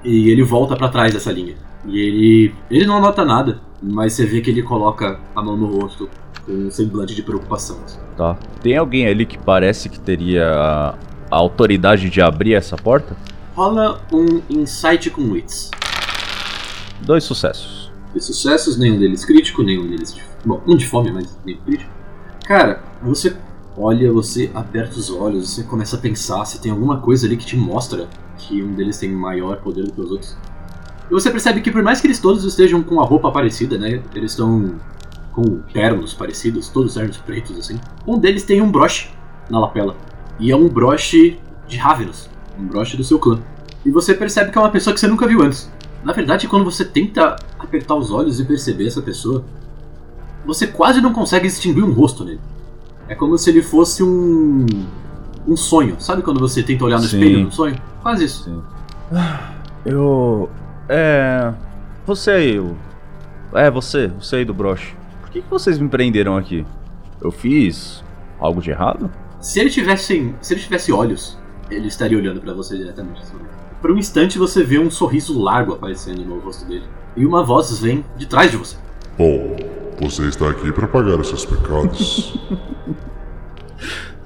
E 0.05 0.31
ele 0.31 0.45
volta 0.45 0.77
pra 0.77 0.89
trás 0.91 1.13
dessa 1.13 1.33
linha. 1.33 1.57
E 1.85 1.99
ele. 1.99 2.55
Ele 2.71 2.87
não 2.87 3.01
nota 3.01 3.25
nada, 3.25 3.61
mas 3.83 4.13
você 4.13 4.27
vê 4.27 4.41
que 4.41 4.51
ele 4.51 4.63
coloca 4.63 5.19
a 5.35 5.43
mão 5.43 5.57
no 5.57 5.67
rosto 5.67 6.09
com 6.45 6.53
um 6.53 6.71
semblante 6.71 7.17
de 7.17 7.23
preocupação. 7.25 7.81
Tá. 8.17 8.37
Tem 8.63 8.77
alguém 8.77 9.09
ali 9.09 9.27
que 9.27 9.39
parece 9.39 9.89
que 9.89 9.99
teria 9.99 10.47
a 11.29 11.37
autoridade 11.37 12.09
de 12.09 12.23
abrir 12.23 12.55
essa 12.55 12.77
porta? 12.77 13.17
Rola 13.57 14.03
um 14.13 14.43
insight 14.51 15.09
com 15.09 15.31
wits. 15.31 15.71
Dois 17.01 17.25
sucessos. 17.25 17.91
Dois 18.13 18.27
sucessos, 18.27 18.77
nenhum 18.77 18.99
deles 18.99 19.25
crítico, 19.25 19.63
nenhum 19.63 19.89
deles. 19.89 20.13
De... 20.13 20.23
Bom, 20.45 20.61
um 20.67 20.77
de 20.77 20.87
fome, 20.87 21.11
mas 21.11 21.39
nenhum 21.43 21.59
crítico. 21.63 21.91
Cara, 22.45 22.85
você 23.03 23.35
olha, 23.75 24.13
você 24.13 24.51
aperta 24.55 24.99
os 24.99 25.09
olhos, 25.09 25.49
você 25.49 25.63
começa 25.63 25.97
a 25.97 25.99
pensar 25.99 26.45
se 26.45 26.61
tem 26.61 26.71
alguma 26.71 27.01
coisa 27.01 27.27
ali 27.27 27.35
que 27.35 27.47
te 27.47 27.57
mostra 27.57 28.11
que 28.37 28.63
um 28.63 28.75
deles 28.75 28.99
tem 28.99 29.11
maior 29.11 29.57
poder 29.63 29.85
do 29.85 29.93
que 29.93 30.03
os 30.03 30.11
outros. 30.11 30.37
E 31.11 31.15
você 31.15 31.31
percebe 31.31 31.63
que 31.63 31.71
por 31.71 31.83
mais 31.83 31.99
que 31.99 32.07
eles 32.07 32.21
todos 32.21 32.45
estejam 32.45 32.83
com 32.83 33.01
a 33.01 33.07
roupa 33.07 33.33
parecida, 33.33 33.79
né? 33.79 34.03
Eles 34.15 34.33
estão 34.33 34.75
com 35.33 35.61
ternos 35.73 36.13
parecidos, 36.13 36.69
todos 36.69 36.93
ternos 36.93 37.17
pretos 37.17 37.59
assim. 37.59 37.81
Um 38.07 38.19
deles 38.19 38.45
tem 38.45 38.61
um 38.61 38.71
broche 38.71 39.09
na 39.49 39.59
lapela. 39.59 39.97
E 40.39 40.51
é 40.51 40.57
um 40.57 40.69
broche 40.69 41.41
de 41.67 41.79
Ravenous, 41.79 42.29
um 42.59 42.67
broche 42.67 42.97
do 42.97 43.05
seu 43.05 43.19
clã. 43.19 43.41
E 43.85 43.91
você 43.91 44.15
percebe 44.15 44.51
que 44.51 44.59
é 44.59 44.61
uma 44.61 44.71
pessoa 44.71 44.93
que 44.93 45.01
você 45.01 45.07
nunca 45.07 45.27
viu 45.27 45.43
antes. 45.43 45.71
Na 46.03 46.13
verdade, 46.13 46.49
quando 46.49 46.65
você 46.65 46.85
tenta 46.85 47.37
apertar 47.59 47.95
os 47.95 48.11
olhos 48.11 48.39
e 48.41 48.45
perceber 48.45 48.87
essa 48.87 49.03
pessoa, 49.03 49.45
você 50.45 50.67
quase 50.67 51.01
não 51.01 51.13
consegue 51.13 51.47
distinguir 51.47 51.85
um 51.85 51.93
rosto 51.93 52.25
nele. 52.25 52.41
É 53.09 53.15
como 53.15 53.37
se 53.39 53.51
ele 53.51 53.63
fosse 53.63 54.03
um. 54.03 54.67
um 55.47 55.57
sonho. 55.57 55.97
Sabe 55.99 56.23
quando 56.23 56.41
você 56.41 56.63
tenta 56.63 56.85
olhar 56.85 56.99
no 56.99 57.05
Sim. 57.05 57.17
espelho 57.19 57.41
num 57.41 57.51
sonho? 57.51 57.77
Quase 58.03 58.25
isso. 58.25 58.45
Sim. 58.45 58.63
Eu. 59.85 60.51
É. 60.89 61.53
Você 62.07 62.31
aí, 62.31 62.59
o. 62.59 62.77
É, 63.53 63.71
você, 63.71 64.09
você 64.09 64.37
aí 64.37 64.45
do 64.45 64.55
broche. 64.55 64.95
Por 65.23 65.31
que, 65.31 65.43
que 65.43 65.51
vocês 65.51 65.79
me 65.79 65.89
prenderam 65.89 66.37
aqui? 66.37 66.67
Eu 67.21 67.31
fiz 67.31 68.03
algo 68.39 68.61
de 68.61 68.71
errado? 68.71 69.11
Se 69.41 69.61
ele 69.61 69.71
tivesse, 69.71 70.35
se 70.41 70.55
ele 70.55 70.61
tivesse 70.61 70.93
olhos, 70.93 71.39
ele 71.71 71.89
estaria 71.89 72.17
olhando 72.17 72.41
pra 72.41 72.53
você 72.53 72.77
diretamente. 72.77 73.21
nesse 73.21 73.33
momento. 73.33 73.51
Por 73.81 73.91
um 73.91 73.99
instante 73.99 74.39
você 74.39 74.63
vê 74.65 74.79
um 74.79 74.91
sorriso 74.91 75.39
largo 75.39 75.75
aparecendo 75.75 76.25
no 76.25 76.39
rosto 76.39 76.65
dele. 76.67 76.85
E 77.17 77.25
uma 77.25 77.45
voz 77.45 77.79
vem 77.81 78.05
de 78.17 78.27
trás 78.27 78.51
de 78.51 78.57
você. 78.57 78.77
Bom, 79.19 79.57
você 80.01 80.25
está 80.25 80.51
aqui 80.51 80.73
para 80.73 80.87
pagar 80.87 81.19
os 81.19 81.29
seus 81.29 81.45
pecados. 81.45 82.39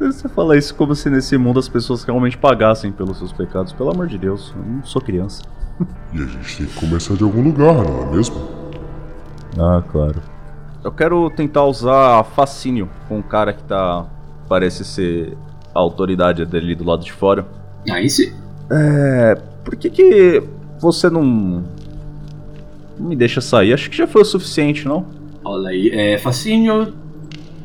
Você 0.01 0.31
fala 0.31 0.57
isso 0.57 0.75
como 0.75 0.95
se 0.95 1.11
nesse 1.11 1.37
mundo 1.37 1.61
as 1.61 1.69
pessoas 1.69 2.05
realmente 2.05 2.39
pagassem 2.39 2.91
pelos 2.91 3.19
seus 3.19 3.33
pecados. 3.33 3.71
Pelo 3.75 3.91
amor 3.91 4.07
de 4.07 4.17
Deus, 4.17 4.51
eu 4.57 4.63
não 4.65 4.83
sou 4.83 5.03
criança. 5.03 5.43
e 6.15 6.23
a 6.23 6.27
gente 6.27 6.57
tem 6.57 6.67
que 6.67 6.75
começar 6.81 7.15
de 7.17 7.23
algum 7.23 7.43
lugar, 7.43 7.75
não 7.85 8.05
é 8.05 8.17
mesmo? 8.17 8.49
Ah, 9.59 9.83
claro. 9.93 10.23
Eu 10.83 10.91
quero 10.91 11.29
tentar 11.29 11.65
usar 11.65 12.25
fascínio 12.25 12.89
com 13.09 13.19
um 13.19 13.23
cara 13.23 13.53
que 13.53 13.63
tá. 13.63 14.07
Parece 14.49 14.85
ser 14.87 15.37
autoridade 15.81 16.45
dele 16.45 16.75
do 16.75 16.85
lado 16.85 17.05
de 17.05 17.13
fora. 17.13 17.47
Aí 17.91 18.09
sim. 18.09 18.33
É. 18.71 19.37
Por 19.65 19.77
que 19.77 19.91
que 19.91 20.43
você 20.79 21.11
não. 21.11 21.23
Não 22.99 23.09
me 23.09 23.17
deixa 23.17 23.41
sair? 23.41 23.73
Acho 23.73 23.91
que 23.91 23.97
já 23.97 24.07
foi 24.07 24.23
o 24.23 24.25
suficiente, 24.25 24.87
não? 24.87 25.07
Olha 25.45 25.71
aí, 25.71 25.91
é 25.91 26.19
facinho. 26.19 26.93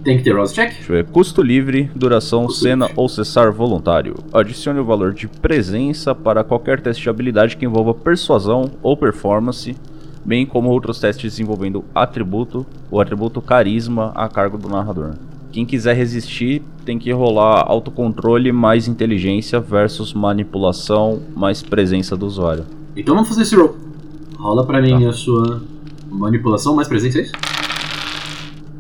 Tem 0.03 0.18
que 0.18 0.24
ter 0.24 0.36
Rose 0.36 0.53
Check. 0.53 0.70
Deixa 0.72 0.91
eu 0.93 0.97
ver. 0.97 1.05
Custo 1.05 1.41
livre, 1.41 1.89
duração, 1.95 2.45
Custo 2.45 2.61
cena 2.61 2.86
livre. 2.86 3.01
ou 3.01 3.09
cessar 3.09 3.51
voluntário. 3.51 4.16
Adicione 4.32 4.80
o 4.80 4.86
valor 4.86 5.13
de 5.13 5.28
presença 5.28 6.13
para 6.13 6.43
qualquer 6.43 6.80
teste 6.80 7.01
de 7.01 7.09
habilidade 7.09 7.57
que 7.57 7.66
envolva 7.66 7.91
persuasão 7.93 8.70
ou 8.84 8.95
performance, 8.95 9.76
bem 10.24 10.45
como 10.45 10.70
outros 10.70 10.99
testes 10.99 11.39
envolvendo 11.39 11.84
atributo, 11.93 12.66
o 12.91 13.01
atributo 13.01 13.41
carisma 13.41 14.11
a 14.13 14.30
cargo 14.30 14.59
do 14.59 14.70
narrador. 14.70 15.16
Quem 15.56 15.66
quiser 15.66 15.95
resistir 15.95 16.62
tem 16.84 16.99
que 16.99 17.14
rolar 17.14 17.64
autocontrole 17.66 18.51
mais 18.51 18.89
inteligência 18.89 19.58
versus 19.58 20.14
manipulação 20.14 21.22
mais 21.34 21.64
presença 21.64 22.18
do 22.18 22.26
usuário. 22.26 22.66
Então 22.93 23.16
vamos 23.16 23.30
fazer 23.30 23.43
esse 23.43 23.56
roll. 23.56 23.78
Rola 24.38 24.66
pra 24.66 24.82
mim 24.82 25.06
a 25.06 25.14
sua 25.14 25.64
manipulação 26.12 26.76
mais 26.76 26.89
presença, 26.89 27.20
é 27.20 27.22
isso? 27.22 27.32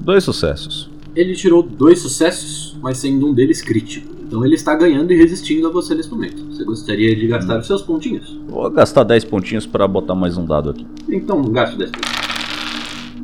Dois 0.01 0.25
sucessos. 0.25 0.89
Ele 1.15 1.33
tirou 1.33 1.63
dois 1.63 1.99
sucessos, 1.99 2.77
mas 2.81 2.97
sendo 2.97 3.29
um 3.29 3.33
deles 3.33 3.61
crítico. 3.61 4.13
Então 4.27 4.43
ele 4.43 4.55
está 4.55 4.75
ganhando 4.75 5.13
e 5.13 5.15
resistindo 5.15 5.69
a 5.69 5.71
você 5.71 5.95
nesse 5.95 6.11
momento. 6.11 6.43
Você 6.47 6.65
gostaria 6.65 7.15
de 7.15 7.25
gastar 7.25 7.57
os 7.57 7.67
seus 7.67 7.83
pontinhos? 7.83 8.37
Vou 8.49 8.69
gastar 8.69 9.05
10 9.05 9.23
pontinhos 9.23 9.65
para 9.65 9.87
botar 9.87 10.13
mais 10.13 10.37
um 10.37 10.45
dado 10.45 10.71
aqui. 10.71 10.85
Então 11.07 11.41
gaste 11.43 11.77
10 11.77 11.91
pontos. 11.91 12.11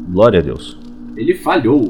Glória 0.07 0.39
a 0.39 0.41
Deus. 0.41 0.77
Ele 1.17 1.35
falhou. 1.35 1.85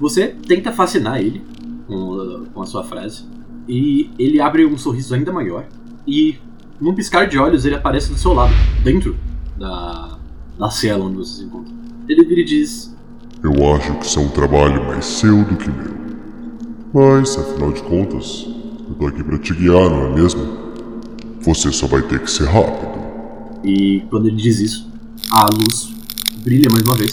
Você 0.00 0.28
tenta 0.46 0.72
fascinar 0.72 1.20
ele 1.20 1.42
com, 1.86 2.46
com 2.52 2.62
a 2.62 2.66
sua 2.66 2.82
frase. 2.82 3.24
E 3.68 4.10
ele 4.18 4.40
abre 4.40 4.66
um 4.66 4.76
sorriso 4.76 5.14
ainda 5.14 5.32
maior. 5.32 5.64
E 6.06 6.36
num 6.80 6.94
piscar 6.94 7.26
de 7.26 7.38
olhos 7.38 7.64
ele 7.64 7.74
aparece 7.74 8.10
do 8.10 8.18
seu 8.18 8.34
lado, 8.34 8.52
dentro 8.82 9.16
da, 9.56 10.18
da 10.58 10.70
cela 10.70 11.04
onde 11.04 11.16
você 11.16 11.38
se 11.38 11.44
encontra. 11.44 11.72
Ele 12.08 12.24
vira 12.24 12.40
e 12.40 12.44
diz: 12.44 12.94
Eu 13.42 13.74
acho 13.74 13.94
que 13.98 14.06
isso 14.06 14.18
é 14.18 14.22
um 14.22 14.28
trabalho 14.28 14.84
mais 14.84 15.04
seu 15.04 15.44
do 15.44 15.56
que 15.56 15.70
meu. 15.70 15.94
Mas, 16.92 17.36
afinal 17.36 17.72
de 17.72 17.82
contas, 17.82 18.46
eu 18.88 18.94
tô 18.94 19.06
aqui 19.06 19.24
pra 19.24 19.38
te 19.38 19.52
guiar, 19.54 19.90
não 19.90 20.06
é 20.06 20.14
mesmo? 20.14 20.64
Você 21.40 21.72
só 21.72 21.86
vai 21.86 22.02
ter 22.02 22.20
que 22.20 22.30
ser 22.30 22.44
rápido. 22.44 22.94
E 23.64 24.02
quando 24.10 24.28
ele 24.28 24.36
diz 24.36 24.60
isso, 24.60 24.90
a 25.32 25.46
luz 25.46 25.92
brilha 26.42 26.68
mais 26.70 26.84
uma 26.84 26.94
vez. 26.94 27.12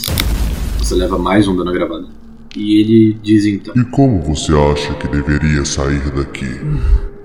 Você 0.78 0.94
leva 0.94 1.18
mais 1.18 1.48
um 1.48 1.56
dano 1.56 1.72
gravado. 1.72 2.21
E 2.56 2.80
ele 2.80 3.18
diz 3.22 3.44
então: 3.46 3.74
E 3.76 3.84
como 3.86 4.20
você 4.20 4.52
acha 4.52 4.94
que 4.94 5.08
deveria 5.08 5.64
sair 5.64 6.10
daqui? 6.10 6.60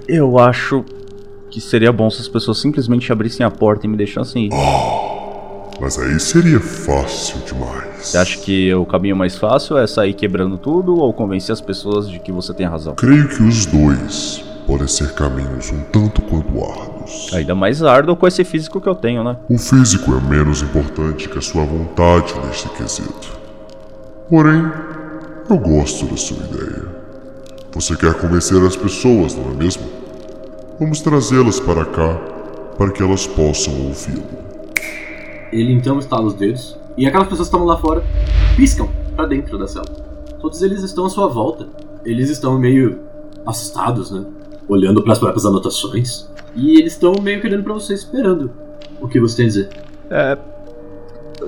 Eu 0.08 0.40
acho 0.40 0.86
que 1.50 1.60
seria 1.60 1.92
bom 1.92 2.10
se 2.10 2.22
as 2.22 2.28
pessoas 2.28 2.60
simplesmente 2.60 3.12
abrissem 3.12 3.46
a 3.46 3.52
porta 3.52 3.86
e 3.86 3.90
me 3.90 3.98
deixassem 3.98 4.46
ir. 4.46 4.52
Mas 5.80 6.00
aí 6.00 6.20
seria 6.20 6.60
fácil 6.60 7.40
demais. 7.46 8.08
Você 8.08 8.18
acha 8.18 8.40
que 8.40 8.74
o 8.74 8.86
caminho 8.86 9.16
mais 9.16 9.36
fácil 9.36 9.78
é 9.78 9.86
sair 9.86 10.14
quebrando 10.14 10.58
tudo 10.58 10.96
ou 10.98 11.14
convencer 11.14 11.54
as 11.54 11.62
pessoas 11.62 12.10
de 12.10 12.20
que 12.20 12.32
você 12.32 12.54
tem 12.54 12.66
razão? 12.66 12.96
Creio 12.96 13.28
que 13.28 13.44
os 13.44 13.66
dois 13.66 14.44
podem 14.66 14.88
ser 14.88 15.14
caminhos 15.14 15.72
um 15.72 15.82
tanto 15.92 16.22
quanto 16.22 16.64
árduos. 16.64 17.32
Ainda 17.34 17.54
mais 17.54 17.84
árduo 17.84 18.16
com 18.16 18.28
esse 18.28 18.44
físico 18.44 18.82
que 18.82 18.88
eu 18.90 18.96
tenho, 18.96 19.24
né? 19.24 19.38
O 19.50 19.58
físico 19.58 20.14
é 20.16 20.22
menos 20.22 20.62
importante 20.62 21.30
que 21.30 21.38
a 21.38 21.42
sua 21.42 21.64
vontade 21.64 22.34
neste 22.46 22.70
quesito. 22.70 23.38
Porém, 24.30 24.64
eu 25.50 25.58
gosto 25.58 26.06
da 26.06 26.18
sua 26.18 26.38
ideia. 26.38 26.86
Você 27.74 27.96
quer 27.96 28.14
convencer 28.16 28.62
as 28.64 28.76
pessoas, 28.76 29.36
não 29.36 29.52
é 29.52 29.54
mesmo? 29.54 29.84
Vamos 30.80 31.02
trazê-las 31.02 31.60
para 31.60 31.86
cá 31.86 32.16
para 32.78 32.92
que 32.92 33.02
elas 33.02 33.26
possam 33.26 33.74
ouvi-lo. 33.86 34.24
Ele 35.52 35.74
então 35.74 36.00
estala 36.00 36.26
os 36.26 36.34
dedos. 36.34 36.78
E 36.98 37.06
aquelas 37.08 37.28
pessoas 37.28 37.48
que 37.48 37.56
estavam 37.56 37.68
lá 37.68 37.78
fora 37.78 38.04
piscam 38.56 38.90
pra 39.16 39.26
dentro 39.26 39.58
da 39.58 39.68
cela. 39.68 39.86
Todos 40.42 40.62
eles 40.62 40.84
estão 40.84 41.06
à 41.06 41.10
sua 41.10 41.28
volta. 41.28 41.68
Eles 42.04 42.30
estão 42.30 42.58
meio 42.60 43.00
assustados, 43.46 44.12
né? 44.12 44.26
Olhando 44.68 45.02
para 45.02 45.14
as 45.14 45.20
próprias 45.20 45.46
anotações. 45.46 46.28
E 46.56 46.80
eles 46.80 46.94
estão 46.94 47.14
meio 47.22 47.42
querendo 47.42 47.64
pra 47.64 47.74
você, 47.74 47.94
esperando 47.94 48.52
o 49.00 49.08
que 49.08 49.20
você 49.20 49.38
tem 49.38 49.46
a 49.46 49.50
dizer. 49.50 49.70
É. 50.10 50.38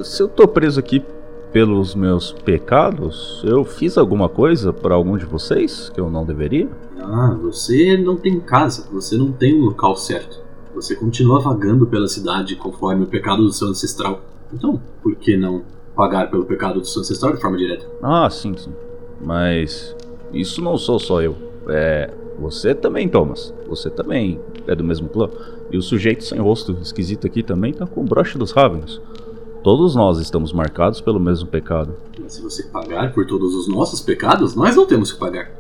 Se 0.04 0.22
eu 0.22 0.28
tô 0.28 0.48
preso 0.48 0.80
aqui 0.80 1.04
pelos 1.52 1.96
meus 1.96 2.32
pecados, 2.32 3.42
eu 3.46 3.64
fiz 3.64 3.98
alguma 3.98 4.30
coisa 4.30 4.72
pra 4.72 4.96
algum 4.96 5.18
de 5.18 5.26
vocês 5.26 5.90
que 5.90 6.00
eu 6.00 6.10
não 6.10 6.26
deveria? 6.26 6.70
Ah, 7.00 7.36
você 7.42 7.98
não 7.98 8.16
tem 8.16 8.40
casa, 8.40 8.88
você 8.92 9.18
não 9.18 9.32
tem 9.32 9.60
um 9.60 9.66
local 9.66 9.96
certo. 9.96 10.42
Você 10.76 10.96
continua 10.96 11.40
vagando 11.40 11.88
pela 11.88 12.08
cidade 12.08 12.56
conforme 12.56 13.04
o 13.04 13.08
pecado 13.08 13.44
do 13.44 13.52
seu 13.52 13.68
ancestral. 13.68 14.22
Então, 14.54 14.80
por 15.02 15.16
que 15.16 15.36
não 15.36 15.64
pagar 15.96 16.30
pelo 16.30 16.46
pecado 16.46 16.80
do 16.80 16.88
seu 16.88 17.02
ancestral 17.02 17.34
de 17.34 17.42
forma 17.42 17.58
direta? 17.58 17.86
Ah, 18.02 18.30
sim, 18.30 18.56
sim. 18.56 18.72
Mas 19.20 19.96
isso 20.32 20.62
não 20.62 20.78
sou 20.78 21.00
só 21.00 21.22
eu. 21.22 21.36
É. 21.68 22.14
Você 22.40 22.74
também, 22.74 23.10
Thomas. 23.10 23.54
Você 23.68 23.90
também 23.90 24.40
é 24.66 24.74
do 24.74 24.84
mesmo 24.84 25.10
clã. 25.10 25.28
E 25.72 25.78
o 25.78 25.82
sujeito 25.82 26.24
sem 26.24 26.40
rosto 26.40 26.78
esquisito 26.82 27.28
aqui 27.28 27.44
também 27.44 27.74
tá 27.74 27.86
com 27.86 28.02
o 28.02 28.06
broche 28.06 28.38
dos 28.38 28.52
Ravenos. 28.52 29.02
Todos 29.64 29.96
nós 29.96 30.20
estamos 30.20 30.54
marcados 30.54 31.02
pelo 31.02 31.20
mesmo 31.20 31.48
pecado. 31.48 31.96
Mas 32.20 32.34
se 32.34 32.42
você 32.42 32.64
pagar 32.64 33.14
por 33.14 33.26
todos 33.26 33.54
os 33.54 33.68
nossos 33.68 34.00
pecados, 34.02 34.56
nós 34.56 34.76
não 34.76 34.86
temos 34.86 35.12
que 35.12 35.20
pagar. 35.20 35.52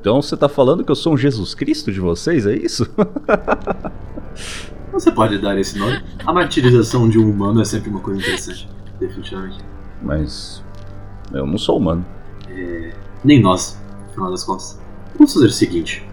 Então 0.00 0.22
você 0.22 0.36
tá 0.36 0.48
falando 0.48 0.84
que 0.84 0.90
eu 0.90 0.96
sou 0.96 1.14
um 1.14 1.16
Jesus 1.16 1.54
Cristo 1.54 1.90
de 1.90 1.98
vocês, 1.98 2.46
é 2.46 2.54
isso? 2.54 2.86
Você 4.92 5.12
pode 5.12 5.38
dar 5.38 5.56
esse 5.58 5.78
nome. 5.78 6.02
A 6.26 6.32
martirização 6.32 7.08
de 7.08 7.18
um 7.18 7.30
humano 7.30 7.60
é 7.60 7.64
sempre 7.64 7.90
uma 7.90 8.00
coisa 8.00 8.20
interessante. 8.20 8.68
Definitivamente. 8.98 9.58
Mas. 10.02 10.62
Eu 11.32 11.46
não 11.46 11.58
sou 11.58 11.76
humano. 11.76 12.04
Nem 13.22 13.40
nós, 13.40 13.78
no 14.06 14.12
final 14.14 14.30
das 14.30 14.42
contas. 14.44 14.80
Vamos 15.14 15.32
fazer 15.34 15.46
o 15.46 15.52
seguinte. 15.52 16.08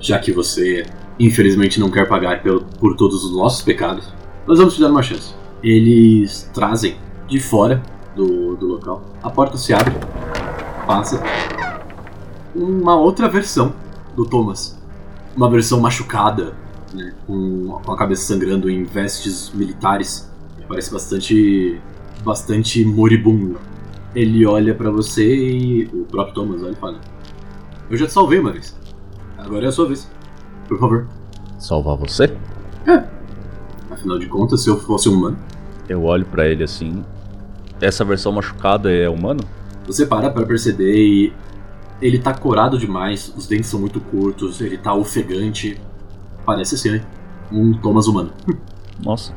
já 0.00 0.18
que 0.18 0.32
você 0.32 0.84
infelizmente 1.18 1.80
não 1.80 1.90
quer 1.90 2.06
pagar 2.06 2.42
pelo, 2.42 2.62
por 2.78 2.94
todos 2.94 3.24
os 3.24 3.34
nossos 3.34 3.62
pecados, 3.62 4.12
nós 4.46 4.58
vamos 4.58 4.74
te 4.74 4.80
dar 4.80 4.90
uma 4.90 5.02
chance. 5.02 5.34
Eles 5.62 6.50
trazem 6.54 6.96
de 7.26 7.40
fora 7.40 7.82
do, 8.14 8.56
do 8.56 8.66
local, 8.66 9.02
a 9.22 9.30
porta 9.30 9.56
se 9.56 9.72
abre, 9.72 9.94
passa 10.86 11.22
uma 12.54 12.96
outra 12.96 13.28
versão 13.28 13.72
do 14.16 14.24
Thomas. 14.24 14.76
Uma 15.36 15.48
versão 15.48 15.80
machucada, 15.80 16.54
né, 16.92 17.14
com, 17.26 17.80
com 17.84 17.92
a 17.92 17.96
cabeça 17.96 18.22
sangrando 18.22 18.68
em 18.68 18.84
vestes 18.84 19.50
militares. 19.54 20.28
Parece 20.66 20.92
bastante, 20.92 21.80
bastante 22.24 22.84
moribundo. 22.84 23.58
Ele 24.14 24.44
olha 24.44 24.74
pra 24.74 24.90
você 24.90 25.24
e 25.24 25.84
o 25.86 26.04
próprio 26.04 26.34
Thomas 26.34 26.62
olha 26.62 26.72
e 26.72 26.76
fala: 26.76 27.00
Eu 27.88 27.96
já 27.96 28.06
te 28.06 28.12
salvei 28.12 28.40
uma 28.40 28.52
vez. 28.52 28.76
Agora 29.36 29.66
é 29.66 29.68
a 29.68 29.72
sua 29.72 29.86
vez. 29.86 30.10
Por 30.66 30.78
favor. 30.78 31.06
Salvar 31.58 31.96
você? 31.96 32.36
Afinal 33.90 34.18
de 34.18 34.26
contas, 34.26 34.62
se 34.62 34.68
eu 34.68 34.78
fosse 34.78 35.08
um 35.08 35.14
humano, 35.14 35.38
Eu 35.88 36.04
olho 36.04 36.26
pra 36.26 36.46
ele 36.46 36.64
assim. 36.64 37.04
Essa 37.80 38.04
versão 38.04 38.32
machucada 38.32 38.92
é 38.92 39.08
humano? 39.08 39.40
você 39.88 40.04
para 40.06 40.30
pra 40.30 40.44
perceber 40.44 40.94
e 40.94 41.32
ele 42.00 42.18
tá 42.18 42.32
corado 42.32 42.78
demais, 42.78 43.32
os 43.36 43.46
dentes 43.46 43.66
são 43.66 43.80
muito 43.80 43.98
curtos, 44.00 44.60
ele 44.60 44.76
tá 44.76 44.94
ofegante. 44.94 45.80
Parece 46.44 46.78
ser 46.78 47.04
um 47.50 47.72
Thomas 47.72 48.06
humano. 48.06 48.32
Nossa. 49.02 49.34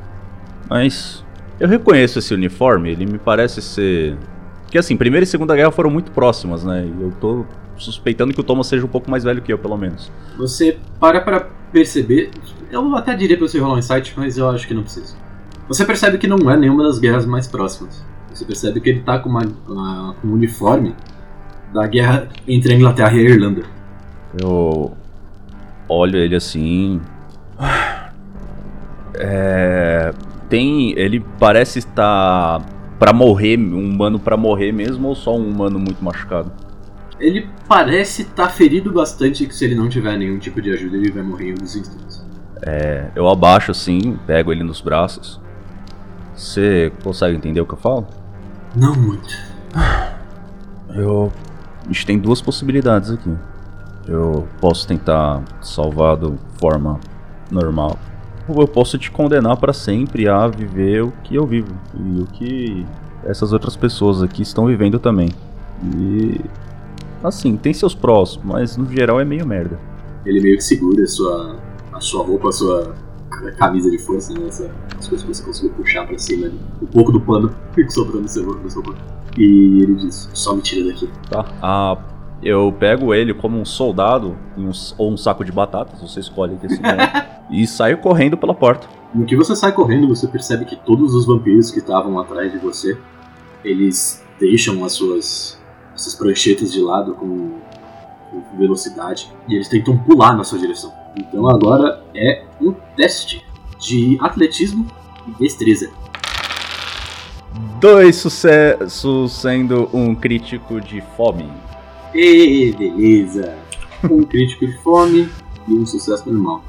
Mas 0.69 1.23
eu 1.59 1.67
reconheço 1.67 2.19
esse 2.19 2.33
uniforme, 2.33 2.91
ele 2.91 3.05
me 3.05 3.17
parece 3.17 3.61
ser. 3.61 4.17
Porque 4.63 4.77
assim, 4.77 4.95
Primeira 4.95 5.23
e 5.23 5.27
Segunda 5.27 5.55
Guerra 5.55 5.71
foram 5.71 5.89
muito 5.89 6.11
próximas, 6.11 6.63
né? 6.63 6.85
E 6.85 7.01
eu 7.01 7.11
tô 7.19 7.45
suspeitando 7.77 8.33
que 8.33 8.39
o 8.39 8.43
Thomas 8.43 8.67
seja 8.67 8.85
um 8.85 8.89
pouco 8.89 9.09
mais 9.09 9.23
velho 9.23 9.41
que 9.41 9.51
eu, 9.51 9.57
pelo 9.57 9.77
menos. 9.77 10.11
Você 10.37 10.77
para 10.99 11.19
pra 11.19 11.49
perceber. 11.71 12.31
Eu 12.69 12.95
até 12.95 13.15
diria 13.15 13.37
pra 13.37 13.47
você 13.47 13.59
rolar 13.59 13.75
um 13.75 13.79
insight, 13.79 14.13
mas 14.15 14.37
eu 14.37 14.49
acho 14.49 14.67
que 14.67 14.73
não 14.73 14.83
precisa. 14.83 15.15
Você 15.72 15.86
percebe 15.86 16.17
que 16.17 16.28
não 16.28 16.49
é 16.51 16.57
nenhuma 16.57 16.84
das 16.84 16.99
guerras 16.99 17.26
mais 17.26 17.47
próximas. 17.47 18.03
Você 18.34 18.43
percebe 18.45 18.82
que 18.82 18.89
ele 18.89 18.99
tá 19.01 19.19
com, 19.19 19.30
uma, 19.30 19.41
uma- 19.67 20.15
um 20.24 20.34
uniforme 20.34 20.93
da 21.74 21.88
guerra 21.88 22.28
entre 22.47 22.74
a 22.74 22.76
Inglaterra 22.76 23.13
e 23.13 23.19
a 23.19 23.30
Irlanda. 23.30 23.61
Eu 24.41 24.91
olho 25.88 26.17
ele 26.17 26.36
assim. 26.36 26.99
É. 29.15 30.13
Tem. 30.49 30.91
Ele 30.97 31.24
parece 31.39 31.80
estar 31.80 32.61
pra 32.99 33.13
morrer, 33.13 33.57
um 33.57 33.80
humano 33.89 34.19
pra 34.19 34.36
morrer 34.38 34.72
mesmo, 34.72 35.07
ou 35.07 35.15
só 35.15 35.36
um 35.36 35.47
humano 35.49 35.80
muito 35.80 36.03
machucado? 36.03 36.51
Ele 37.19 37.47
parece 37.67 38.24
estar 38.24 38.49
ferido 38.49 38.91
bastante 38.91 39.45
que 39.45 39.55
se 39.55 39.63
ele 39.65 39.76
não 39.76 39.88
tiver 39.88 40.17
nenhum 40.17 40.38
tipo 40.39 40.61
de 40.61 40.72
ajuda, 40.72 40.97
ele 40.97 41.11
vai 41.11 41.24
morrer 41.24 41.49
em 41.49 41.51
alguns 41.51 41.76
instantes. 41.76 42.26
É, 42.63 43.07
eu 43.15 43.28
abaixo 43.30 43.72
assim, 43.72 44.17
pego 44.28 44.51
ele 44.51 44.63
nos 44.63 44.82
braços. 44.82 45.39
Você 46.41 46.91
consegue 47.03 47.37
entender 47.37 47.61
o 47.61 47.67
que 47.67 47.73
eu 47.75 47.77
falo? 47.77 48.07
Não 48.75 48.95
muito. 48.95 49.29
Eu. 50.89 51.31
A 51.83 51.87
gente 51.87 52.03
tem 52.03 52.17
duas 52.17 52.41
possibilidades 52.41 53.11
aqui. 53.11 53.31
Eu 54.07 54.47
posso 54.59 54.87
tentar 54.87 55.43
salvar 55.61 56.17
de 56.17 56.33
forma 56.59 56.99
normal. 57.51 57.95
Ou 58.47 58.59
eu 58.59 58.67
posso 58.67 58.97
te 58.97 59.11
condenar 59.11 59.55
pra 59.57 59.71
sempre 59.71 60.27
a 60.27 60.47
viver 60.47 61.03
o 61.03 61.13
que 61.23 61.35
eu 61.35 61.45
vivo. 61.45 61.75
E 61.93 62.21
o 62.21 62.25
que 62.25 62.87
essas 63.23 63.53
outras 63.53 63.75
pessoas 63.75 64.23
aqui 64.23 64.41
estão 64.41 64.65
vivendo 64.65 64.97
também. 64.97 65.29
E. 65.95 66.41
Assim, 67.23 67.55
tem 67.55 67.71
seus 67.71 67.93
prós, 67.93 68.39
mas 68.43 68.75
no 68.75 68.91
geral 68.91 69.21
é 69.21 69.23
meio 69.23 69.45
merda. 69.45 69.79
Ele 70.25 70.41
meio 70.41 70.57
que 70.57 70.63
segura 70.63 71.03
a 71.03 71.07
sua, 71.07 71.55
a 71.93 72.01
sua 72.01 72.25
roupa, 72.25 72.49
a 72.49 72.51
sua 72.51 72.95
camisa 73.57 73.89
de 73.89 73.97
força, 73.97 74.34
né? 74.34 74.47
Essa, 74.47 74.71
as 74.97 75.07
coisas 75.07 75.21
que 75.21 75.34
você 75.34 75.43
conseguiu 75.43 75.71
puxar 75.71 76.05
pra 76.05 76.17
cima 76.17 76.47
ali. 76.47 76.59
Um 76.82 76.88
pouco 76.88 77.11
do 77.11 77.21
pano 77.21 77.55
que 77.73 77.89
sobrou 77.89 78.21
no 78.21 78.27
seu, 78.27 78.45
no 78.45 78.69
seu 78.69 78.84
corpo. 78.84 79.01
E 79.38 79.84
ele 79.84 79.95
diz: 79.95 80.29
só 80.34 80.55
me 80.55 80.61
tira 80.61 80.91
daqui. 80.91 81.09
Tá? 81.29 81.45
Ah, 81.61 81.97
eu 82.43 82.73
pego 82.77 83.13
ele 83.13 83.34
como 83.34 83.59
um 83.59 83.65
soldado 83.65 84.36
um 84.57 84.71
ou 84.97 85.11
um 85.11 85.17
saco 85.17 85.45
de 85.45 85.51
batatas, 85.51 86.01
você 86.01 86.19
escolhe 86.19 86.55
desse 86.55 86.82
momento, 86.82 87.25
e 87.51 87.65
saio 87.67 87.97
correndo 87.99 88.38
pela 88.38 88.53
porta. 88.53 88.88
No 89.13 89.25
que 89.25 89.36
você 89.36 89.55
sai 89.55 89.73
correndo, 89.73 90.07
você 90.07 90.27
percebe 90.27 90.65
que 90.65 90.75
todos 90.75 91.13
os 91.13 91.25
vampiros 91.25 91.69
que 91.69 91.79
estavam 91.79 92.19
atrás 92.19 92.51
de 92.51 92.57
você, 92.57 92.97
eles 93.63 94.23
deixam 94.39 94.84
as 94.84 94.93
suas 94.93 95.61
essas 95.93 96.15
pranchetas 96.15 96.71
de 96.71 96.82
lado 96.82 97.13
com, 97.13 97.51
com 98.32 98.57
velocidade 98.57 99.32
e 99.47 99.55
eles 99.55 99.67
tentam 99.67 99.97
pular 99.97 100.36
na 100.36 100.43
sua 100.43 100.57
direção. 100.57 100.91
Então 101.18 101.49
agora 101.49 102.03
é 102.16 102.43
um 102.62 102.74
teste 102.95 103.45
de 103.80 104.18
atletismo 104.22 104.88
e 105.28 105.43
destreza. 105.43 105.91
Dois 107.80 108.16
sucessos 108.16 109.34
sendo 109.34 109.89
um 109.93 110.16
crítico 110.16 110.80
de 110.80 111.01
fome. 111.18 111.49
E 112.14 112.74
beleza! 112.78 113.55
Um 114.09 114.24
crítico 114.24 114.66
de 114.66 114.78
fome 114.80 115.30
e 115.68 115.74
um 115.74 115.86
sucesso 115.86 116.32
normal. 116.32 116.64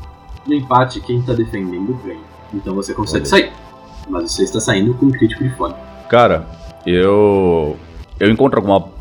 No 0.47 0.55
empate, 0.55 1.01
quem 1.01 1.23
tá 1.23 1.33
defendendo 1.33 1.99
ganha. 2.05 2.21
Então 2.53 2.75
você 2.75 2.93
consegue 2.93 3.27
sair. 3.27 3.53
Mas 4.09 4.33
você 4.33 4.43
está 4.43 4.61
saindo 4.61 4.95
com 4.95 5.07
um 5.07 5.11
crítico 5.11 5.45
de 5.45 5.51
fome. 5.51 5.75
Cara, 6.09 6.47
eu. 6.85 7.77
Eu 8.19 8.31
encontro 8.31 8.59
alguma. 8.59 8.92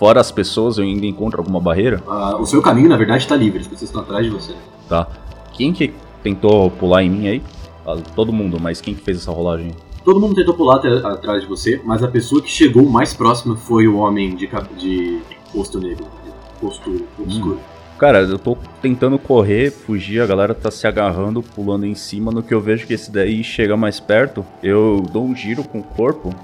Fora 0.00 0.18
as 0.18 0.32
pessoas, 0.32 0.78
eu 0.78 0.84
ainda 0.84 1.04
encontro 1.04 1.40
alguma 1.40 1.60
barreira? 1.60 2.02
Ah, 2.08 2.34
o 2.40 2.46
seu 2.46 2.62
caminho, 2.62 2.88
na 2.88 2.96
verdade, 2.96 3.22
está 3.22 3.36
livre. 3.36 3.60
As 3.60 3.66
pessoas 3.66 3.90
estão 3.90 4.00
atrás 4.00 4.24
de 4.24 4.30
você. 4.30 4.54
Tá. 4.88 5.06
Quem 5.52 5.74
que 5.74 5.92
tentou 6.22 6.70
pular 6.70 7.02
em 7.04 7.10
mim 7.10 7.28
aí? 7.28 7.42
Ah, 7.86 7.96
Todo 8.16 8.32
mundo, 8.32 8.58
mas 8.58 8.80
quem 8.80 8.94
que 8.94 9.02
fez 9.02 9.18
essa 9.18 9.30
rolagem? 9.30 9.72
Todo 10.02 10.18
mundo 10.18 10.34
tentou 10.34 10.54
pular 10.54 10.76
atrás 10.76 11.42
de 11.42 11.46
você, 11.48 11.78
mas 11.84 12.02
a 12.02 12.08
pessoa 12.08 12.40
que 12.40 12.50
chegou 12.50 12.88
mais 12.88 13.12
próxima 13.12 13.54
foi 13.56 13.86
o 13.86 13.98
homem 13.98 14.34
de, 14.34 14.46
cap- 14.46 14.72
de 14.74 15.20
rosto 15.54 15.78
negro, 15.78 16.06
de 16.24 16.64
rosto 16.66 17.04
obscuro. 17.18 17.60
Cara, 17.98 18.22
eu 18.22 18.38
tô 18.38 18.56
tentando 18.80 19.18
correr, 19.18 19.70
fugir, 19.70 20.22
a 20.22 20.26
galera 20.26 20.54
tá 20.54 20.70
se 20.70 20.86
agarrando, 20.86 21.42
pulando 21.42 21.84
em 21.84 21.94
cima. 21.94 22.32
No 22.32 22.42
que 22.42 22.54
eu 22.54 22.60
vejo 22.62 22.86
que 22.86 22.94
esse 22.94 23.10
daí 23.10 23.44
chega 23.44 23.76
mais 23.76 24.00
perto, 24.00 24.42
eu 24.62 25.04
dou 25.12 25.22
um 25.26 25.36
giro 25.36 25.62
com 25.62 25.80
o 25.80 25.82
corpo, 25.82 26.34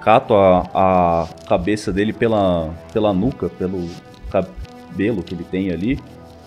cato 0.00 0.34
a, 0.34 0.66
a 0.74 1.28
cabeça 1.46 1.92
dele 1.92 2.12
pela, 2.12 2.70
pela 2.92 3.12
nuca, 3.12 3.48
pelo 3.48 3.88
cabelo 4.30 5.22
que 5.22 5.34
ele 5.34 5.44
tem 5.44 5.70
ali, 5.70 6.00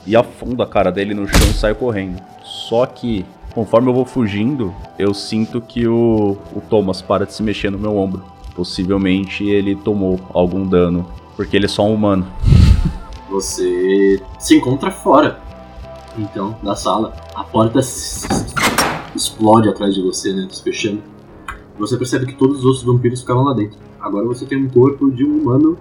e 0.06 0.16
afundo 0.16 0.62
a 0.62 0.68
cara 0.68 0.92
dele 0.92 1.14
no 1.14 1.28
chão 1.28 1.48
e 1.50 1.54
saio 1.54 1.76
correndo. 1.76 2.22
Só 2.44 2.86
que, 2.86 3.26
conforme 3.54 3.90
eu 3.90 3.94
vou 3.94 4.06
fugindo, 4.06 4.74
eu 4.98 5.14
sinto 5.14 5.62
que 5.62 5.88
o, 5.88 6.38
o 6.54 6.62
Thomas 6.62 7.02
para 7.02 7.26
de 7.26 7.34
se 7.34 7.44
mexer 7.44 7.70
no 7.70 7.78
meu 7.78 7.96
ombro. 7.96 8.24
Possivelmente 8.56 9.44
ele 9.44 9.76
tomou 9.76 10.20
algum 10.34 10.68
dano, 10.68 11.08
porque 11.36 11.56
ele 11.56 11.66
é 11.66 11.70
só 11.70 11.86
um 11.86 11.94
humano. 11.94 12.28
Você 13.30 14.22
se 14.38 14.56
encontra 14.56 14.92
fora, 14.92 15.40
então, 16.18 16.56
da 16.62 16.76
sala. 16.76 17.14
A 17.34 17.44
porta 17.44 17.80
explode 19.16 19.70
atrás 19.70 19.96
de 19.96 20.02
você, 20.02 20.34
né? 20.34 20.48
Se 20.52 20.62
fechando. 20.62 21.02
Você 21.78 21.98
percebe 21.98 22.28
que 22.28 22.36
todos 22.36 22.60
os 22.60 22.66
outros 22.66 22.84
vampiros 22.84 23.22
ficaram 23.22 23.44
lá 23.44 23.54
dentro. 23.54 23.78
Agora 24.00 24.26
você 24.26 24.46
tem 24.46 24.64
um 24.64 24.70
corpo 24.70 25.10
de 25.10 25.26
um 25.26 25.40
humano 25.40 25.78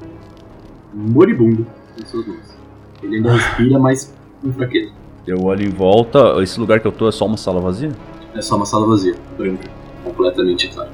moribundo 0.92 1.66
em 2.00 2.06
suas 2.06 2.26
mãos. 2.26 2.56
Ele 3.02 3.16
ainda 3.16 3.32
respira, 3.32 3.78
mas 3.78 4.14
fraqueza. 4.56 4.92
Eu 5.26 5.44
olho 5.44 5.64
em 5.64 5.70
volta, 5.70 6.42
esse 6.42 6.58
lugar 6.58 6.80
que 6.80 6.86
eu 6.86 6.92
tô 6.92 7.08
é 7.08 7.12
só 7.12 7.26
uma 7.26 7.36
sala 7.36 7.60
vazia? 7.60 7.92
É 8.34 8.40
só 8.40 8.56
uma 8.56 8.66
sala 8.66 8.86
vazia, 8.86 9.14
branca, 9.36 9.70
completamente 10.02 10.68
clara. 10.68 10.90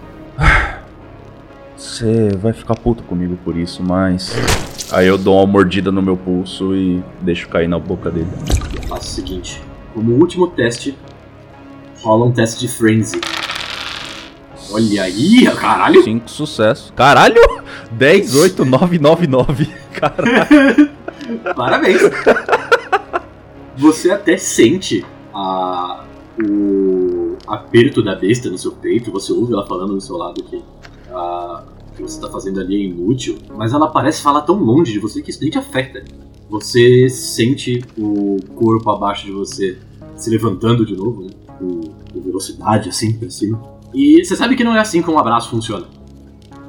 Você 1.77 2.31
vai 2.37 2.53
ficar 2.53 2.75
puto 2.75 3.05
comigo 3.05 3.39
por 3.45 3.57
isso, 3.57 3.83
mas. 3.83 4.35
Aí 4.91 5.07
eu 5.07 5.17
dou 5.17 5.37
uma 5.37 5.47
mordida 5.47 5.93
no 5.93 6.03
meu 6.03 6.17
pulso 6.17 6.75
e 6.75 7.03
deixo 7.21 7.49
cair 7.49 7.69
na 7.69 7.79
boca 7.79 8.11
dele. 8.11 8.29
Faça 8.89 9.03
o 9.03 9.11
seguinte: 9.11 9.63
como 9.95 10.13
último 10.15 10.49
teste, 10.49 10.99
rola 12.03 12.27
um 12.27 12.33
teste 12.33 12.61
de 12.61 12.69
frenzy. 12.69 13.21
Olha 14.71 15.03
aí, 15.03 15.45
caralho! 15.57 16.03
Cinco 16.03 16.31
sucessos. 16.31 16.93
Caralho! 16.95 17.41
10, 17.93 18.35
8, 18.35 18.65
9, 18.65 18.99
9, 18.99 19.27
9. 19.27 19.67
Caralho. 19.95 20.91
Parabéns! 21.57 22.01
Você 23.77 24.11
até 24.11 24.37
sente 24.37 25.05
a, 25.33 26.05
o 26.43 27.37
aperto 27.47 28.03
da 28.03 28.15
besta 28.15 28.51
no 28.51 28.59
seu 28.59 28.73
peito, 28.73 29.11
você 29.11 29.33
ouve 29.33 29.53
ela 29.53 29.67
falando 29.67 29.95
do 29.95 30.01
seu 30.01 30.17
lado 30.17 30.43
que 30.43 30.63
a, 31.11 31.63
o 31.91 31.97
que 31.97 32.03
você 32.03 32.17
está 32.17 32.29
fazendo 32.29 32.61
ali 32.61 32.77
é 32.77 32.85
inútil, 32.87 33.39
mas 33.57 33.73
ela 33.73 33.87
parece 33.89 34.21
falar 34.21 34.43
tão 34.43 34.57
longe 34.57 34.93
de 34.93 34.99
você 34.99 35.23
que 35.23 35.31
isso 35.31 35.41
nem 35.41 35.51
te 35.51 35.59
afeta. 35.59 36.05
Você 36.51 37.09
sente 37.09 37.85
o 37.97 38.39
corpo 38.55 38.91
abaixo 38.91 39.27
de 39.27 39.33
você 39.33 39.79
se 40.17 40.29
levantando 40.31 40.85
de 40.85 40.97
novo, 40.97 41.23
né? 41.23 41.31
com, 41.59 41.81
com 42.13 42.21
velocidade 42.21 42.89
assim 42.89 43.13
pra 43.13 43.29
cima. 43.29 43.78
E 43.95 44.25
você 44.25 44.37
sabe 44.37 44.57
que 44.57 44.65
não 44.65 44.77
é 44.77 44.81
assim 44.81 45.03
que 45.03 45.11
um 45.11 45.19
abraço 45.19 45.51
funciona. 45.51 45.87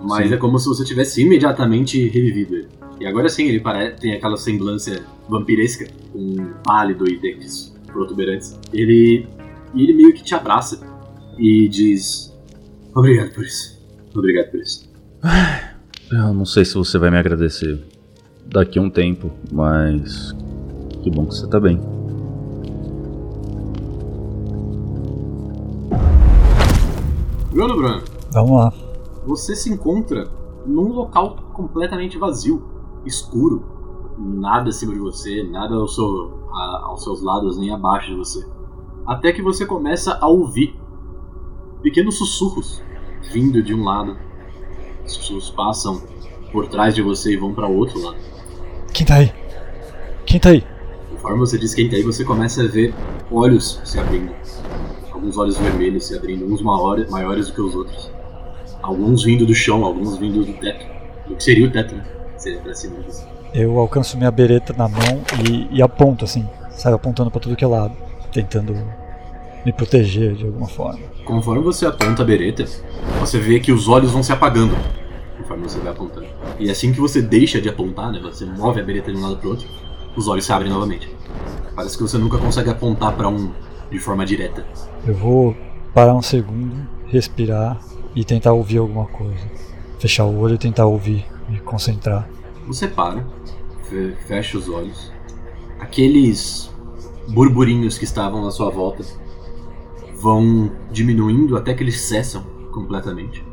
Mas 0.01 0.29
Sim. 0.29 0.33
é 0.33 0.37
como 0.37 0.57
se 0.57 0.67
você 0.67 0.83
tivesse 0.85 1.21
imediatamente 1.21 2.07
revivido 2.07 2.55
ele. 2.55 2.67
E 2.99 3.05
agora 3.05 3.29
sim, 3.29 3.47
ele 3.47 3.59
parece, 3.59 3.95
tem 4.01 4.13
aquela 4.13 4.35
semblância 4.35 5.03
vampiresca, 5.27 5.87
um 6.13 6.35
pálido 6.63 7.09
e 7.09 7.17
dentes 7.17 7.73
protuberantes. 7.87 8.59
Ele. 8.73 9.25
Ele 9.75 9.93
meio 9.93 10.13
que 10.13 10.23
te 10.23 10.35
abraça 10.35 10.81
e 11.37 11.67
diz: 11.69 12.35
Obrigado 12.93 13.33
por 13.33 13.43
isso. 13.43 13.79
Obrigado 14.13 14.51
por 14.51 14.59
isso. 14.59 14.89
Eu 16.11 16.33
não 16.33 16.45
sei 16.45 16.65
se 16.65 16.73
você 16.73 16.97
vai 16.97 17.11
me 17.11 17.17
agradecer 17.17 17.79
daqui 18.45 18.79
a 18.79 18.81
um 18.81 18.89
tempo, 18.89 19.31
mas. 19.51 20.35
Que 21.03 21.09
bom 21.09 21.25
que 21.25 21.35
você 21.35 21.47
tá 21.47 21.59
bem. 21.59 21.98
Bruno, 27.59 27.75
Bruno, 27.75 28.01
Vamos 28.31 28.51
lá. 28.51 28.73
você 29.25 29.53
se 29.53 29.69
encontra 29.69 30.29
num 30.65 30.93
local 30.93 31.35
completamente 31.51 32.17
vazio, 32.17 32.63
escuro. 33.05 33.65
Nada 34.17 34.69
acima 34.69 34.93
de 34.93 34.99
você, 34.99 35.43
nada 35.43 35.75
ao 35.75 35.85
seu, 35.85 36.39
a- 36.53 36.83
aos 36.85 37.03
seus 37.03 37.21
lados 37.21 37.57
nem 37.57 37.69
abaixo 37.69 38.11
de 38.11 38.15
você. 38.15 38.47
Até 39.05 39.33
que 39.33 39.41
você 39.41 39.65
começa 39.65 40.17
a 40.21 40.27
ouvir 40.29 40.79
pequenos 41.81 42.17
sussurros 42.17 42.81
vindo 43.33 43.61
de 43.61 43.73
um 43.75 43.83
lado. 43.83 44.15
Os 45.05 45.11
sussurros 45.15 45.49
passam 45.49 46.01
por 46.53 46.65
trás 46.67 46.95
de 46.95 47.01
você 47.01 47.33
e 47.33 47.37
vão 47.37 47.53
para 47.53 47.67
outro 47.67 48.01
lado. 48.01 48.15
Quem 48.93 49.05
tá 49.05 49.15
aí? 49.15 49.33
Quem 50.25 50.39
tá 50.39 50.51
aí? 50.51 50.63
Conforme 51.11 51.39
você 51.39 51.57
diz 51.57 51.73
quem 51.75 51.89
tá 51.89 51.97
aí, 51.97 52.03
você 52.03 52.23
começa 52.23 52.63
a 52.63 52.67
ver 52.67 52.93
olhos 53.29 53.81
se 53.83 53.99
abrindo. 53.99 54.31
Alguns 55.19 55.37
olhos 55.37 55.57
vermelhos 55.57 56.05
se 56.05 56.15
abrindo, 56.15 56.45
uns 56.45 56.61
maiores, 56.61 57.09
maiores 57.09 57.47
do 57.47 57.53
que 57.53 57.59
os 57.59 57.75
outros. 57.75 58.09
Alguns 58.81 59.21
vindo 59.25 59.45
do 59.45 59.53
chão, 59.53 59.83
alguns 59.83 60.17
vindo 60.17 60.45
do 60.45 60.53
teto. 60.53 60.85
Do 61.27 61.35
que 61.35 61.43
seria 61.43 61.67
o 61.67 61.69
teto, 61.69 61.93
né? 61.93 62.05
Seria 62.37 62.61
pra 62.61 62.73
cima 62.73 63.01
disso. 63.01 63.27
Eu 63.53 63.77
alcanço 63.79 64.17
minha 64.17 64.31
bereta 64.31 64.73
na 64.77 64.87
mão 64.87 65.21
e, 65.45 65.67
e 65.75 65.81
aponto 65.81 66.23
assim, 66.23 66.47
saio 66.71 66.95
apontando 66.95 67.29
pra 67.29 67.41
tudo 67.41 67.57
que 67.57 67.65
é 67.65 67.67
lado, 67.67 67.93
tentando 68.31 68.73
me 69.65 69.73
proteger 69.73 70.35
de 70.35 70.45
alguma 70.45 70.69
forma. 70.69 71.01
Conforme 71.25 71.61
você 71.63 71.85
aponta 71.85 72.23
a 72.23 72.25
bereta, 72.25 72.63
você 73.19 73.37
vê 73.39 73.59
que 73.59 73.73
os 73.73 73.89
olhos 73.89 74.13
vão 74.13 74.23
se 74.23 74.31
apagando. 74.31 74.73
Conforme 75.37 75.63
você 75.63 75.79
vai 75.79 75.91
apontando. 75.91 76.27
E 76.57 76.71
assim 76.71 76.93
que 76.93 77.01
você 77.01 77.21
deixa 77.21 77.59
de 77.59 77.67
apontar, 77.67 78.09
né? 78.09 78.21
Você 78.23 78.45
move 78.45 78.79
a 78.79 78.83
bereta 78.83 79.11
de 79.11 79.17
um 79.17 79.21
lado 79.21 79.35
pro 79.35 79.49
outro, 79.49 79.67
os 80.15 80.29
olhos 80.29 80.45
se 80.45 80.53
abrem 80.53 80.71
novamente. 80.71 81.13
Parece 81.75 81.97
que 81.97 82.03
você 82.03 82.17
nunca 82.17 82.37
consegue 82.37 82.69
apontar 82.69 83.11
pra 83.17 83.27
um 83.27 83.51
de 83.91 83.99
forma 83.99 84.25
direta. 84.25 84.65
Eu 85.05 85.13
vou 85.15 85.55
parar 85.93 86.13
um 86.15 86.21
segundo, 86.21 86.75
respirar 87.07 87.79
e 88.15 88.23
tentar 88.23 88.53
ouvir 88.53 88.77
alguma 88.77 89.05
coisa. 89.05 89.39
Fechar 89.99 90.25
o 90.25 90.39
olho 90.39 90.55
e 90.55 90.57
tentar 90.57 90.85
ouvir, 90.85 91.25
me 91.49 91.59
concentrar. 91.59 92.29
Você 92.67 92.87
para, 92.87 93.25
fe- 93.89 94.15
fecha 94.27 94.57
os 94.57 94.69
olhos. 94.69 95.11
Aqueles 95.79 96.69
burburinhos 97.29 97.97
que 97.97 98.03
estavam 98.05 98.43
na 98.43 98.51
sua 98.51 98.69
volta 98.69 99.03
vão 100.21 100.71
diminuindo 100.91 101.57
até 101.57 101.73
que 101.73 101.83
eles 101.83 102.01
cessam 102.01 102.43
completamente. 102.71 103.43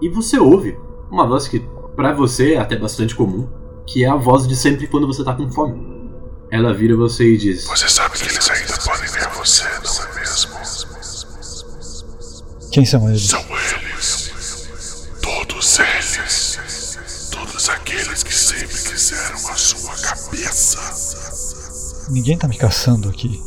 E 0.00 0.08
você 0.08 0.38
ouve 0.38 0.78
uma 1.10 1.26
voz 1.26 1.48
que 1.48 1.60
pra 1.96 2.12
você 2.12 2.54
é 2.54 2.58
até 2.58 2.76
bastante 2.76 3.14
comum, 3.14 3.48
que 3.86 4.04
é 4.04 4.08
a 4.08 4.16
voz 4.16 4.46
de 4.46 4.54
sempre 4.54 4.86
quando 4.86 5.06
você 5.06 5.24
tá 5.24 5.34
com 5.34 5.50
fome. 5.50 5.98
Ela 6.50 6.72
vira 6.72 6.96
você 6.96 7.34
e 7.34 7.36
diz: 7.36 7.66
Você 7.66 7.88
sabe 7.88 8.16
que 8.16 8.24
eles 8.24 8.48
ainda 8.50 8.57
Quem 12.70 12.84
são 12.84 13.08
eles? 13.08 13.28
São 13.28 13.40
eles. 13.40 14.30
Todos 15.22 15.78
eles. 15.78 17.28
Todos 17.30 17.68
aqueles 17.68 18.22
que 18.22 18.34
sempre 18.34 18.76
quiseram 18.76 19.36
a 19.48 19.54
sua 19.56 19.94
cabeça. 19.96 20.78
Ninguém 22.10 22.36
tá 22.38 22.46
me 22.48 22.56
caçando 22.56 23.08
aqui. 23.08 23.42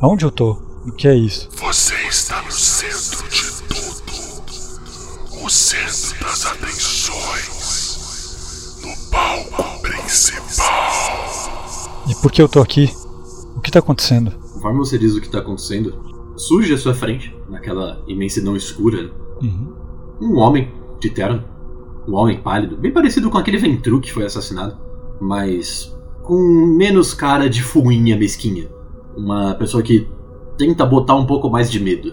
Aonde 0.00 0.24
eu 0.24 0.30
tô? 0.30 0.52
O 0.86 0.92
que 0.92 1.06
é 1.08 1.14
isso? 1.14 1.48
Você 1.56 1.94
está 2.08 2.40
no 2.42 2.52
centro 2.52 3.28
de 3.28 3.50
tudo. 3.68 4.12
O 5.44 5.50
centro 5.50 6.24
das 6.24 6.46
atenções. 6.46 7.58
No 8.82 8.96
palco 9.10 9.82
principal. 9.82 10.72
E 12.08 12.14
por 12.16 12.30
que 12.32 12.42
eu 12.42 12.48
tô 12.48 12.60
aqui? 12.60 12.92
O 13.56 13.60
que 13.60 13.70
tá 13.70 13.78
acontecendo? 13.80 14.30
Conforme 14.54 14.78
você 14.78 14.98
diz 14.98 15.14
o 15.14 15.20
que 15.20 15.28
tá 15.28 15.38
acontecendo, 15.38 16.11
surge 16.46 16.74
à 16.74 16.78
sua 16.78 16.94
frente, 16.94 17.34
naquela 17.48 18.02
imensidão 18.06 18.56
escura, 18.56 19.10
Uhum. 19.42 19.72
um 20.20 20.36
homem 20.38 20.70
de 21.00 21.10
terno. 21.10 21.44
Um 22.06 22.14
homem 22.14 22.40
pálido, 22.40 22.76
bem 22.76 22.92
parecido 22.92 23.30
com 23.30 23.38
aquele 23.38 23.58
Ventru 23.58 24.00
que 24.00 24.12
foi 24.12 24.24
assassinado, 24.24 24.76
mas 25.20 25.96
com 26.22 26.36
menos 26.76 27.14
cara 27.14 27.48
de 27.48 27.62
fuinha 27.62 28.16
mesquinha. 28.16 28.68
Uma 29.16 29.54
pessoa 29.54 29.82
que 29.84 30.08
tenta 30.58 30.84
botar 30.84 31.14
um 31.14 31.26
pouco 31.26 31.48
mais 31.48 31.70
de 31.70 31.78
medo, 31.78 32.08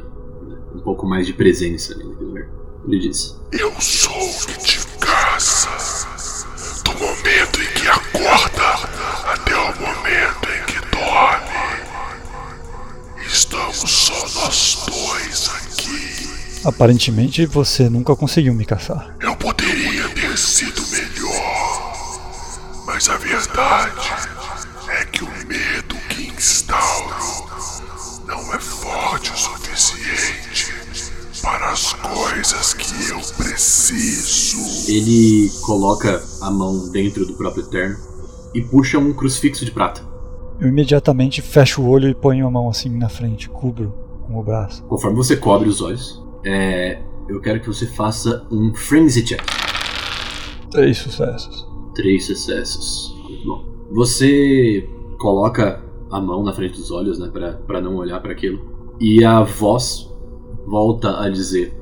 né? 0.47 0.57
um 0.75 0.79
pouco 0.79 1.07
mais 1.07 1.25
de 1.25 1.33
presença 1.33 1.93
ali 1.93 2.03
naquele 2.03 2.25
lugar. 2.29 2.49
Ele 2.87 2.99
diz: 2.99 3.41
Eu 3.51 3.71
sou 3.79 4.11
o 4.13 4.47
que 4.47 4.58
Aparentemente 16.63 17.45
você 17.45 17.89
nunca 17.89 18.15
conseguiu 18.15 18.53
me 18.53 18.65
caçar. 18.65 19.15
Eu 19.21 19.35
poderia 19.35 20.09
ter 20.09 20.37
sido 20.37 20.81
melhor. 20.91 21.79
Mas 22.85 23.07
a 23.09 23.17
verdade 23.17 24.09
é 24.89 25.05
que 25.05 25.23
o 25.23 25.29
medo 25.47 25.95
que 26.09 26.27
instauro 26.27 27.15
não 28.27 28.53
é 28.53 28.59
forte 28.59 29.31
o 29.31 29.37
suficiente 29.37 30.73
para 31.41 31.71
as 31.71 31.93
coisas 31.93 32.73
que 32.73 33.09
eu 33.09 33.19
preciso. 33.37 34.91
Ele 34.91 35.49
coloca 35.61 36.21
a 36.41 36.51
mão 36.51 36.89
dentro 36.89 37.25
do 37.25 37.33
próprio 37.33 37.63
terno 37.67 37.97
e 38.53 38.61
puxa 38.61 38.97
um 38.97 39.13
crucifixo 39.13 39.63
de 39.63 39.71
prata. 39.71 40.01
Eu 40.59 40.67
imediatamente 40.67 41.41
fecho 41.41 41.81
o 41.81 41.87
olho 41.87 42.09
e 42.09 42.13
ponho 42.13 42.45
a 42.45 42.51
mão 42.51 42.69
assim 42.69 42.89
na 42.89 43.07
frente, 43.07 43.47
cubro 43.47 43.93
com 44.27 44.37
o 44.37 44.43
braço. 44.43 44.83
Conforme 44.83 45.15
você 45.15 45.37
cobre 45.37 45.69
os 45.69 45.81
olhos, 45.81 46.21
é, 46.43 47.01
eu 47.27 47.39
quero 47.41 47.59
que 47.59 47.67
você 47.67 47.85
faça 47.85 48.47
um 48.51 48.73
frenzy 48.73 49.23
check. 49.23 49.41
Três 50.71 50.97
sucessos. 50.97 51.67
Três 51.95 52.25
sucessos. 52.25 53.15
Muito 53.23 53.45
bom. 53.45 53.65
Você 53.91 54.87
coloca 55.19 55.83
a 56.11 56.19
mão 56.19 56.43
na 56.43 56.53
frente 56.53 56.77
dos 56.77 56.91
olhos, 56.91 57.19
né, 57.19 57.29
pra, 57.31 57.53
pra 57.53 57.81
não 57.81 57.95
olhar 57.95 58.19
para 58.19 58.31
aquilo. 58.31 58.95
E 58.99 59.23
a 59.23 59.41
voz 59.41 60.09
volta 60.65 61.19
a 61.21 61.29
dizer, 61.29 61.73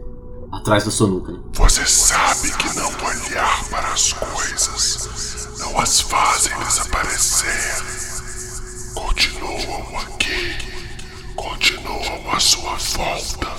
atrás 0.51 0.85
da 0.85 0.91
sua 0.91 1.07
nuca, 1.07 1.31
né? 1.31 1.39
Você 1.53 1.85
sabe 1.85 2.55
que 2.57 2.75
não 2.75 2.87
olhar 2.87 3.69
para 3.69 3.91
as 3.91 4.13
coisas 4.13 5.47
não 5.59 5.79
as 5.79 6.01
fazem 6.01 6.57
desaparecer. 6.59 7.83
Continuam 8.93 9.97
aqui, 9.99 10.55
continuam 11.35 12.31
à 12.31 12.39
sua 12.39 12.75
volta. 12.75 13.56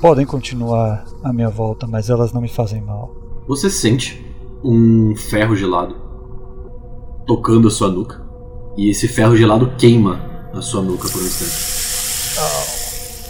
Podem 0.00 0.24
continuar 0.26 1.04
à 1.22 1.32
minha 1.32 1.48
volta, 1.50 1.86
mas 1.86 2.08
elas 2.08 2.32
não 2.32 2.40
me 2.40 2.48
fazem 2.48 2.80
mal. 2.80 3.14
Você 3.46 3.68
sente 3.68 4.24
um 4.64 5.14
ferro 5.16 5.54
gelado 5.56 5.94
tocando 7.26 7.68
a 7.68 7.70
sua 7.70 7.88
nuca. 7.88 8.20
E 8.76 8.88
esse 8.90 9.06
ferro 9.08 9.36
gelado 9.36 9.72
queima 9.76 10.20
a 10.54 10.60
sua 10.62 10.80
nuca 10.82 11.08
por 11.08 11.20
um 11.20 11.24
instante. 11.26 11.80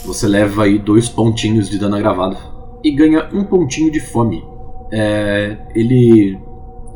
Você 0.05 0.26
leva 0.28 0.64
aí 0.64 0.78
dois 0.78 1.09
pontinhos 1.09 1.68
de 1.68 1.78
dano 1.78 1.97
agravado 1.97 2.37
e 2.85 2.91
ganha 2.93 3.28
um 3.33 3.45
pontinho 3.45 3.91
de 3.91 4.01
fome. 4.01 4.45
É, 4.93 5.59
ele. 5.74 6.39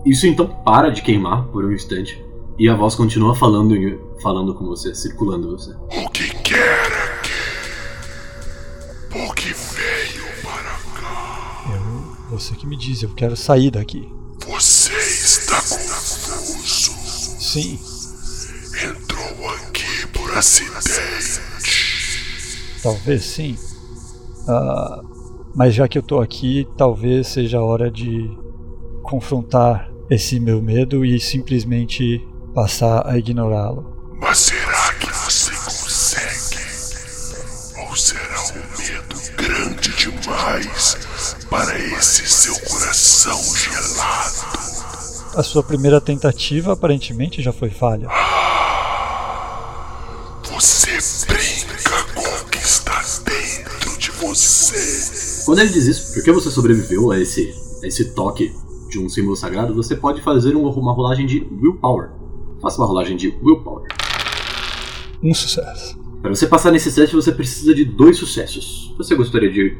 Isso 0.07 0.27
então 0.27 0.47
para 0.65 0.91
de 0.91 1.03
queimar 1.03 1.47
por 1.49 1.65
um 1.65 1.73
instante. 1.73 2.23
E 2.59 2.69
a 2.69 2.75
voz 2.77 2.95
continua 2.95 3.35
falando, 3.35 3.75
em- 3.75 3.99
falando 4.23 4.55
com 4.55 4.65
você, 4.67 4.95
circulando 4.95 5.51
você. 5.51 5.73
O 5.73 6.09
que 6.11 6.29
quer 6.43 7.23
você 12.35 12.55
que 12.55 12.67
me 12.67 12.77
diz, 12.77 13.03
eu 13.03 13.11
quero 13.15 13.37
sair 13.37 13.71
daqui. 13.71 14.09
Você 14.49 14.93
está 14.93 15.57
confuso. 15.57 16.93
Sim, 17.41 17.79
Entrou 18.83 19.49
aqui 19.51 20.07
por 20.09 20.37
acidente. 20.37 20.73
talvez 22.83 23.23
sim. 23.25 23.57
Ah, 24.49 25.01
mas 25.55 25.75
já 25.75 25.87
que 25.87 25.97
eu 25.97 26.03
tô 26.03 26.21
aqui, 26.21 26.67
talvez 26.77 27.29
seja 27.29 27.59
a 27.59 27.65
hora 27.65 27.89
de 27.91 28.29
confrontar 29.05 29.89
esse 30.11 30.41
meu 30.41 30.61
medo 30.61 31.05
e 31.05 31.21
simplesmente 31.21 32.27
passar 32.53 33.07
a 33.07 33.17
ignorá-lo. 33.17 33.95
Mas 34.21 34.39
será 34.39 34.93
que 34.95 35.07
você 35.13 35.53
consegue? 35.53 36.65
Ou 37.89 37.97
será 37.97 38.43
um 38.43 38.79
medo 38.79 39.17
grande 39.37 39.91
demais 39.97 41.04
para 41.55 41.79
esse 41.79 42.27
seu 42.27 42.53
coração 42.69 43.41
gelado. 43.55 45.39
A 45.39 45.43
sua 45.45 45.63
primeira 45.63 46.01
tentativa 46.01 46.73
aparentemente 46.73 47.41
já 47.41 47.53
foi 47.53 47.71
falha. 47.71 48.09
Você 50.51 50.91
brinca 51.29 52.03
com 52.13 52.21
o 52.23 52.51
que 52.51 52.59
está 52.59 53.01
dentro 53.25 53.97
de 54.01 54.11
você. 54.11 55.45
Quando 55.45 55.61
ele 55.61 55.71
diz 55.71 55.87
isso, 55.87 56.13
porque 56.15 56.33
você 56.33 56.51
sobreviveu 56.51 57.13
a 57.13 57.21
esse, 57.21 57.55
a 57.85 57.87
esse 57.87 58.07
toque 58.15 58.53
de 58.91 58.99
um 58.99 59.09
símbolo 59.09 59.37
sagrado, 59.37 59.73
você 59.77 59.95
pode 59.95 60.23
fazer 60.23 60.57
um- 60.57 60.69
uma 60.69 60.93
rolagem 60.93 61.25
de 61.25 61.47
willpower. 61.63 62.11
Faça 62.61 62.79
uma 62.79 62.87
rolagem 62.89 63.17
de 63.17 63.29
willpower. 63.45 63.87
Um 65.23 65.33
sucesso. 65.33 65.97
Para 66.21 66.35
você 66.35 66.49
passar 66.49 66.73
nesse 66.73 66.91
teste, 66.93 67.15
você 67.15 67.31
precisa 67.31 67.73
de 67.73 67.85
dois 67.85 68.17
sucessos. 68.19 68.93
Você 68.99 69.15
gostaria 69.15 69.53
de 69.53 69.77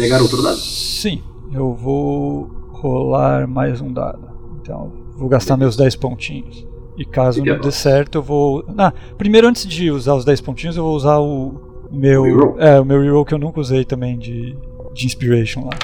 pegar 0.00 0.22
outro 0.22 0.42
dado? 0.42 0.56
Sim, 0.56 1.22
eu 1.52 1.74
vou 1.74 2.50
rolar 2.72 3.46
mais 3.46 3.80
um 3.80 3.92
dado. 3.92 4.30
Então, 4.60 4.90
vou 5.14 5.28
gastar 5.28 5.56
meus 5.56 5.76
10 5.76 5.96
pontinhos. 5.96 6.66
E 6.96 7.04
caso 7.04 7.44
não 7.44 7.60
dê 7.60 7.70
certo, 7.70 8.16
eu 8.16 8.22
vou. 8.22 8.64
Ah, 8.76 8.92
primeiro, 9.16 9.46
antes 9.46 9.66
de 9.66 9.90
usar 9.90 10.14
os 10.14 10.24
10 10.24 10.40
pontinhos, 10.40 10.76
eu 10.76 10.82
vou 10.82 10.94
usar 10.94 11.18
o 11.18 11.88
meu. 11.90 12.22
Reroll? 12.22 12.60
É, 12.60 12.80
o 12.80 12.84
meu 12.84 13.00
reroll 13.00 13.24
que 13.24 13.34
eu 13.34 13.38
nunca 13.38 13.60
usei 13.60 13.84
também 13.84 14.18
de, 14.18 14.56
de 14.92 15.06
Inspiration 15.06 15.64
lá. 15.64 15.78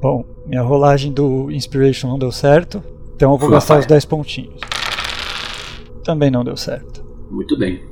Bom, 0.00 0.24
minha 0.46 0.62
rolagem 0.62 1.12
do 1.12 1.50
Inspiration 1.50 2.08
não 2.08 2.18
deu 2.18 2.32
certo, 2.32 2.82
então 3.14 3.32
eu 3.32 3.38
vou 3.38 3.50
gastar 3.50 3.74
os 3.74 3.84
falha. 3.84 3.88
10 3.88 4.04
pontinhos. 4.06 4.60
Também 6.04 6.30
não 6.30 6.44
deu 6.44 6.56
certo. 6.56 7.04
Muito 7.30 7.58
bem. 7.58 7.82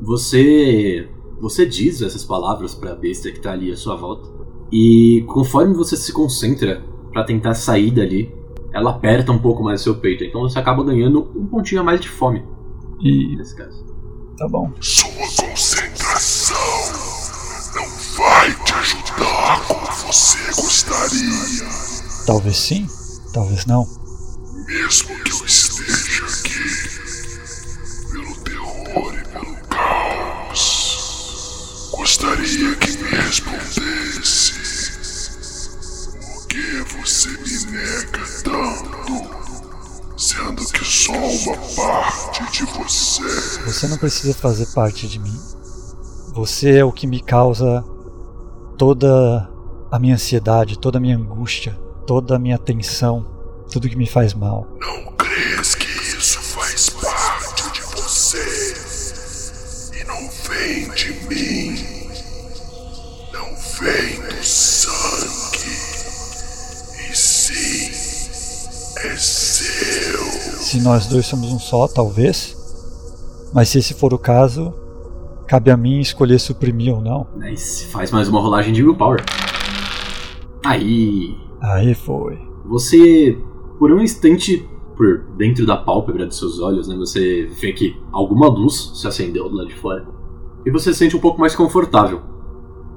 Você 0.00 1.08
você 1.40 1.66
diz 1.66 2.00
essas 2.00 2.24
palavras 2.24 2.74
para 2.74 2.92
a 2.92 2.94
besta 2.94 3.30
que 3.30 3.40
tá 3.40 3.52
ali 3.52 3.70
à 3.70 3.76
sua 3.76 3.96
volta. 3.96 4.35
E 4.72 5.24
conforme 5.28 5.74
você 5.74 5.96
se 5.96 6.12
concentra 6.12 6.82
para 7.12 7.24
tentar 7.24 7.54
sair 7.54 7.90
dali, 7.90 8.34
ela 8.72 8.90
aperta 8.90 9.32
um 9.32 9.38
pouco 9.38 9.62
mais 9.62 9.80
o 9.80 9.84
seu 9.84 9.94
peito. 9.96 10.24
Então 10.24 10.42
você 10.42 10.58
acaba 10.58 10.84
ganhando 10.84 11.30
um 11.34 11.46
pontinho 11.46 11.80
a 11.80 11.84
mais 11.84 12.00
de 12.00 12.08
fome 12.08 12.44
E 13.00 13.36
nesse 13.36 13.54
caso. 13.56 13.84
tá 14.36 14.46
bom. 14.48 14.70
Sua 14.80 15.08
concentração 15.46 16.56
não 17.74 17.86
vai 18.16 18.52
te 18.64 18.72
ajudar 18.74 19.66
como 19.66 19.86
você 20.06 20.38
gostaria. 20.60 21.66
Talvez 22.26 22.56
sim, 22.56 22.86
talvez 23.32 23.64
não. 23.66 23.86
Mesmo 24.66 25.08
que 25.24 25.32
eu 25.32 25.44
esteja 25.46 26.24
aqui 26.24 26.58
pelo 28.12 28.34
terror 28.44 29.14
e 29.14 29.22
pelo 29.28 29.56
caos, 29.68 30.62
gostaria 31.96 32.74
que 32.76 32.90
me 32.98 33.08
nega 37.76 38.24
tanto, 38.42 40.16
sendo 40.16 40.64
que 40.72 40.84
sou 40.84 41.14
uma 41.14 41.56
parte 41.76 42.50
de 42.50 42.64
você? 42.72 43.22
Você 43.66 43.86
não 43.88 43.98
precisa 43.98 44.34
fazer 44.34 44.66
parte 44.74 45.06
de 45.06 45.18
mim. 45.18 45.38
Você 46.32 46.78
é 46.78 46.84
o 46.84 46.92
que 46.92 47.06
me 47.06 47.20
causa 47.20 47.84
toda 48.78 49.48
a 49.90 49.98
minha 49.98 50.14
ansiedade, 50.14 50.78
toda 50.78 50.98
a 50.98 51.00
minha 51.00 51.16
angústia, 51.16 51.78
toda 52.06 52.36
a 52.36 52.38
minha 52.38 52.58
tensão, 52.58 53.26
tudo 53.70 53.88
que 53.88 53.96
me 53.96 54.06
faz 54.06 54.32
mal. 54.34 54.66
Não 54.80 55.12
crês 55.16 55.74
que 55.74 55.86
isso 56.16 56.40
faz 56.40 56.90
parte 56.90 57.72
de 57.72 57.82
você 57.82 58.74
e 60.00 60.04
não 60.04 60.30
vem 60.48 60.90
de 60.90 61.12
mim? 61.28 62.08
Não 63.32 63.54
vem 63.80 64.15
Se 69.16 70.80
nós 70.80 71.06
dois 71.06 71.26
somos 71.26 71.52
um 71.52 71.58
só, 71.58 71.86
talvez. 71.88 72.56
Mas 73.52 73.68
se 73.68 73.78
esse 73.78 73.94
for 73.94 74.12
o 74.12 74.18
caso, 74.18 74.72
cabe 75.46 75.70
a 75.70 75.76
mim 75.76 76.00
escolher 76.00 76.38
suprimir 76.38 76.94
ou 76.94 77.00
não. 77.00 77.26
Nice. 77.36 77.86
Faz 77.86 78.10
mais 78.10 78.28
uma 78.28 78.40
rolagem 78.40 78.72
de 78.72 78.82
willpower. 78.82 79.24
Aí, 80.64 81.36
Aí 81.60 81.94
foi. 81.94 82.38
você, 82.64 83.38
por 83.78 83.92
um 83.92 84.00
instante, 84.00 84.68
por 84.96 85.18
dentro 85.36 85.64
da 85.64 85.76
pálpebra 85.76 86.26
dos 86.26 86.38
seus 86.38 86.58
olhos, 86.60 86.88
né, 86.88 86.96
você 86.96 87.46
vê 87.60 87.72
que 87.72 87.96
alguma 88.12 88.48
luz 88.48 88.92
se 88.94 89.06
acendeu 89.06 89.48
do 89.48 89.56
lado 89.56 89.68
de 89.68 89.76
fora. 89.76 90.06
E 90.64 90.70
você 90.70 90.92
se 90.92 90.98
sente 90.98 91.16
um 91.16 91.20
pouco 91.20 91.38
mais 91.40 91.54
confortável 91.54 92.20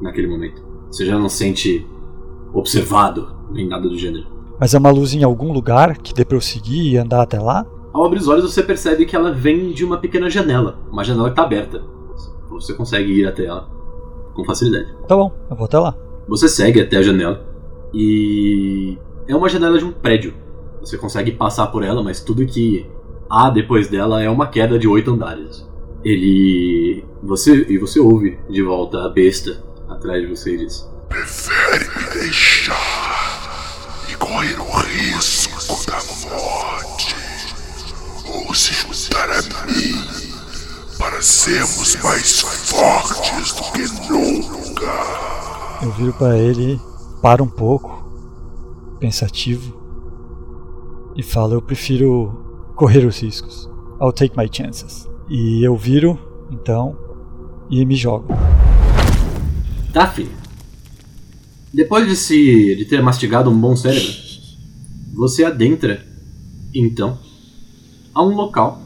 naquele 0.01 0.27
momento. 0.27 0.63
Você 0.91 1.05
já 1.05 1.19
não 1.19 1.29
se 1.29 1.37
sente 1.37 1.87
observado, 2.51 3.35
nem 3.51 3.67
nada 3.67 3.87
do 3.87 3.95
gênero. 3.97 4.25
Mas 4.59 4.73
é 4.73 4.77
uma 4.77 4.91
luz 4.91 5.13
em 5.13 5.23
algum 5.23 5.53
lugar 5.53 5.97
que 5.97 6.13
dê 6.13 6.25
pra 6.25 6.35
eu 6.35 6.41
seguir 6.41 6.91
e 6.91 6.97
andar 6.97 7.21
até 7.21 7.39
lá? 7.39 7.65
Ao 7.93 8.03
abrir 8.03 8.19
os 8.19 8.27
olhos, 8.27 8.43
você 8.43 8.61
percebe 8.61 9.05
que 9.05 9.15
ela 9.15 9.31
vem 9.31 9.71
de 9.71 9.85
uma 9.85 9.97
pequena 9.97 10.29
janela. 10.29 10.79
Uma 10.91 11.03
janela 11.03 11.29
que 11.29 11.33
está 11.33 11.43
aberta. 11.43 11.81
Você 12.49 12.73
consegue 12.73 13.11
ir 13.11 13.25
até 13.25 13.45
ela 13.45 13.69
com 14.33 14.43
facilidade. 14.43 14.93
Tá 15.07 15.15
bom, 15.15 15.31
eu 15.49 15.55
vou 15.55 15.65
até 15.65 15.79
lá. 15.79 15.95
Você 16.27 16.47
segue 16.47 16.81
até 16.81 16.97
a 16.97 17.01
janela 17.01 17.45
e 17.93 18.97
é 19.27 19.35
uma 19.35 19.49
janela 19.49 19.77
de 19.77 19.85
um 19.85 19.91
prédio. 19.91 20.33
Você 20.81 20.97
consegue 20.97 21.31
passar 21.31 21.67
por 21.67 21.83
ela, 21.83 22.03
mas 22.03 22.21
tudo 22.21 22.45
que 22.45 22.85
há 23.29 23.49
depois 23.49 23.87
dela 23.87 24.21
é 24.21 24.29
uma 24.29 24.47
queda 24.47 24.77
de 24.77 24.87
oito 24.87 25.11
andares. 25.11 25.67
Ele, 26.03 27.03
você 27.21 27.65
e 27.69 27.77
você 27.77 27.99
ouve 27.99 28.39
de 28.49 28.61
volta 28.61 29.05
a 29.05 29.09
besta 29.09 29.63
atrás 29.89 30.21
de 30.21 30.27
você 30.27 30.55
e 30.55 30.57
diz: 30.59 30.89
Prefere 31.09 31.85
me 31.85 32.21
deixar 32.21 32.58
correr 34.29 34.59
o 34.59 34.77
risco 34.81 35.85
da 35.87 35.97
morte, 36.29 37.15
ou 38.27 38.53
se 38.53 38.73
juntar 38.73 39.27
a 39.31 39.41
mim 39.65 40.03
para 40.99 41.19
sermos 41.19 41.95
mais 42.03 42.41
fortes 42.41 43.53
do 43.53 43.63
que 43.71 44.11
nunca. 44.11 44.85
Eu 45.81 45.91
viro 45.93 46.13
pra 46.13 46.37
ele, 46.37 46.79
paro 47.23 47.43
um 47.43 47.49
pouco, 47.49 48.07
pensativo, 48.99 49.75
e 51.15 51.23
falo: 51.23 51.55
Eu 51.55 51.61
prefiro 51.61 52.71
correr 52.75 53.05
os 53.05 53.19
riscos. 53.19 53.67
I'll 53.99 54.13
take 54.13 54.37
my 54.37 54.47
chances. 54.51 55.09
E 55.27 55.63
eu 55.65 55.75
viro, 55.75 56.19
então, 56.51 56.95
e 57.67 57.83
me 57.83 57.95
jogo. 57.95 58.27
Tá, 59.91 60.07
filho. 60.07 60.38
Depois 61.73 62.07
de 62.07 62.15
se 62.15 62.75
de 62.75 62.85
ter 62.85 63.01
mastigado 63.01 63.49
um 63.49 63.59
bom 63.59 63.75
cérebro, 63.75 64.11
você 65.13 65.43
adentra, 65.43 66.05
então, 66.73 67.19
a 68.13 68.23
um 68.23 68.35
local 68.35 68.81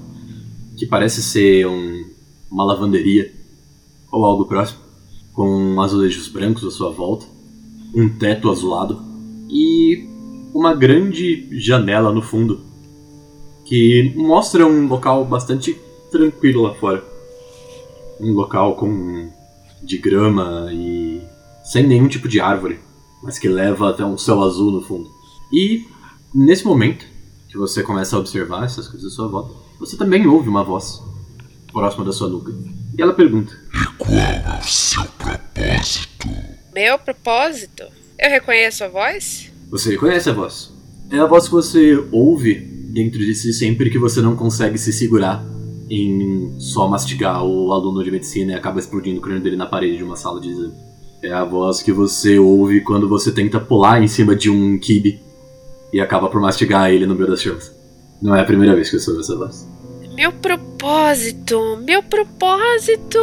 que 0.76 0.86
parece 0.86 1.22
ser 1.24 1.66
um, 1.68 2.06
uma 2.52 2.66
lavanderia 2.66 3.32
ou 4.12 4.26
algo 4.26 4.46
próximo, 4.46 4.80
com 5.32 5.80
azulejos 5.82 6.28
brancos 6.28 6.64
à 6.64 6.72
sua 6.72 6.92
volta, 6.92 7.26
um 7.96 8.10
teto 8.10 8.50
azulado 8.50 9.02
e 9.50 10.08
uma 10.54 10.74
grande 10.74 11.48
janela 11.60 12.12
no 12.12 12.22
fundo 12.22 12.62
que 13.66 14.14
mostra 14.16 14.66
um 14.68 14.88
local 14.88 15.26
bastante 15.26 15.78
tranquilo 16.12 16.64
lá 16.64 16.74
fora. 16.76 17.04
Um 18.20 18.34
local 18.34 18.76
com 18.76 19.30
de 19.82 19.98
grama 19.98 20.70
e 20.72 21.13
sem 21.64 21.88
nenhum 21.88 22.08
tipo 22.08 22.28
de 22.28 22.40
árvore, 22.40 22.80
mas 23.22 23.40
que 23.40 23.48
leva 23.48 23.90
até 23.90 24.06
um 24.06 24.18
céu 24.18 24.44
azul 24.44 24.72
no 24.72 24.82
fundo. 24.82 25.10
E 25.52 25.86
nesse 26.34 26.66
momento 26.66 27.06
que 27.48 27.58
você 27.58 27.82
começa 27.82 28.16
a 28.16 28.20
observar 28.20 28.66
essas 28.66 28.88
coisas 28.88 29.14
à 29.14 29.16
sua 29.16 29.28
volta, 29.28 29.54
você 29.80 29.96
também 29.96 30.28
ouve 30.28 30.50
uma 30.50 30.64
voz 30.64 31.02
próxima 31.72 32.04
da 32.06 32.12
sua 32.12 32.28
nuca. 32.30 32.54
E 32.98 33.02
ela 33.02 33.14
pergunta: 33.14 33.58
Qual 33.98 34.12
é 34.14 34.60
o 34.60 34.64
seu 34.64 35.04
propósito? 35.18 36.30
Meu 36.74 37.00
propósito? 37.00 37.84
Eu 38.20 38.30
reconheço 38.30 38.84
a 38.84 38.88
voz? 38.88 39.52
Você 39.70 39.92
reconhece 39.92 40.30
a 40.30 40.34
voz? 40.34 40.72
É 41.10 41.20
a 41.20 41.26
voz 41.26 41.46
que 41.46 41.52
você 41.52 41.96
ouve 42.12 42.56
dentro 42.94 43.20
de 43.20 43.34
si 43.34 43.54
sempre 43.54 43.90
que 43.90 43.98
você 43.98 44.22
não 44.22 44.36
consegue 44.36 44.78
se 44.78 44.94
segurar 44.94 45.44
em 45.90 46.56
só 46.60 46.88
mastigar 46.88 47.44
o 47.44 47.72
aluno 47.72 48.04
de 48.04 48.12
medicina 48.12 48.54
e 48.54 48.56
acaba 48.56 48.80
explodindo 48.80 49.20
o 49.20 49.22
crânio 49.22 49.44
dele 49.44 49.56
na 49.56 49.66
parede 49.66 49.98
de 49.98 50.04
uma 50.04 50.16
sala 50.16 50.40
de 50.40 50.50
exame. 50.50 50.74
É 51.24 51.32
a 51.32 51.46
voz 51.46 51.82
que 51.82 51.94
você 51.94 52.38
ouve 52.38 52.82
quando 52.82 53.08
você 53.08 53.32
tenta 53.32 53.58
pular 53.58 54.04
em 54.04 54.10
cima 54.10 54.36
de 54.36 54.50
um 54.50 54.78
kibe 54.78 55.22
e 55.94 56.02
acaba 56.02 56.30
por 56.30 56.42
mastigar 56.42 56.92
ele 56.92 57.06
no 57.06 57.16
meio 57.16 57.30
das 57.30 57.42
chamas. 57.42 57.74
Não 58.22 58.36
é 58.36 58.42
a 58.42 58.46
primeira 58.46 58.76
vez 58.76 58.90
que 58.90 59.00
você 59.00 59.10
ouve 59.10 59.22
essa 59.22 59.38
voz. 59.38 59.66
Meu 60.14 60.34
propósito, 60.34 61.78
meu 61.78 62.04
propósito. 62.04 63.20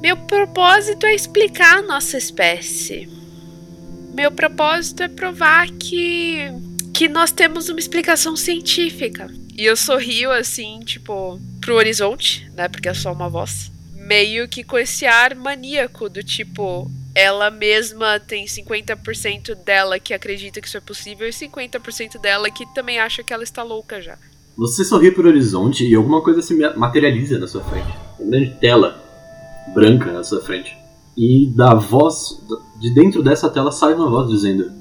Meu 0.00 0.16
propósito 0.16 1.04
é 1.04 1.14
explicar 1.14 1.80
a 1.80 1.82
nossa 1.82 2.16
espécie. 2.16 3.06
Meu 4.14 4.32
propósito 4.32 5.02
é 5.02 5.08
provar 5.08 5.68
que 5.72 6.50
que 6.94 7.08
nós 7.08 7.30
temos 7.30 7.68
uma 7.68 7.78
explicação 7.78 8.34
científica. 8.34 9.30
E 9.56 9.64
eu 9.64 9.76
sorrio 9.76 10.32
assim, 10.32 10.80
tipo, 10.80 11.38
pro 11.60 11.76
horizonte, 11.76 12.50
né? 12.56 12.68
Porque 12.68 12.88
é 12.88 12.94
só 12.94 13.12
uma 13.12 13.28
voz. 13.28 13.70
Meio 14.08 14.48
que 14.48 14.64
com 14.64 14.78
esse 14.78 15.04
ar 15.04 15.34
maníaco 15.34 16.08
do 16.08 16.22
tipo, 16.22 16.90
ela 17.14 17.50
mesma 17.50 18.18
tem 18.18 18.46
50% 18.46 19.54
dela 19.54 19.98
que 19.98 20.14
acredita 20.14 20.62
que 20.62 20.66
isso 20.66 20.78
é 20.78 20.80
possível 20.80 21.28
e 21.28 21.30
50% 21.30 22.18
dela 22.18 22.50
que 22.50 22.64
também 22.74 22.98
acha 22.98 23.22
que 23.22 23.34
ela 23.34 23.42
está 23.42 23.62
louca 23.62 24.00
já. 24.00 24.16
Você 24.56 24.82
sorri 24.82 25.10
pro 25.10 25.28
horizonte 25.28 25.86
e 25.86 25.94
alguma 25.94 26.22
coisa 26.22 26.40
se 26.40 26.54
materializa 26.74 27.38
na 27.38 27.46
sua 27.46 27.62
frente. 27.64 27.86
Uma 28.18 28.30
grande 28.30 28.54
tela 28.54 28.98
branca 29.74 30.10
na 30.10 30.24
sua 30.24 30.40
frente. 30.40 30.74
E 31.14 31.52
da 31.54 31.74
voz, 31.74 32.42
de 32.80 32.94
dentro 32.94 33.22
dessa 33.22 33.50
tela 33.50 33.70
sai 33.70 33.92
uma 33.92 34.08
voz 34.08 34.30
dizendo: 34.30 34.72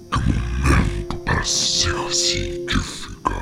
para 1.25 1.43
se 1.43 1.89
científica, 2.13 3.35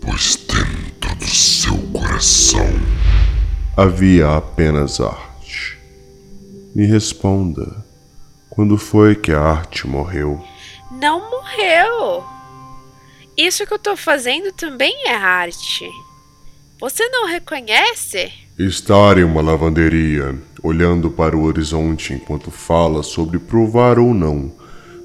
pois 0.00 0.36
dentro 0.36 1.16
do 1.16 1.26
seu 1.26 1.76
coração 1.92 2.64
havia 3.76 4.34
apenas 4.36 5.00
arte. 5.00 5.78
Me 6.74 6.86
responda, 6.86 7.84
quando 8.48 8.78
foi 8.78 9.14
que 9.14 9.32
a 9.32 9.40
arte 9.40 9.86
morreu? 9.86 10.42
Não 10.90 11.30
morreu. 11.30 12.24
Isso 13.36 13.66
que 13.66 13.74
eu 13.74 13.78
tô 13.78 13.94
fazendo 13.94 14.50
também 14.52 14.94
é 15.06 15.14
arte. 15.14 15.84
Você 16.80 17.06
não 17.10 17.26
reconhece? 17.26 18.32
Estar 18.58 19.18
em 19.18 19.24
uma 19.24 19.42
lavanderia, 19.42 20.34
olhando 20.62 21.10
para 21.10 21.36
o 21.36 21.44
horizonte 21.44 22.14
enquanto 22.14 22.50
fala 22.50 23.02
sobre 23.02 23.38
provar 23.38 23.98
ou 23.98 24.14
não 24.14 24.50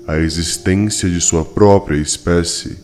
a 0.08 0.18
existência 0.18 1.10
de 1.10 1.20
sua 1.20 1.44
própria 1.44 1.98
espécie, 1.98 2.82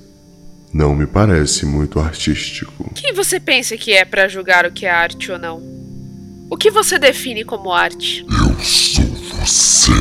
não 0.73 0.95
me 0.95 1.07
parece 1.07 1.65
muito 1.65 1.99
artístico. 1.99 2.91
Quem 2.95 3.13
você 3.13 3.39
pensa 3.39 3.77
que 3.77 3.93
é 3.93 4.05
para 4.05 4.27
julgar 4.27 4.65
o 4.65 4.71
que 4.71 4.85
é 4.85 4.89
arte 4.89 5.31
ou 5.31 5.39
não? 5.39 5.61
O 6.49 6.57
que 6.57 6.71
você 6.71 6.97
define 6.97 7.43
como 7.43 7.71
arte? 7.71 8.25
Eu 8.29 8.59
sou 8.63 9.05
você. 9.05 9.91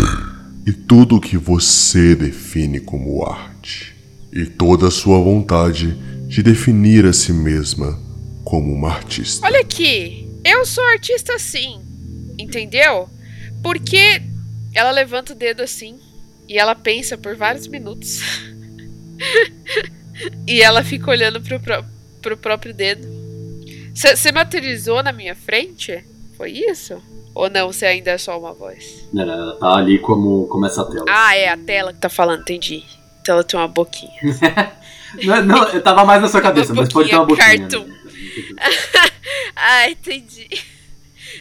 E 0.66 0.72
tudo 0.72 1.16
o 1.16 1.20
que 1.20 1.36
você 1.36 2.14
define 2.14 2.80
como 2.80 3.24
arte. 3.24 3.94
E 4.32 4.46
toda 4.46 4.88
a 4.88 4.90
sua 4.90 5.18
vontade 5.18 5.96
de 6.28 6.42
definir 6.42 7.06
a 7.06 7.12
si 7.12 7.32
mesma 7.32 7.98
como 8.44 8.72
uma 8.72 8.90
artista. 8.90 9.46
Olha 9.46 9.60
aqui, 9.60 10.28
eu 10.44 10.64
sou 10.64 10.84
artista 10.86 11.38
sim, 11.38 11.80
entendeu? 12.38 13.08
Porque 13.62 14.22
ela 14.74 14.90
levanta 14.90 15.32
o 15.32 15.36
dedo 15.36 15.62
assim 15.62 15.98
e 16.48 16.58
ela 16.58 16.74
pensa 16.74 17.16
por 17.16 17.34
vários 17.34 17.66
minutos. 17.66 18.20
e 20.46 20.62
ela 20.62 20.82
fica 20.82 21.10
olhando 21.10 21.40
pro, 21.40 21.60
pro, 21.60 21.84
pro 22.22 22.36
próprio 22.36 22.74
dedo. 22.74 23.06
Você 23.94 24.30
materializou 24.30 25.02
na 25.02 25.12
minha 25.12 25.34
frente? 25.34 26.04
Foi 26.36 26.50
isso? 26.50 27.02
Ou 27.34 27.50
não, 27.50 27.72
você 27.72 27.86
ainda 27.86 28.12
é 28.12 28.18
só 28.18 28.38
uma 28.38 28.52
voz? 28.52 29.06
Não, 29.12 29.26
não, 29.26 29.34
ela 29.34 29.58
tá 29.58 29.74
ali 29.76 29.98
como, 29.98 30.46
como 30.46 30.66
essa 30.66 30.84
tela. 30.84 31.04
Ah, 31.08 31.36
é 31.36 31.48
a 31.48 31.56
tela 31.56 31.92
que 31.92 31.98
tá 31.98 32.08
falando, 32.08 32.40
entendi. 32.40 32.82
Então 33.20 33.34
ela 33.34 33.44
tem 33.44 33.58
uma 33.58 33.68
boquinha. 33.68 34.10
não, 35.22 35.44
não, 35.44 35.68
eu 35.68 35.82
tava 35.82 36.04
mais 36.04 36.22
na 36.22 36.28
sua 36.28 36.40
cabeça, 36.42 36.72
mas 36.72 36.90
pode 36.90 37.10
ter 37.10 37.16
uma 37.16 37.26
boquinha. 37.26 37.58
Cartoon. 37.58 37.86
ah, 39.56 39.90
entendi. 39.90 40.48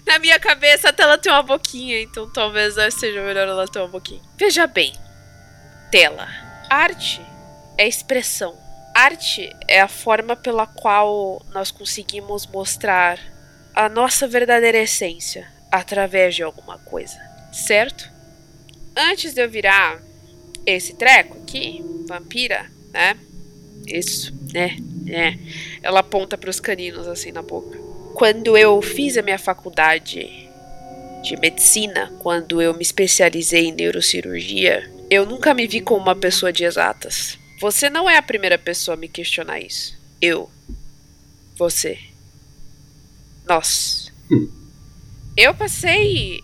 Na 0.06 0.20
minha 0.20 0.40
cabeça 0.40 0.90
a 0.90 0.94
tela 0.94 1.18
tem 1.18 1.32
uma 1.32 1.44
boquinha, 1.44 2.02
então 2.02 2.30
talvez 2.30 2.76
seja 2.94 3.22
melhor 3.22 3.48
ela 3.48 3.68
ter 3.68 3.80
uma 3.80 3.88
boquinha. 3.88 4.22
Veja 4.38 4.68
bem, 4.68 4.94
tela. 5.92 6.28
Arte 6.70 7.22
é 7.78 7.88
expressão. 7.88 8.65
Arte 8.96 9.54
é 9.68 9.82
a 9.82 9.90
forma 9.90 10.38
pela 10.38 10.66
qual 10.66 11.46
nós 11.54 11.70
conseguimos 11.70 12.48
mostrar 12.48 13.20
a 13.74 13.90
nossa 13.90 14.26
verdadeira 14.26 14.78
essência 14.78 15.46
através 15.70 16.34
de 16.34 16.44
alguma 16.44 16.78
coisa, 16.78 17.20
certo? 17.52 18.10
Antes 18.96 19.34
de 19.34 19.44
eu 19.44 19.50
virar 19.50 20.02
esse 20.66 20.94
treco 20.94 21.38
aqui, 21.40 21.84
vampira, 22.08 22.72
né? 22.94 23.18
Isso, 23.86 24.34
né? 24.54 24.78
É. 25.10 25.38
Ela 25.84 26.00
aponta 26.00 26.38
para 26.38 26.50
os 26.50 26.62
caninos 26.62 27.06
assim 27.06 27.34
na 27.34 27.42
boca. 27.42 27.78
Quando 28.14 28.58
eu 28.58 28.82
fiz 28.82 29.18
a 29.18 29.22
minha 29.22 29.38
faculdade 29.38 30.50
de 31.22 31.36
medicina, 31.42 32.14
quando 32.20 32.62
eu 32.62 32.74
me 32.74 32.82
especializei 32.82 33.66
em 33.66 33.74
neurocirurgia, 33.74 34.90
eu 35.10 35.26
nunca 35.26 35.54
me 35.54 35.68
vi 35.68 35.82
como 35.82 36.00
uma 36.00 36.16
pessoa 36.16 36.54
de 36.54 36.64
exatas. 36.64 37.38
Você 37.60 37.90
não 37.90 38.10
é 38.10 38.18
a 38.18 38.22
primeira 38.22 38.58
pessoa 38.58 38.96
a 38.96 38.98
me 38.98 39.08
questionar 39.08 39.60
isso. 39.60 39.98
Eu. 40.22 40.50
Você. 41.56 42.00
Nós. 43.48 44.12
Eu 45.38 45.54
passei 45.54 46.42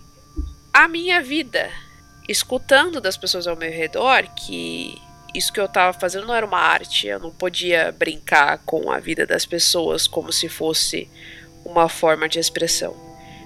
a 0.74 0.86
minha 0.88 1.22
vida 1.22 1.72
escutando 2.28 3.00
das 3.00 3.16
pessoas 3.16 3.48
ao 3.48 3.56
meu 3.56 3.72
redor 3.72 4.28
que 4.36 5.02
isso 5.34 5.52
que 5.54 5.60
eu 5.60 5.66
estava 5.66 5.98
fazendo 5.98 6.28
não 6.28 6.36
era 6.36 6.46
uma 6.46 6.60
arte, 6.60 7.08
eu 7.08 7.20
não 7.20 7.32
podia 7.32 7.92
brincar 7.92 8.58
com 8.66 8.92
a 8.92 9.00
vida 9.00 9.26
das 9.26 9.46
pessoas 9.46 10.08
como 10.08 10.32
se 10.32 10.50
fosse 10.50 11.08
uma 11.64 11.88
forma 11.88 12.28
de 12.28 12.38
expressão. 12.38 12.96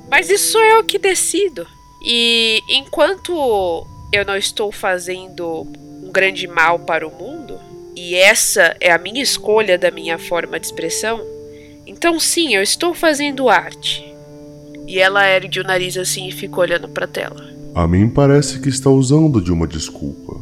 Mas 0.09 0.29
isso 0.29 0.53
sou 0.53 0.61
eu 0.61 0.83
que 0.83 0.97
decido. 0.97 1.67
E 2.03 2.59
enquanto 2.69 3.85
eu 4.11 4.25
não 4.25 4.35
estou 4.35 4.71
fazendo 4.71 5.67
grande 6.15 6.47
mal 6.47 6.79
para 6.79 7.05
o 7.05 7.11
mundo, 7.11 7.59
e 7.93 8.15
essa 8.15 8.73
é 8.79 8.89
a 8.89 8.97
minha 8.97 9.21
escolha 9.21 9.77
da 9.77 9.91
minha 9.91 10.17
forma 10.17 10.57
de 10.57 10.65
expressão, 10.65 11.21
então 11.85 12.17
sim, 12.21 12.55
eu 12.55 12.63
estou 12.63 12.93
fazendo 12.93 13.49
arte. 13.49 14.01
E 14.87 14.97
ela 14.97 15.27
ergue 15.27 15.59
o 15.59 15.63
nariz 15.63 15.97
assim 15.97 16.29
e 16.29 16.31
fica 16.31 16.61
olhando 16.61 16.87
para 16.87 17.03
a 17.03 17.07
tela. 17.07 17.45
A 17.75 17.85
mim 17.85 18.07
parece 18.07 18.61
que 18.61 18.69
está 18.69 18.89
usando 18.89 19.41
de 19.41 19.51
uma 19.51 19.67
desculpa. 19.67 20.39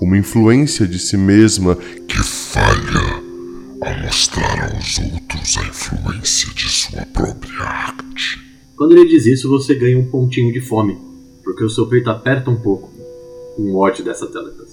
Uma 0.00 0.16
influência 0.16 0.86
de 0.86 0.98
si 0.98 1.18
mesma 1.18 1.76
que 1.76 2.16
falha 2.16 3.22
a 3.82 4.02
mostrar 4.02 4.72
aos 4.74 4.98
outros 4.98 5.58
a 5.58 5.64
influência 5.64 6.50
de 6.54 6.68
sua 6.70 7.04
própria 7.12 7.62
arte. 7.62 8.40
Quando 8.74 8.92
ele 8.92 9.06
diz 9.06 9.26
isso, 9.26 9.50
você 9.50 9.74
ganha 9.74 9.98
um 9.98 10.10
pontinho 10.10 10.50
de 10.50 10.60
fome, 10.62 10.96
porque 11.44 11.62
o 11.62 11.68
seu 11.68 11.86
peito 11.86 12.08
aperta 12.08 12.50
um 12.50 12.56
pouco 12.56 12.91
com 13.54 13.74
ódio 13.76 14.04
dessa 14.04 14.26
tela 14.30 14.50
que 14.50 14.58
tá 14.58 14.64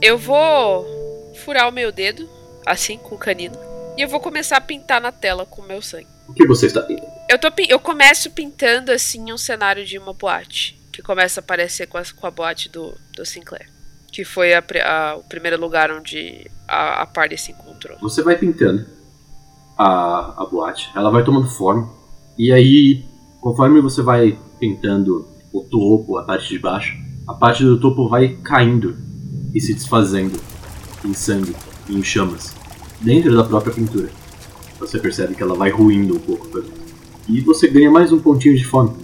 Eu 0.00 0.16
vou 0.16 0.86
furar 1.44 1.68
o 1.68 1.72
meu 1.72 1.90
dedo, 1.92 2.28
assim, 2.66 2.98
com 2.98 3.14
o 3.14 3.18
canino, 3.18 3.56
e 3.96 4.02
eu 4.02 4.08
vou 4.08 4.20
começar 4.20 4.56
a 4.56 4.60
pintar 4.60 5.00
na 5.00 5.12
tela 5.12 5.44
com 5.44 5.62
o 5.62 5.66
meu 5.66 5.82
sangue. 5.82 6.06
O 6.28 6.32
que 6.32 6.46
você 6.46 6.66
está 6.66 6.82
pintando? 6.82 7.10
Eu, 7.28 7.38
tô, 7.38 7.48
eu 7.68 7.80
começo 7.80 8.30
pintando, 8.30 8.92
assim, 8.92 9.32
um 9.32 9.38
cenário 9.38 9.84
de 9.84 9.98
uma 9.98 10.12
boate, 10.12 10.78
que 10.92 11.02
começa 11.02 11.40
a 11.40 11.42
aparecer 11.42 11.86
com 11.86 11.98
a, 11.98 12.02
com 12.16 12.26
a 12.26 12.30
boate 12.30 12.68
do, 12.68 12.94
do 13.16 13.24
Sinclair 13.26 13.68
que 14.10 14.24
foi 14.24 14.52
a, 14.52 14.62
a, 14.84 15.16
o 15.16 15.22
primeiro 15.22 15.60
lugar 15.60 15.90
onde 15.90 16.50
a, 16.66 17.02
a 17.02 17.06
party 17.06 17.38
se 17.38 17.52
encontrou. 17.52 17.96
Você 18.00 18.22
vai 18.22 18.36
pintando 18.36 18.84
a, 19.78 20.42
a 20.42 20.46
boate, 20.46 20.90
ela 20.94 21.10
vai 21.10 21.24
tomando 21.24 21.48
forma, 21.48 21.88
e 22.36 22.52
aí, 22.52 23.04
conforme 23.40 23.80
você 23.80 24.02
vai 24.02 24.38
pintando 24.58 25.26
o 25.52 25.62
topo, 25.62 26.16
a 26.18 26.24
parte 26.24 26.48
de 26.48 26.58
baixo, 26.58 26.96
a 27.26 27.34
parte 27.34 27.64
do 27.64 27.78
topo 27.78 28.08
vai 28.08 28.36
caindo 28.42 28.96
e 29.54 29.60
se 29.60 29.74
desfazendo 29.74 30.40
em 31.04 31.14
sangue 31.14 31.54
e 31.88 31.96
em 31.96 32.02
chamas 32.02 32.54
dentro 33.00 33.34
da 33.34 33.44
própria 33.44 33.72
pintura. 33.72 34.10
Você 34.78 34.98
percebe 34.98 35.34
que 35.34 35.42
ela 35.42 35.54
vai 35.54 35.70
ruindo 35.70 36.16
um 36.16 36.20
pouco. 36.20 36.48
E 37.28 37.40
você 37.40 37.68
ganha 37.68 37.90
mais 37.90 38.12
um 38.12 38.18
pontinho 38.18 38.56
de 38.56 38.64
fome 38.64 38.94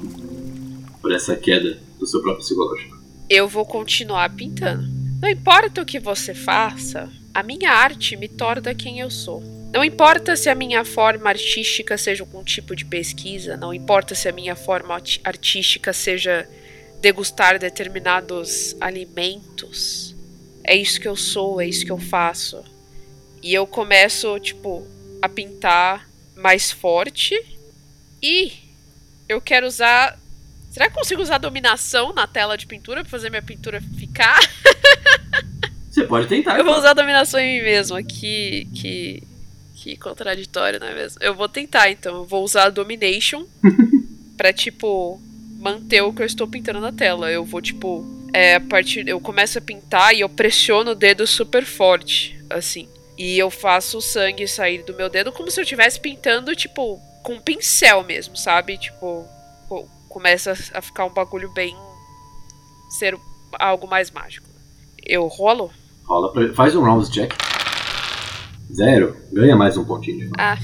por 1.00 1.12
essa 1.12 1.36
queda 1.36 1.78
do 1.98 2.06
seu 2.06 2.20
próprio 2.20 2.42
psicológico. 2.42 2.96
Eu 3.28 3.48
vou 3.48 3.64
continuar 3.64 4.34
pintando. 4.34 4.88
Não 5.20 5.28
importa 5.28 5.82
o 5.82 5.86
que 5.86 5.98
você 5.98 6.34
faça, 6.34 7.08
a 7.34 7.42
minha 7.42 7.70
arte 7.70 8.16
me 8.16 8.28
torna 8.28 8.74
quem 8.74 9.00
eu 9.00 9.10
sou. 9.10 9.42
Não 9.76 9.84
importa 9.84 10.34
se 10.36 10.48
a 10.48 10.54
minha 10.54 10.86
forma 10.86 11.28
artística 11.28 11.98
seja 11.98 12.22
algum 12.22 12.42
tipo 12.42 12.74
de 12.74 12.82
pesquisa, 12.82 13.58
não 13.58 13.74
importa 13.74 14.14
se 14.14 14.26
a 14.26 14.32
minha 14.32 14.56
forma 14.56 14.98
artística 15.22 15.92
seja 15.92 16.48
degustar 17.02 17.58
determinados 17.58 18.74
alimentos. 18.80 20.16
É 20.64 20.74
isso 20.74 20.98
que 20.98 21.06
eu 21.06 21.14
sou, 21.14 21.60
é 21.60 21.68
isso 21.68 21.84
que 21.84 21.92
eu 21.92 21.98
faço. 21.98 22.64
E 23.42 23.52
eu 23.52 23.66
começo, 23.66 24.40
tipo, 24.40 24.86
a 25.20 25.28
pintar 25.28 26.08
mais 26.34 26.72
forte. 26.72 27.38
E 28.22 28.54
eu 29.28 29.42
quero 29.42 29.66
usar. 29.66 30.18
Será 30.70 30.88
que 30.88 30.94
consigo 30.94 31.20
usar 31.20 31.36
dominação 31.36 32.14
na 32.14 32.26
tela 32.26 32.56
de 32.56 32.66
pintura 32.66 33.02
pra 33.02 33.10
fazer 33.10 33.28
minha 33.28 33.42
pintura 33.42 33.82
ficar? 33.98 34.40
Você 35.92 36.04
pode 36.04 36.28
tentar. 36.28 36.58
Eu 36.58 36.64
vou 36.64 36.78
usar 36.78 36.94
dominação 36.94 37.38
em 37.38 37.58
mim 37.58 37.62
mesmo. 37.62 38.02
Que, 38.02 38.66
que, 38.74 39.22
que 39.86 39.96
contraditório, 39.96 40.80
não 40.80 40.88
é 40.88 40.94
mesmo? 40.94 41.22
Eu 41.22 41.32
vou 41.32 41.48
tentar, 41.48 41.88
então. 41.88 42.16
Eu 42.16 42.24
vou 42.24 42.42
usar 42.42 42.70
domination 42.70 43.46
pra, 44.36 44.52
tipo, 44.52 45.20
manter 45.60 46.00
o 46.00 46.12
que 46.12 46.22
eu 46.22 46.26
estou 46.26 46.48
pintando 46.48 46.80
na 46.80 46.90
tela. 46.90 47.30
Eu 47.30 47.44
vou, 47.44 47.62
tipo, 47.62 48.04
é, 48.32 48.56
a 48.56 48.60
partir, 48.60 49.06
eu 49.06 49.20
começo 49.20 49.58
a 49.58 49.60
pintar 49.60 50.12
e 50.12 50.22
eu 50.22 50.28
pressiono 50.28 50.90
o 50.90 50.94
dedo 50.94 51.24
super 51.24 51.64
forte, 51.64 52.36
assim. 52.50 52.88
E 53.16 53.38
eu 53.38 53.48
faço 53.48 53.98
o 53.98 54.02
sangue 54.02 54.48
sair 54.48 54.82
do 54.82 54.92
meu 54.92 55.08
dedo 55.08 55.30
como 55.30 55.50
se 55.52 55.60
eu 55.60 55.62
estivesse 55.62 56.00
pintando, 56.00 56.56
tipo, 56.56 57.00
com 57.22 57.38
pincel 57.38 58.02
mesmo, 58.02 58.36
sabe? 58.36 58.76
Tipo, 58.76 59.24
com, 59.68 59.86
começa 60.08 60.52
a 60.74 60.82
ficar 60.82 61.04
um 61.04 61.14
bagulho 61.14 61.48
bem. 61.52 61.76
ser 62.98 63.16
algo 63.52 63.86
mais 63.86 64.10
mágico. 64.10 64.48
Eu 65.06 65.28
rolo? 65.28 65.70
Rola. 66.02 66.52
Faz 66.54 66.74
um 66.74 66.82
round 66.82 67.08
check. 67.08 67.32
Zero. 68.72 69.16
Ganha 69.32 69.56
mais 69.56 69.76
um 69.76 69.84
pontinho. 69.84 70.30
Ah, 70.38 70.58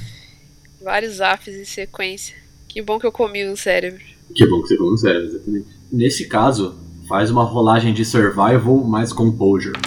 vários 0.83 1.21
afs 1.21 1.55
em 1.55 1.65
sequência. 1.65 2.37
Que 2.69 2.83
bom 2.83 2.99
que 2.99 3.07
eu 3.07 3.13
comi 3.13 3.47
um 3.49 3.57
cérebro. 3.57 4.01
Que 4.35 4.47
bom 4.47 4.63
que 4.63 4.69
você 4.69 4.77
comeu 4.77 4.93
um 4.95 4.97
cérebro, 4.97 5.27
exatamente. 5.29 5.67
Nesse 5.93 6.27
caso, 6.27 6.75
faz 7.09 7.31
uma 7.31 7.45
rolagem 7.45 7.93
de 7.93 8.05
survival 8.05 8.83
mais 8.85 9.13
composure. 9.13 9.79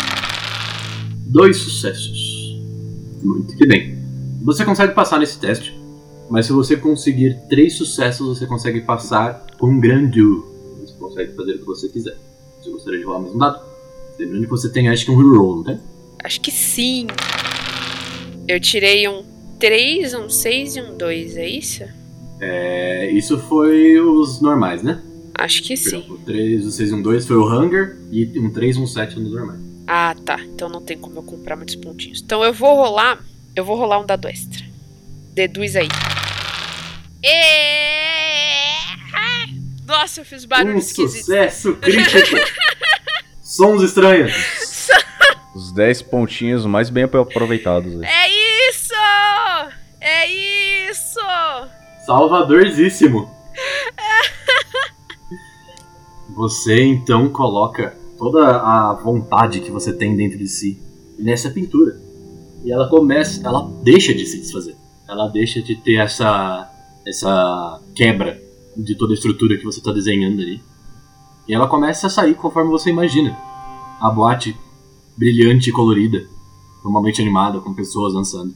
Dois 1.28 1.58
sucessos. 1.58 2.60
Muito 3.24 3.58
que 3.58 3.68
bem. 3.68 3.98
Você 4.44 4.64
consegue 4.64 4.94
passar 4.94 5.20
nesse 5.20 5.40
teste, 5.40 5.76
mas 6.30 6.46
se 6.46 6.54
você 6.54 6.78
conseguir 6.78 7.40
três 7.50 7.76
sucessos, 7.76 8.38
você 8.38 8.46
consegue 8.46 8.82
passar 8.82 9.48
com 9.58 9.80
grande. 9.80 10.22
Você 10.82 10.94
consegue 11.00 11.34
fazer 11.34 11.54
o 11.54 11.60
que 11.60 11.66
você 11.66 11.90
quiser. 11.90 12.16
Você 12.62 12.70
gostaria 12.70 13.00
de 13.00 13.06
rolar 13.06 13.20
mais 13.22 13.34
um 13.34 13.38
dado? 13.40 13.60
Lembrando 14.20 14.44
que 14.44 14.50
você 14.50 14.70
tem, 14.70 14.88
acho 14.90 15.06
que 15.06 15.12
um 15.12 15.18
reroll, 15.18 15.58
não 15.58 15.64
tem? 15.64 15.80
Acho 16.24 16.40
que 16.40 16.52
sim. 16.52 17.08
Eu 18.48 18.60
tirei 18.60 19.08
um 19.08 19.24
3, 19.60 20.14
um 20.14 20.30
6 20.30 20.76
e 20.76 20.82
um 20.82 20.98
2, 20.98 21.38
é 21.38 21.48
isso? 21.48 21.84
É, 22.40 23.10
isso 23.12 23.40
foi 23.40 24.00
os 24.00 24.42
normais, 24.42 24.84
né? 24.84 25.02
Acho 25.38 25.64
que 25.64 25.76
sim. 25.76 26.06
O 26.10 26.18
3, 26.18 26.66
o 26.66 26.72
6 26.72 26.90
e 26.90 26.94
um 26.94 27.02
2 27.02 27.26
foi 27.26 27.36
o 27.38 27.46
Hunger 27.46 27.98
e 28.12 28.40
um 28.40 28.52
3 28.52 28.76
e 28.76 28.80
um 28.80 28.88
7 28.88 29.20
nos 29.20 29.34
normais. 29.34 29.60
Ah, 29.88 30.16
tá. 30.26 30.40
Então 30.42 30.70
não 30.70 30.82
tem 30.82 30.98
como 30.98 31.18
eu 31.18 31.24
comprar 31.24 31.56
muitos 31.56 31.76
pontinhos. 31.76 32.22
Então 32.22 32.44
eu 32.44 32.54
vou 32.54 32.76
rolar. 32.76 33.20
Eu 33.56 33.66
vou 33.66 33.76
rolar 33.76 34.00
um 34.00 34.06
dado 34.06 34.28
extra. 34.28 34.64
Deduz 35.34 35.76
aí. 35.76 35.88
E... 37.24 37.86
Nossa, 39.86 40.22
eu 40.22 40.26
fiz 40.26 40.46
barulho 40.46 40.76
um 40.76 40.80
esquisito. 40.80 41.26
sucesso 41.26 41.76
crítico! 41.76 42.38
Sons 43.42 43.84
estranhos. 43.84 44.34
Os 45.56 45.72
10 45.72 46.02
pontinhos 46.04 46.66
mais 46.66 46.90
bem 46.90 47.04
aproveitados. 47.04 48.02
aí. 48.02 48.08
É 48.08 48.25
Salvadorzíssimo. 52.06 53.30
Você 56.36 56.84
então 56.84 57.30
coloca 57.30 57.98
toda 58.18 58.58
a 58.58 58.94
vontade 58.94 59.62
que 59.62 59.72
você 59.72 59.94
tem 59.94 60.16
dentro 60.16 60.38
de 60.38 60.48
si 60.48 60.80
nessa 61.18 61.50
pintura. 61.50 62.00
E 62.64 62.72
ela 62.72 62.90
começa, 62.90 63.46
ela 63.46 63.70
deixa 63.84 64.14
de 64.14 64.26
se 64.26 64.40
desfazer. 64.40 64.76
Ela 65.08 65.28
deixa 65.28 65.62
de 65.62 65.76
ter 65.76 65.96
essa 65.96 66.72
essa 67.06 67.82
quebra 67.94 68.42
de 68.76 68.96
toda 68.96 69.14
a 69.14 69.16
estrutura 69.16 69.58
que 69.58 69.64
você 69.64 69.80
está 69.80 69.92
desenhando 69.92 70.42
ali. 70.42 70.62
E 71.48 71.54
ela 71.54 71.68
começa 71.68 72.08
a 72.08 72.10
sair 72.10 72.36
conforme 72.36 72.72
você 72.72 72.90
imagina. 72.90 73.38
A 74.02 74.10
boate 74.10 74.58
brilhante 75.16 75.70
e 75.70 75.74
colorida, 75.74 76.28
normalmente 76.84 77.22
animada 77.22 77.60
com 77.60 77.74
pessoas 77.74 78.14
dançando. 78.14 78.54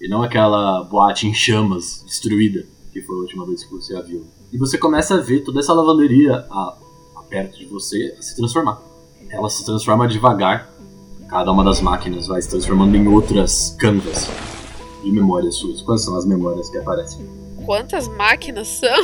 E 0.00 0.08
não 0.08 0.22
aquela 0.22 0.84
boate 0.84 1.26
em 1.26 1.34
chamas, 1.34 2.04
destruída, 2.06 2.64
que 3.00 3.06
foi 3.06 3.16
a 3.16 3.20
última 3.20 3.46
vez 3.46 3.64
que 3.64 3.70
você 3.70 3.94
a 3.96 4.02
viu. 4.02 4.26
E 4.52 4.58
você 4.58 4.76
começa 4.76 5.14
a 5.14 5.20
ver 5.20 5.40
toda 5.40 5.60
essa 5.60 5.72
lavanderia 5.72 6.46
a, 6.50 6.76
a 7.16 7.22
perto 7.22 7.58
de 7.58 7.66
você 7.66 8.16
se 8.20 8.36
transformar. 8.36 8.80
Ela 9.30 9.48
se 9.48 9.64
transforma 9.64 10.08
devagar. 10.08 10.70
Cada 11.28 11.52
uma 11.52 11.62
das 11.62 11.80
máquinas 11.80 12.26
vai 12.26 12.40
se 12.40 12.48
transformando 12.48 12.96
em 12.96 13.06
outras 13.06 13.76
canvas 13.78 14.28
de 15.04 15.12
memórias 15.12 15.56
suas. 15.56 15.82
Quais 15.82 16.02
são 16.02 16.16
as 16.16 16.24
memórias 16.24 16.70
que 16.70 16.78
aparecem? 16.78 17.28
Quantas 17.66 18.08
máquinas 18.08 18.66
são? 18.66 18.96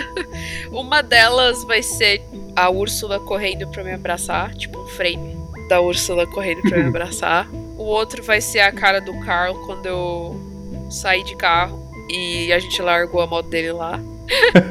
Uma 0.72 1.02
delas 1.02 1.62
vai 1.64 1.82
ser 1.82 2.22
a 2.56 2.70
Úrsula 2.70 3.20
correndo 3.20 3.68
pra 3.68 3.84
me 3.84 3.92
abraçar, 3.92 4.54
tipo 4.54 4.80
um 4.80 4.86
frame 4.86 5.36
da 5.68 5.80
Úrsula 5.80 6.26
correndo 6.26 6.62
pra 6.62 6.78
me 6.78 6.88
abraçar. 6.88 7.46
O 7.76 7.84
outro 7.84 8.22
vai 8.22 8.40
ser 8.40 8.60
a 8.60 8.72
cara 8.72 9.00
do 9.00 9.12
Carl 9.20 9.54
quando 9.66 9.84
eu 9.84 10.40
saí 10.90 11.22
de 11.22 11.36
carro 11.36 11.89
e 12.10 12.52
a 12.52 12.58
gente 12.58 12.82
largou 12.82 13.20
a 13.20 13.26
moto 13.26 13.48
dele 13.48 13.72
lá. 13.72 14.00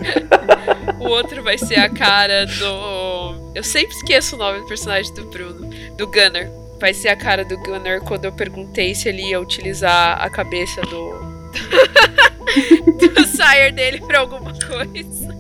o 1.00 1.08
outro 1.08 1.42
vai 1.42 1.58
ser 1.58 1.80
a 1.80 1.90
cara 1.90 2.46
do. 2.46 3.52
Eu 3.56 3.64
sempre 3.64 3.96
esqueço 3.96 4.36
o 4.36 4.40
nome 4.40 4.60
do 4.60 4.68
personagem 4.68 5.14
do 5.14 5.26
Bruno. 5.26 5.70
Do 5.96 6.08
Gunner. 6.08 6.52
Vai 6.80 6.94
ser 6.94 7.10
a 7.10 7.16
cara 7.16 7.44
do 7.44 7.58
Gunner 7.58 8.02
quando 8.02 8.26
eu 8.26 8.32
perguntei 8.32 8.94
se 8.96 9.10
ele 9.10 9.24
ia 9.24 9.40
utilizar 9.40 10.22
a 10.22 10.30
cabeça 10.30 10.82
do. 10.82 11.20
do 13.14 13.26
sire 13.26 13.72
dele 13.72 14.02
pra 14.02 14.20
alguma 14.20 14.54
coisa. 14.54 15.38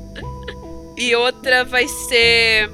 E 0.97 1.15
outra 1.15 1.63
vai 1.63 1.87
ser 1.87 2.69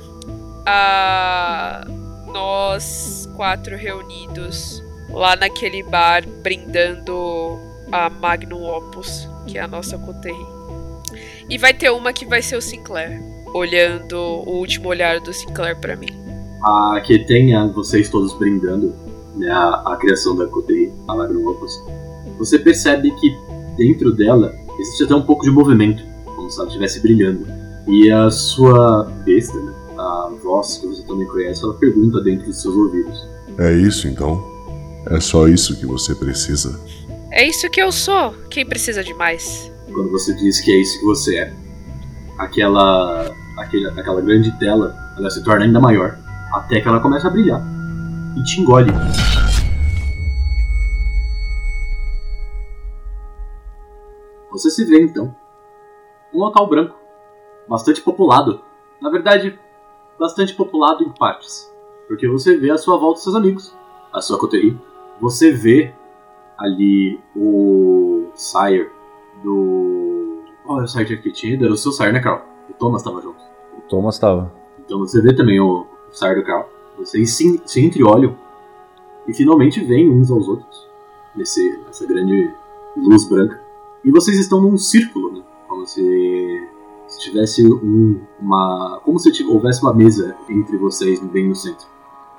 a 0.66 1.86
nós 2.28 3.30
quatro 3.36 3.78
reunidos 3.78 4.84
lá 5.10 5.36
naquele 5.36 5.84
bar 5.84 6.28
brindando 6.28 7.60
a 7.92 8.10
Magnum 8.10 8.64
Opus, 8.64 9.30
que 9.48 9.58
é 9.58 9.62
a 9.62 9.68
nossa 9.68 9.98
coterie. 9.98 10.48
E 11.50 11.58
vai 11.58 11.74
ter 11.74 11.90
uma 11.92 12.12
que 12.12 12.26
vai 12.26 12.42
ser 12.42 12.58
o 12.58 12.62
Sinclair, 12.62 13.22
olhando 13.54 14.18
o 14.18 14.58
último 14.58 14.90
olhar 14.90 15.20
do 15.20 15.32
Sinclair 15.32 15.80
pra 15.80 15.96
mim. 15.96 16.10
A 16.64 17.00
que 17.06 17.20
tenha 17.20 17.68
vocês 17.68 18.10
todos 18.10 18.34
brindando 18.38 18.94
né, 19.36 19.50
a, 19.50 19.94
a 19.94 19.98
criação 19.98 20.36
da 20.36 20.48
coterie, 20.48 20.92
a 21.08 21.16
Magnum 21.16 21.48
Opus. 21.48 21.72
Você 22.38 22.60
percebe 22.60 23.12
que 23.20 23.38
dentro 23.78 24.12
dela 24.14 24.54
existe 24.80 25.04
até 25.04 25.16
um 25.16 25.22
pouco 25.22 25.44
de 25.44 25.52
movimento, 25.52 26.04
como 26.26 26.50
se 26.50 26.60
ela 26.60 26.68
estivesse 26.68 27.02
brilhando. 27.02 27.46
E 27.88 28.12
a 28.12 28.30
sua 28.32 29.04
besta, 29.24 29.58
né, 29.60 29.74
a 29.98 30.32
voz 30.44 30.78
que 30.78 30.88
você 30.88 31.04
também 31.04 31.28
conhece, 31.28 31.64
ela 31.64 31.76
pergunta 31.76 32.22
dentro 32.22 32.48
dos 32.48 32.62
seus 32.62 32.76
ouvidos. 32.76 33.28
É 33.60 33.72
isso 33.74 34.08
então? 34.08 34.44
É 35.08 35.20
só 35.20 35.48
isso 35.48 35.80
que 35.80 35.86
você 35.86 36.16
precisa? 36.16 36.80
É 37.36 37.46
isso 37.46 37.70
que 37.70 37.82
eu 37.82 37.92
sou. 37.92 38.34
Quem 38.50 38.66
precisa 38.66 39.04
de 39.04 39.14
mais? 39.14 39.70
Quando 39.92 40.10
você 40.10 40.34
diz 40.34 40.62
que 40.62 40.72
é 40.72 40.80
isso 40.80 40.98
que 41.02 41.06
você 41.06 41.38
é, 41.38 41.54
aquela, 42.38 43.30
aquele, 43.58 43.88
aquela 43.90 44.22
grande 44.22 44.58
tela 44.58 44.96
ela 45.18 45.30
se 45.30 45.44
torna 45.44 45.66
ainda 45.66 45.82
maior, 45.82 46.18
até 46.54 46.80
que 46.80 46.88
ela 46.88 47.02
começa 47.02 47.28
a 47.28 47.30
brilhar 47.30 47.62
e 48.38 48.44
te 48.46 48.62
engole. 48.62 48.90
Você 54.52 54.70
se 54.70 54.86
vê 54.86 55.02
então 55.02 55.36
um 56.34 56.40
local 56.40 56.70
branco, 56.70 56.96
bastante 57.68 58.00
populado. 58.02 58.62
Na 59.02 59.10
verdade, 59.10 59.60
bastante 60.18 60.54
populado 60.54 61.04
em 61.04 61.10
partes, 61.10 61.70
porque 62.08 62.30
você 62.30 62.56
vê 62.56 62.72
à 62.72 62.78
sua 62.78 62.98
volta 62.98 63.20
seus 63.20 63.36
amigos, 63.36 63.76
a 64.14 64.22
sua 64.22 64.40
coterie. 64.40 64.80
Você 65.20 65.52
vê 65.52 65.94
ali 66.58 67.20
o 67.36 68.30
Sire 68.36 68.90
do. 69.44 70.44
Qual 70.64 70.78
era 70.78 70.86
o 70.86 70.88
Sire 70.88 71.22
que 71.22 71.32
tinha? 71.32 71.56
Era 71.56 71.74
o 71.74 71.78
seu 71.78 71.92
Sire, 71.92 72.12
né, 72.12 72.20
Carl? 72.20 72.42
O 72.70 72.74
Thomas 72.74 73.02
estava 73.02 73.22
junto. 73.22 73.40
O 73.78 73.82
Thomas 73.82 74.18
tava. 74.18 74.52
Então 74.84 75.00
você 75.00 75.22
vê 75.22 75.34
também 75.34 75.60
o 75.60 75.86
Sire 76.12 76.36
do 76.36 76.44
Carl. 76.44 76.68
Vocês 76.98 77.32
se, 77.32 77.62
se 77.66 77.86
entreolham 77.86 78.36
e 79.28 79.34
finalmente 79.34 79.84
veem 79.84 80.10
uns 80.10 80.32
aos 80.32 80.48
outros 80.48 80.88
nesse, 81.36 81.78
nessa 81.86 82.06
grande 82.06 82.52
luz 82.96 83.28
branca. 83.28 83.62
E 84.04 84.12
vocês 84.12 84.40
estão 84.40 84.62
num 84.62 84.78
círculo, 84.78 85.32
né? 85.32 85.44
Como 85.68 85.86
se, 85.86 86.68
se 87.08 87.20
tivesse 87.20 87.66
um, 87.68 88.22
uma. 88.40 89.02
Como 89.04 89.20
se 89.20 89.32
tivesse, 89.32 89.54
houvesse 89.54 89.82
uma 89.82 89.94
mesa 89.94 90.36
entre 90.50 90.78
vocês 90.78 91.20
bem 91.20 91.50
no 91.50 91.56
centro. 91.56 91.88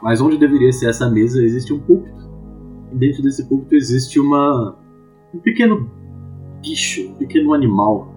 Mas 0.01 0.21
onde 0.21 0.39
deveria 0.39 0.73
ser 0.73 0.89
essa 0.89 1.09
mesa 1.11 1.43
existe 1.43 1.73
um 1.73 1.79
púlpito. 1.79 2.26
Dentro 2.97 3.23
desse 3.23 3.45
púlpito 3.49 3.75
existe 3.75 4.19
uma. 4.19 4.77
um 5.35 5.39
pequeno 5.39 5.91
bicho, 6.63 7.11
um 7.11 7.15
pequeno 7.15 7.53
animal. 7.53 8.09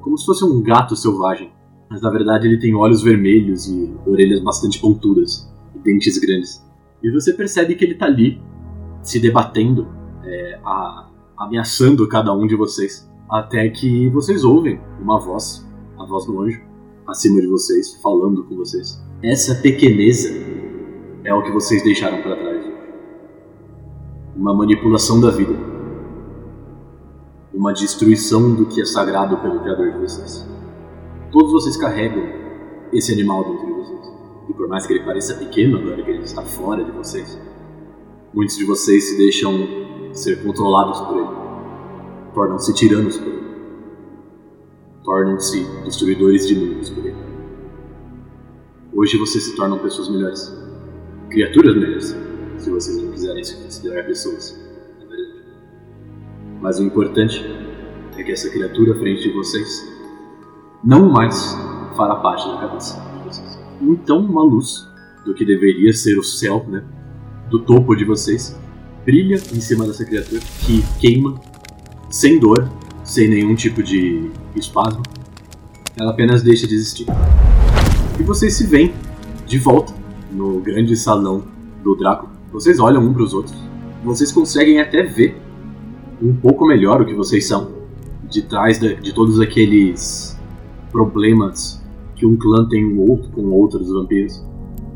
Como 0.00 0.16
se 0.18 0.24
fosse 0.26 0.44
um 0.44 0.62
gato 0.62 0.96
selvagem. 0.96 1.52
Mas 1.90 2.00
na 2.00 2.10
verdade 2.10 2.46
ele 2.48 2.58
tem 2.58 2.74
olhos 2.74 3.02
vermelhos 3.02 3.68
e 3.68 3.92
orelhas 4.06 4.40
bastante 4.42 4.80
pontudas. 4.80 5.52
E 5.74 5.78
dentes 5.78 6.18
grandes. 6.18 6.64
E 7.02 7.10
você 7.10 7.32
percebe 7.34 7.74
que 7.74 7.84
ele 7.84 7.94
tá 7.94 8.06
ali, 8.06 8.40
se 9.02 9.18
debatendo, 9.20 9.86
é, 10.24 10.58
a- 10.64 11.08
ameaçando 11.36 12.06
cada 12.08 12.32
um 12.32 12.46
de 12.46 12.54
vocês. 12.56 13.10
Até 13.30 13.68
que 13.68 14.08
vocês 14.10 14.44
ouvem 14.44 14.80
uma 15.00 15.18
voz, 15.18 15.66
a 15.98 16.04
voz 16.04 16.24
do 16.26 16.40
anjo, 16.40 16.60
acima 17.06 17.40
de 17.40 17.46
vocês, 17.48 18.00
falando 18.02 18.44
com 18.44 18.56
vocês. 18.56 19.02
Essa 19.22 19.54
pequeneza 19.56 20.30
é 21.24 21.34
o 21.34 21.42
que 21.42 21.50
vocês 21.50 21.82
deixaram 21.82 22.22
para 22.22 22.36
trás. 22.36 22.51
Uma 24.34 24.54
manipulação 24.54 25.20
da 25.20 25.30
vida. 25.30 25.54
Uma 27.52 27.72
destruição 27.72 28.54
do 28.54 28.66
que 28.66 28.80
é 28.80 28.84
sagrado 28.84 29.36
pelo 29.38 29.60
Criador 29.60 29.92
de 29.92 29.98
vocês. 29.98 30.46
Todos 31.30 31.52
vocês 31.52 31.76
carregam 31.76 32.22
esse 32.92 33.12
animal 33.12 33.44
dentro 33.44 33.66
de 33.66 33.72
vocês. 33.72 34.12
E 34.48 34.52
por 34.54 34.68
mais 34.68 34.86
que 34.86 34.94
ele 34.94 35.04
pareça 35.04 35.34
pequeno 35.34 35.78
agora 35.78 36.02
que 36.02 36.10
ele 36.10 36.22
está 36.22 36.42
fora 36.42 36.82
de 36.82 36.90
vocês, 36.92 37.38
muitos 38.32 38.56
de 38.56 38.64
vocês 38.64 39.10
se 39.10 39.16
deixam 39.18 39.52
ser 40.12 40.42
controlados 40.42 41.00
por 41.00 41.16
ele. 41.18 41.28
Tornam-se 42.34 42.74
tiranos 42.74 43.18
por 43.18 43.28
ele. 43.28 43.42
tornam-se 45.04 45.64
destruidores 45.84 46.46
de 46.46 46.54
mundos 46.54 46.88
por 46.90 47.04
aí. 47.04 47.14
Hoje 48.94 49.18
vocês 49.18 49.44
se 49.44 49.56
tornam 49.56 49.78
pessoas 49.78 50.08
melhores. 50.08 50.52
Criaturas 51.30 51.74
melhores, 51.74 52.16
se 52.62 52.70
vocês 52.70 52.96
não 52.96 53.10
quiserem 53.10 53.42
se 53.42 53.56
considerar 53.56 54.04
pessoas. 54.04 54.56
É 55.00 55.04
verdade. 55.04 55.44
Mas 56.60 56.78
o 56.78 56.84
importante 56.84 57.44
é 58.16 58.22
que 58.22 58.30
essa 58.30 58.48
criatura 58.50 58.92
à 58.92 58.98
frente 58.98 59.22
de 59.22 59.32
vocês 59.32 59.88
não 60.84 61.10
mais 61.10 61.56
fará 61.96 62.16
parte 62.16 62.48
da 62.48 62.58
cabeça 62.58 63.00
de 63.00 63.28
vocês. 63.28 63.58
Então 63.80 64.18
uma 64.20 64.42
luz 64.42 64.88
do 65.24 65.34
que 65.34 65.44
deveria 65.44 65.92
ser 65.92 66.18
o 66.18 66.22
céu, 66.22 66.64
né? 66.68 66.84
Do 67.50 67.58
topo 67.60 67.96
de 67.96 68.04
vocês, 68.04 68.56
brilha 69.04 69.34
em 69.34 69.60
cima 69.60 69.84
dessa 69.86 70.04
criatura 70.04 70.40
que 70.64 70.82
queima 71.00 71.40
sem 72.10 72.38
dor, 72.38 72.70
sem 73.02 73.28
nenhum 73.28 73.54
tipo 73.56 73.82
de 73.82 74.30
espasmo. 74.54 75.02
Ela 75.98 76.12
apenas 76.12 76.42
deixa 76.42 76.66
de 76.66 76.74
existir. 76.74 77.06
E 78.18 78.22
vocês 78.22 78.54
se 78.54 78.66
veem 78.66 78.94
de 79.46 79.58
volta 79.58 79.92
no 80.30 80.60
grande 80.60 80.96
salão 80.96 81.44
do 81.82 81.94
Drácula. 81.96 82.31
Vocês 82.52 82.78
olham 82.78 83.02
um 83.02 83.14
para 83.14 83.22
os 83.22 83.32
outros. 83.32 83.56
Vocês 84.04 84.30
conseguem 84.30 84.80
até 84.80 85.02
ver 85.02 85.40
um 86.20 86.34
pouco 86.34 86.66
melhor 86.66 87.00
o 87.00 87.06
que 87.06 87.14
vocês 87.14 87.46
são 87.48 87.72
de 88.28 88.42
trás 88.42 88.78
de, 88.78 88.94
de 88.96 89.14
todos 89.14 89.40
aqueles 89.40 90.38
problemas 90.90 91.82
que 92.14 92.26
um 92.26 92.36
clã 92.36 92.68
tem 92.68 92.84
um 92.84 93.00
outro 93.10 93.30
com 93.30 93.42
outros 93.50 93.88
vampiros. 93.88 94.44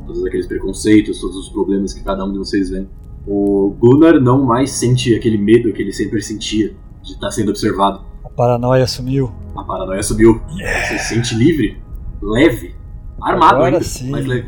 Todos 0.07 0.25
aqueles 0.25 0.47
preconceitos, 0.47 1.21
todos 1.21 1.37
os 1.37 1.49
problemas 1.49 1.95
que 1.95 2.05
cada 2.05 2.25
um 2.25 2.33
de 2.33 2.39
vocês 2.39 2.71
vê. 2.71 2.87
O 3.27 3.75
Gunnar 3.81 4.21
não 4.21 4.45
mais 4.45 4.71
sente 4.71 5.15
aquele 5.15 5.39
medo 5.39 5.73
que 5.73 5.83
ele 5.83 5.93
sempre 5.93 6.23
sentia 6.23 6.77
de 7.03 7.13
estar 7.13 7.31
sendo 7.31 7.49
observado. 7.51 8.01
A 8.23 8.29
paranoia 8.29 8.87
sumiu. 8.87 9.33
A 9.57 9.65
paranoia 9.65 10.03
subiu. 10.03 10.41
Você 10.49 10.99
se 10.99 11.15
sente 11.15 11.35
livre, 11.35 11.83
leve, 12.23 12.75
armado 13.21 13.57
Agora 13.57 13.77
ainda, 13.77 13.85
sim. 13.85 14.11
mas 14.11 14.27
leve. 14.27 14.47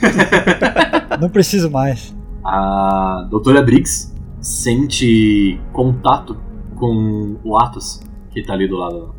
Não 1.20 1.28
preciso 1.28 1.70
mais. 1.70 2.16
A 2.50 3.26
doutora 3.28 3.60
Briggs 3.60 4.10
sente 4.40 5.60
contato 5.70 6.34
com 6.76 7.36
o 7.44 7.58
Atos, 7.58 8.00
que 8.30 8.42
tá 8.42 8.54
ali 8.54 8.66
do 8.66 8.76
lado. 8.76 9.14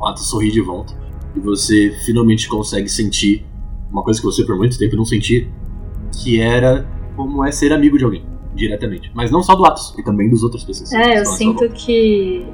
O 0.00 0.04
Atos 0.04 0.28
sorri 0.28 0.50
de 0.50 0.60
volta. 0.60 0.92
E 1.36 1.38
você 1.38 1.96
finalmente 2.04 2.48
consegue 2.48 2.88
sentir 2.88 3.46
uma 3.88 4.02
coisa 4.02 4.18
que 4.18 4.26
você 4.26 4.44
por 4.44 4.56
muito 4.56 4.76
tempo 4.76 4.96
não 4.96 5.04
sentia, 5.04 5.48
que 6.10 6.40
era 6.40 6.84
como 7.14 7.44
é 7.44 7.52
ser 7.52 7.72
amigo 7.72 7.96
de 7.96 8.02
alguém, 8.02 8.24
diretamente. 8.52 9.12
Mas 9.14 9.30
não 9.30 9.44
só 9.44 9.54
do 9.54 9.64
Atos, 9.64 9.94
e 9.96 10.02
também 10.02 10.28
dos 10.28 10.42
outras 10.42 10.64
pessoas. 10.64 10.92
É, 10.92 11.20
eu 11.20 11.26
sinto 11.26 11.68
que 11.68 12.44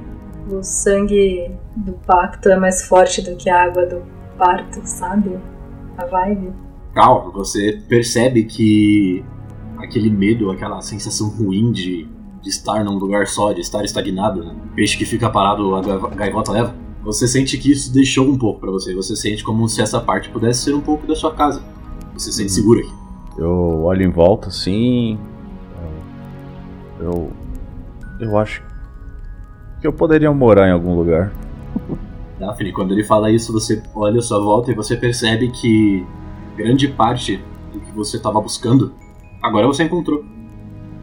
o 0.50 0.62
sangue 0.62 1.50
do 1.74 1.94
pacto 2.06 2.50
é 2.50 2.60
mais 2.60 2.82
forte 2.86 3.22
do 3.22 3.34
que 3.34 3.48
a 3.48 3.64
água 3.64 3.86
do 3.86 4.02
parto, 4.36 4.82
sabe? 4.84 5.38
A 5.96 6.04
vibe. 6.04 6.52
Calma, 6.92 7.30
você 7.30 7.80
percebe 7.88 8.44
que 8.44 9.24
aquele 9.78 10.10
medo, 10.10 10.50
aquela 10.50 10.80
sensação 10.80 11.28
ruim 11.28 11.72
de, 11.72 12.06
de 12.42 12.48
estar 12.48 12.84
num 12.84 12.98
lugar 12.98 13.26
só, 13.26 13.52
de 13.52 13.60
estar 13.60 13.84
estagnado, 13.84 14.44
né? 14.44 14.54
peixe 14.74 14.96
que 14.96 15.04
fica 15.04 15.28
parado, 15.30 15.74
a 15.74 15.80
gaivota 16.14 16.52
leva. 16.52 16.74
Você 17.02 17.26
sente 17.28 17.56
que 17.56 17.72
isso 17.72 17.92
deixou 17.92 18.28
um 18.28 18.36
pouco 18.36 18.60
pra 18.60 18.70
você. 18.70 18.94
Você 18.94 19.14
sente 19.16 19.42
como 19.42 19.68
se 19.68 19.80
essa 19.80 20.00
parte 20.00 20.28
pudesse 20.28 20.64
ser 20.64 20.74
um 20.74 20.80
pouco 20.80 21.06
da 21.06 21.14
sua 21.14 21.32
casa. 21.32 21.62
Você 22.14 22.30
se 22.32 22.38
sente 22.38 22.50
Uhum. 22.50 22.54
seguro 22.54 22.80
aqui. 22.80 22.92
Eu 23.38 23.84
olho 23.84 24.02
em 24.02 24.10
volta 24.10 24.48
assim. 24.48 25.18
Eu. 27.00 27.30
Eu 28.20 28.36
acho 28.36 28.62
que 29.80 29.86
eu 29.86 29.92
poderia 29.92 30.32
morar 30.32 30.68
em 30.68 30.72
algum 30.72 30.96
lugar. 30.96 31.32
Daphne, 32.38 32.72
quando 32.72 32.92
ele 32.92 33.04
fala 33.04 33.30
isso, 33.30 33.52
você 33.52 33.80
olha 33.94 34.18
à 34.18 34.22
sua 34.22 34.40
volta 34.40 34.72
e 34.72 34.74
você 34.74 34.96
percebe 34.96 35.50
que 35.50 36.04
grande 36.56 36.88
parte 36.88 37.40
do 37.72 37.78
que 37.80 37.92
você 37.92 38.16
estava 38.16 38.40
buscando, 38.40 38.92
agora 39.42 39.66
você 39.66 39.84
encontrou. 39.84 40.24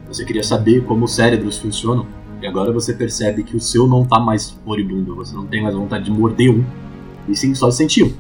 Você 0.08 0.24
queria 0.24 0.44
saber 0.44 0.84
como 0.86 1.06
os 1.06 1.16
cérebros 1.16 1.58
funcionam, 1.58 2.08
e 2.42 2.48
agora 2.48 2.72
você 2.72 2.94
percebe 2.94 3.44
que 3.44 3.56
o 3.56 3.60
seu 3.60 3.88
não 3.88 4.06
tá 4.06 4.20
mais 4.20 4.60
moribundo, 4.66 5.16
você 5.16 5.36
não 5.36 5.48
tem 5.48 5.64
mais 5.64 5.74
vontade 5.74 6.06
de 6.06 6.12
morder 6.12 6.52
um, 6.52 6.64
e 7.28 7.36
sim 7.36 7.54
só 7.56 7.70
de 7.70 7.76
sentir 7.76 8.04
um. 8.04 8.14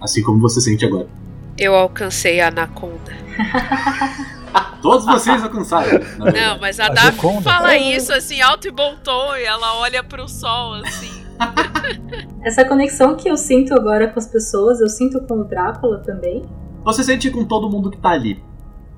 Assim 0.00 0.22
como 0.22 0.40
você 0.40 0.60
sente 0.60 0.84
agora. 0.84 1.08
Eu 1.56 1.74
alcancei 1.74 2.40
a 2.40 2.48
anaconda. 2.48 3.12
Todos 4.82 5.06
vocês 5.06 5.42
alcançaram. 5.42 5.98
Não, 6.18 6.58
mas 6.60 6.78
a 6.78 6.86
A 6.86 6.88
Daphne 6.90 7.12
Gioconda? 7.12 7.42
fala 7.42 7.76
isso 7.76 8.12
assim, 8.12 8.40
alto 8.42 8.68
e 8.68 8.70
bom 8.70 8.96
tom, 9.02 9.34
e 9.36 9.44
ela 9.44 9.78
olha 9.78 10.02
pro 10.02 10.28
sol 10.28 10.74
assim. 10.74 11.24
Essa 12.44 12.64
conexão 12.64 13.16
que 13.16 13.28
eu 13.28 13.36
sinto 13.36 13.72
agora 13.72 14.08
com 14.08 14.18
as 14.18 14.26
pessoas, 14.26 14.80
eu 14.80 14.88
sinto 14.88 15.20
com 15.22 15.40
o 15.40 15.44
Drácula 15.44 15.98
também. 16.00 16.42
Você 16.84 17.02
sente 17.02 17.30
com 17.30 17.44
todo 17.44 17.70
mundo 17.70 17.90
que 17.90 17.96
tá 17.96 18.10
ali, 18.10 18.42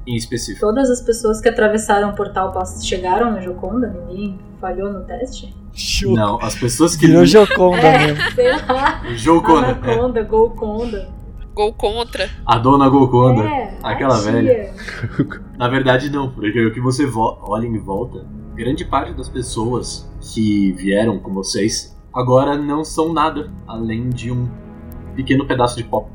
em 0.06 0.14
específico. 0.16 0.60
Todas 0.66 0.88
as 0.90 1.00
pessoas 1.00 1.40
que 1.40 1.48
atravessaram 1.48 2.10
o 2.10 2.14
portal 2.14 2.52
chegaram 2.82 3.32
na 3.32 3.40
Joconda, 3.40 3.88
ninguém 3.88 4.38
falhou 4.60 4.92
no 4.92 5.00
teste. 5.04 5.54
Não, 6.06 6.38
as 6.40 6.54
pessoas 6.54 6.96
que. 6.96 7.06
Virou 7.06 7.26
Joconda 7.26 7.82
mesmo. 7.98 8.22
É, 8.22 8.30
sei 8.34 8.52
lá. 8.52 9.02
Joconda, 9.14 9.66
é. 9.66 9.70
Anaconda, 9.72 10.22
Golconda. 10.22 11.08
Gol 11.54 11.72
contra. 11.72 12.28
A 12.44 12.58
dona 12.58 12.86
Golconda. 12.88 13.42
É, 13.42 13.78
aquela 13.82 14.18
velha. 14.18 14.74
Na 15.58 15.68
verdade, 15.68 16.10
não, 16.10 16.30
porque 16.30 16.66
o 16.66 16.72
que 16.72 16.80
você 16.80 17.06
vo- 17.06 17.38
olha 17.42 17.66
em 17.66 17.78
volta, 17.78 18.26
grande 18.54 18.84
parte 18.84 19.14
das 19.14 19.28
pessoas 19.30 20.06
que 20.20 20.72
vieram 20.72 21.18
com 21.18 21.32
vocês 21.32 21.96
agora 22.12 22.56
não 22.58 22.84
são 22.84 23.10
nada 23.12 23.50
além 23.66 24.10
de 24.10 24.30
um 24.30 24.48
pequeno 25.14 25.46
pedaço 25.46 25.76
de 25.76 25.84
pó 25.84 26.08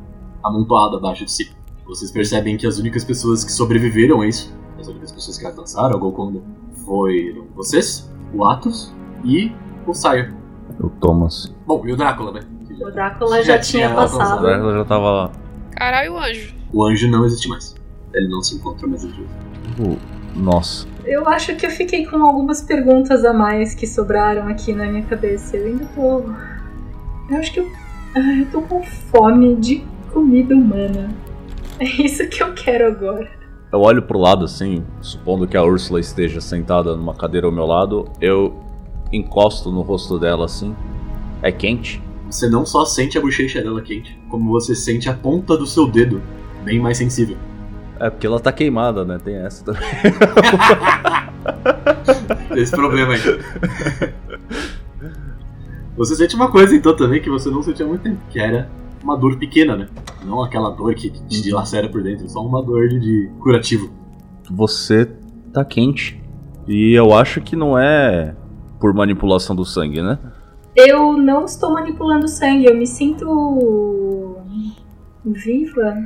amontoado 0.43 0.97
abaixo 0.97 1.25
de 1.25 1.31
si. 1.31 1.51
Vocês 1.91 2.09
percebem 2.09 2.55
que 2.55 2.65
as 2.65 2.77
únicas 2.79 3.03
pessoas 3.03 3.43
que 3.43 3.51
sobreviveram 3.51 4.21
a 4.21 4.25
isso, 4.27 4.55
as 4.79 4.87
únicas 4.87 5.11
pessoas 5.11 5.37
que 5.37 5.45
alcançaram 5.45 5.93
a 5.93 5.99
Golconda, 5.99 6.39
foram 6.85 7.47
vocês, 7.53 8.09
o 8.33 8.45
Atos 8.45 8.95
e 9.25 9.51
o 9.85 9.93
Sire. 9.93 10.33
O 10.79 10.89
Thomas. 10.89 11.53
Bom, 11.67 11.85
e 11.85 11.91
o 11.91 11.97
Drácula, 11.97 12.31
né? 12.31 12.39
Já- 12.79 12.87
O 12.87 12.91
Drácula 12.91 13.43
já, 13.43 13.57
Já 13.57 13.59
tinha 13.59 13.87
tinha 13.89 13.93
passado. 13.93 14.47
Ela 14.47 14.73
já 14.73 14.85
tava 14.85 15.11
lá. 15.11 15.31
Caralho, 15.71 16.13
o 16.13 16.17
anjo. 16.17 16.55
O 16.71 16.81
anjo 16.85 17.11
não 17.11 17.25
existe 17.25 17.49
mais. 17.49 17.75
Ele 18.13 18.29
não 18.29 18.41
se 18.41 18.55
encontra 18.55 18.87
mais 18.87 19.03
entre 19.03 19.23
Uh, 19.77 19.97
Nossa. 20.33 20.87
Eu 21.03 21.27
acho 21.27 21.57
que 21.57 21.65
eu 21.65 21.69
fiquei 21.71 22.05
com 22.05 22.23
algumas 22.25 22.61
perguntas 22.61 23.25
a 23.25 23.33
mais 23.33 23.75
que 23.75 23.85
sobraram 23.85 24.47
aqui 24.47 24.71
na 24.71 24.85
minha 24.85 25.03
cabeça. 25.03 25.57
Eu 25.57 25.67
ainda 25.67 25.85
tô. 25.93 26.23
Eu 27.29 27.37
acho 27.37 27.51
que 27.51 27.59
eu. 27.59 27.69
Ah, 28.15 28.39
eu 28.39 28.45
tô 28.49 28.61
com 28.61 28.81
fome 28.81 29.57
de 29.57 29.85
comida 30.13 30.55
humana. 30.55 31.09
É 31.81 31.85
isso 32.03 32.27
que 32.27 32.43
eu 32.43 32.53
quero 32.53 32.85
agora. 32.85 33.27
Eu 33.73 33.81
olho 33.81 34.03
pro 34.03 34.19
lado 34.19 34.45
assim, 34.45 34.85
supondo 35.01 35.47
que 35.47 35.57
a 35.57 35.63
Úrsula 35.63 35.99
esteja 35.99 36.39
sentada 36.39 36.95
numa 36.95 37.15
cadeira 37.15 37.47
ao 37.47 37.51
meu 37.51 37.65
lado, 37.65 38.07
eu 38.21 38.53
encosto 39.11 39.71
no 39.71 39.81
rosto 39.81 40.19
dela 40.19 40.45
assim. 40.45 40.75
É 41.41 41.51
quente? 41.51 41.99
Você 42.29 42.47
não 42.47 42.67
só 42.67 42.85
sente 42.85 43.17
a 43.17 43.21
bochecha 43.21 43.63
dela 43.63 43.81
quente, 43.81 44.15
como 44.29 44.51
você 44.51 44.75
sente 44.75 45.09
a 45.09 45.13
ponta 45.13 45.57
do 45.57 45.65
seu 45.65 45.87
dedo 45.87 46.21
bem 46.63 46.79
mais 46.79 46.99
sensível. 46.99 47.35
É 47.99 48.11
porque 48.11 48.27
ela 48.27 48.39
tá 48.39 48.51
queimada, 48.51 49.03
né? 49.03 49.17
Tem 49.17 49.37
essa 49.37 49.65
também. 49.65 49.81
Esse 52.61 52.75
problema 52.75 53.13
aí. 53.13 53.21
Você 55.97 56.15
sente 56.15 56.35
uma 56.35 56.51
coisa 56.51 56.75
então 56.75 56.95
também 56.95 57.19
que 57.19 57.29
você 57.29 57.49
não 57.49 57.63
sentia 57.63 57.85
há 57.85 57.89
muito 57.89 58.03
tempo, 58.03 58.19
que 58.29 58.39
era 58.39 58.69
uma 59.03 59.17
dor 59.17 59.37
pequena, 59.37 59.75
né? 59.75 59.87
Não 60.23 60.41
aquela 60.43 60.69
dor 60.69 60.93
que 60.95 61.09
te 61.09 61.41
dilacera 61.41 61.89
por 61.89 62.03
dentro, 62.03 62.29
só 62.29 62.39
uma 62.45 62.61
dor 62.61 62.87
de, 62.87 62.99
de 62.99 63.29
curativo. 63.39 63.89
Você 64.49 65.05
tá 65.53 65.63
quente. 65.65 66.21
E 66.67 66.93
eu 66.93 67.13
acho 67.13 67.41
que 67.41 67.55
não 67.55 67.77
é 67.77 68.35
por 68.79 68.93
manipulação 68.93 69.55
do 69.55 69.65
sangue, 69.65 70.01
né? 70.01 70.17
Eu 70.75 71.17
não 71.17 71.45
estou 71.45 71.71
manipulando 71.73 72.27
sangue, 72.27 72.65
eu 72.65 72.75
me 72.77 72.87
sinto. 72.87 74.37
viva. 75.25 75.97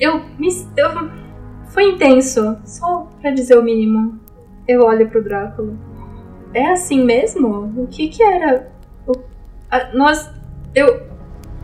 Eu 0.00 0.22
me. 0.38 0.48
Eu... 0.76 1.22
Foi 1.66 1.90
intenso, 1.90 2.56
só 2.64 3.08
pra 3.20 3.30
dizer 3.30 3.58
o 3.58 3.62
mínimo. 3.62 4.18
Eu 4.68 4.82
olho 4.84 5.08
pro 5.08 5.22
Drácula. 5.24 5.72
É 6.54 6.70
assim 6.70 7.02
mesmo? 7.04 7.72
O 7.76 7.86
que 7.86 8.08
que 8.08 8.22
era? 8.22 8.70
O- 9.06 9.12
a- 9.70 9.90
nós. 9.94 10.30
Eu. 10.74 11.06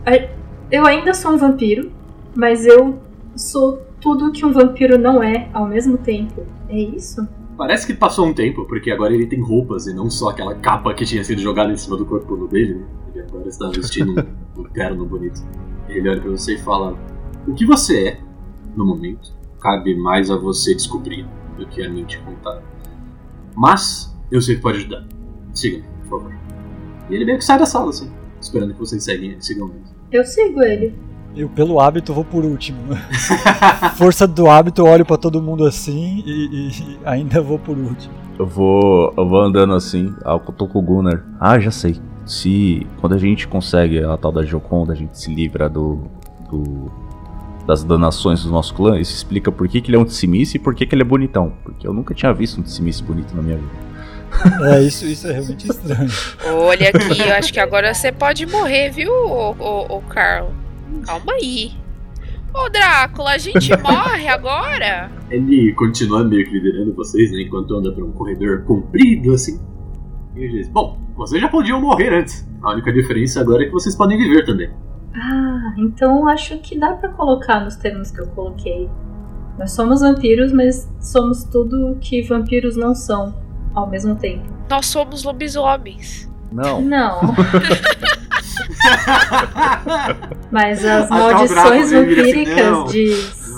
a- 0.05 0.38
eu 0.71 0.85
ainda 0.85 1.13
sou 1.13 1.31
um 1.31 1.37
vampiro, 1.37 1.91
mas 2.35 2.65
eu 2.65 2.99
sou 3.35 3.81
tudo 3.99 4.31
que 4.31 4.45
um 4.45 4.51
vampiro 4.51 4.97
não 4.97 5.21
é 5.21 5.49
ao 5.53 5.67
mesmo 5.67 5.97
tempo. 5.97 6.45
É 6.69 6.79
isso? 6.79 7.27
Parece 7.57 7.85
que 7.85 7.93
passou 7.93 8.25
um 8.27 8.33
tempo, 8.33 8.65
porque 8.65 8.89
agora 8.91 9.13
ele 9.13 9.25
tem 9.25 9.41
roupas 9.41 9.87
e 9.87 9.93
não 9.93 10.09
só 10.09 10.29
aquela 10.29 10.55
capa 10.55 10.93
que 10.93 11.05
tinha 11.05 11.23
sido 11.23 11.41
jogada 11.41 11.73
em 11.73 11.75
cima 11.75 11.97
do 11.97 12.05
corpo 12.05 12.47
dele, 12.47 12.75
né? 12.75 12.85
Ele 13.13 13.21
agora 13.23 13.49
está 13.49 13.67
vestindo 13.69 14.13
um, 14.55 14.63
terno 14.63 15.05
bonito. 15.05 15.41
Ele 15.89 16.07
olha 16.07 16.21
pra 16.21 16.31
você 16.31 16.53
e 16.53 16.59
fala: 16.59 16.97
O 17.47 17.53
que 17.53 17.65
você 17.65 18.07
é, 18.07 18.19
no 18.75 18.85
momento, 18.85 19.33
cabe 19.59 19.93
mais 19.95 20.31
a 20.31 20.37
você 20.37 20.73
descobrir 20.73 21.27
do 21.57 21.65
que 21.65 21.83
a 21.83 21.89
mim 21.89 22.05
te 22.05 22.17
contar. 22.19 22.61
Mas 23.55 24.15
eu 24.31 24.41
sei 24.41 24.55
que 24.55 24.61
pode 24.61 24.77
ajudar. 24.77 25.05
Siga-me, 25.53 25.83
por 26.03 26.21
favor. 26.21 26.33
E 27.09 27.15
ele 27.15 27.25
meio 27.25 27.39
que 27.39 27.43
sai 27.43 27.59
da 27.59 27.65
sala, 27.65 27.89
assim. 27.89 28.09
esperando 28.39 28.73
que 28.73 28.79
vocês 28.79 29.03
seguem, 29.03 29.41
sigam 29.41 29.69
ele. 29.69 29.88
Eu 30.11 30.23
sigo 30.23 30.63
ele. 30.63 30.93
Eu, 31.35 31.47
pelo 31.49 31.79
hábito, 31.79 32.13
vou 32.13 32.25
por 32.25 32.43
último. 32.43 32.79
Força 33.95 34.27
do 34.27 34.49
hábito, 34.49 34.81
eu 34.81 34.85
olho 34.85 35.05
pra 35.05 35.17
todo 35.17 35.41
mundo 35.41 35.65
assim 35.65 36.23
e, 36.25 36.69
e 36.69 36.99
ainda 37.05 37.41
vou 37.41 37.59
por 37.59 37.77
último. 37.77 38.13
Eu 38.37 38.45
vou, 38.45 39.13
eu 39.15 39.27
vou 39.27 39.41
andando 39.41 39.73
assim, 39.73 40.13
ah, 40.25 40.33
eu 40.33 40.53
tô 40.53 40.67
com 40.67 40.79
o 40.79 40.81
Gunnar. 40.81 41.25
Ah, 41.39 41.59
já 41.59 41.71
sei. 41.71 41.97
Se 42.25 42.87
quando 42.99 43.13
a 43.13 43.17
gente 43.17 43.47
consegue 43.47 44.03
a 44.03 44.17
tal 44.17 44.31
da 44.31 44.43
Joconda, 44.43 44.93
a 44.93 44.95
gente 44.95 45.19
se 45.19 45.33
livra 45.33 45.69
do, 45.69 45.99
do 46.49 46.91
das 47.67 47.83
danações 47.83 48.43
do 48.43 48.49
nosso 48.49 48.73
clã, 48.73 48.99
isso 48.99 49.13
explica 49.13 49.51
por 49.51 49.67
que, 49.67 49.79
que 49.79 49.91
ele 49.91 49.97
é 49.97 49.99
um 49.99 50.05
Tissimice 50.05 50.57
e 50.57 50.59
por 50.59 50.73
que, 50.73 50.87
que 50.87 50.95
ele 50.95 51.03
é 51.03 51.05
bonitão. 51.05 51.53
Porque 51.63 51.85
eu 51.85 51.93
nunca 51.93 52.15
tinha 52.15 52.33
visto 52.33 52.59
um 52.59 52.63
Tissimice 52.63 53.03
bonito 53.03 53.35
na 53.35 53.43
minha 53.43 53.57
vida. 53.57 53.88
É, 54.73 54.81
isso, 54.81 55.05
isso 55.05 55.27
é 55.27 55.33
realmente 55.33 55.69
estranho. 55.69 56.09
Olha 56.45 56.89
aqui, 56.89 57.21
eu 57.21 57.33
acho 57.35 57.51
que 57.51 57.59
agora 57.59 57.93
você 57.93 58.11
pode 58.11 58.45
morrer, 58.45 58.89
viu, 58.91 59.11
ô, 59.11 59.55
ô, 59.57 59.97
ô 59.97 60.01
Carl? 60.01 60.53
Calma 61.05 61.33
aí. 61.33 61.71
Ô 62.53 62.69
Drácula, 62.69 63.31
a 63.31 63.37
gente 63.37 63.69
morre 63.81 64.27
agora? 64.27 65.11
Ele 65.29 65.73
continua 65.73 66.23
meio 66.23 66.45
que 66.45 66.51
liderando 66.51 66.93
vocês, 66.93 67.31
né? 67.31 67.41
Enquanto 67.41 67.75
anda 67.75 67.91
por 67.91 68.03
um 68.03 68.11
corredor 68.11 68.63
comprido, 68.63 69.33
assim. 69.33 69.59
E 70.35 70.39
ele 70.39 70.53
diz: 70.53 70.69
Bom, 70.69 70.97
vocês 71.15 71.41
já 71.41 71.47
podiam 71.47 71.79
morrer 71.79 72.13
antes. 72.13 72.47
A 72.63 72.73
única 72.73 72.91
diferença 72.91 73.39
agora 73.39 73.63
é 73.63 73.65
que 73.67 73.71
vocês 73.71 73.95
podem 73.95 74.17
viver 74.17 74.45
também. 74.45 74.69
Ah, 75.13 75.73
então 75.77 76.27
acho 76.27 76.57
que 76.59 76.77
dá 76.77 76.93
pra 76.93 77.09
colocar 77.09 77.63
nos 77.63 77.75
termos 77.75 78.11
que 78.11 78.21
eu 78.21 78.27
coloquei. 78.27 78.89
Nós 79.57 79.71
somos 79.73 80.01
vampiros, 80.01 80.51
mas 80.51 80.89
somos 80.99 81.43
tudo 81.43 81.97
que 81.99 82.21
vampiros 82.21 82.75
não 82.75 82.95
são 82.95 83.33
ao 83.73 83.87
mesmo 83.89 84.15
tempo. 84.15 84.43
Nós 84.69 84.85
somos 84.87 85.23
lobisomens. 85.23 86.29
Não. 86.51 86.81
Não. 86.81 87.19
Mas 90.51 90.83
as 90.85 91.09
maldições 91.09 91.85
assim, 91.93 91.95
vampíricas 91.95 92.55
"Não, 92.57 92.85
de 92.85 93.13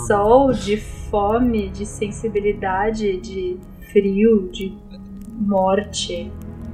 sol, 0.08 0.52
de 0.54 0.78
fome, 0.78 1.70
de 1.70 1.86
sensibilidade, 1.86 3.18
de 3.18 3.58
frio, 3.92 4.50
de 4.52 4.74
morte. 5.38 6.32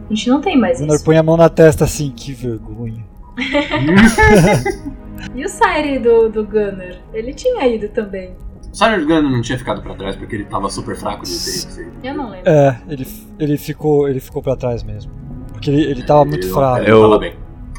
A 0.10 0.14
gente 0.14 0.30
não 0.30 0.42
tem 0.42 0.58
mais 0.58 0.80
Gunnar 0.80 0.96
isso. 0.96 1.04
põe 1.04 1.18
a 1.18 1.24
mão 1.24 1.36
na 1.38 1.50
testa 1.50 1.84
assim, 1.84 2.12
que 2.12 2.32
vergonha. 2.34 3.06
E 5.36 5.44
o 5.44 5.50
Sairi 5.50 6.00
do, 6.00 6.30
do 6.30 6.44
Gunner? 6.44 7.00
Ele 7.14 7.34
tinha 7.34 7.68
ido 7.68 7.90
também. 7.90 8.36
Sarah 8.78 9.00
Gunn 9.00 9.24
não 9.32 9.42
tinha 9.42 9.58
ficado 9.58 9.82
pra 9.82 9.96
trás 9.96 10.16
porque 10.16 10.36
ele 10.36 10.46
tava 10.46 10.70
super 10.70 10.96
fraco 10.96 11.26
de 11.26 11.32
ter. 11.32 11.92
Eu 12.04 12.14
não 12.14 12.30
lembro. 12.30 12.48
É, 12.48 12.80
ele, 12.88 13.08
ele, 13.40 13.58
ficou, 13.58 14.08
ele 14.08 14.20
ficou 14.20 14.40
pra 14.40 14.56
trás 14.56 14.84
mesmo. 14.84 15.12
Porque 15.52 15.72
ele, 15.72 15.82
ele 15.82 16.04
tava 16.04 16.24
muito 16.26 16.46
Ele- 16.46 16.54
fraco. 16.54 16.82
Ele 16.84 16.92
Eu- 16.92 17.02
tava 17.02 17.18
bem. 17.18 17.34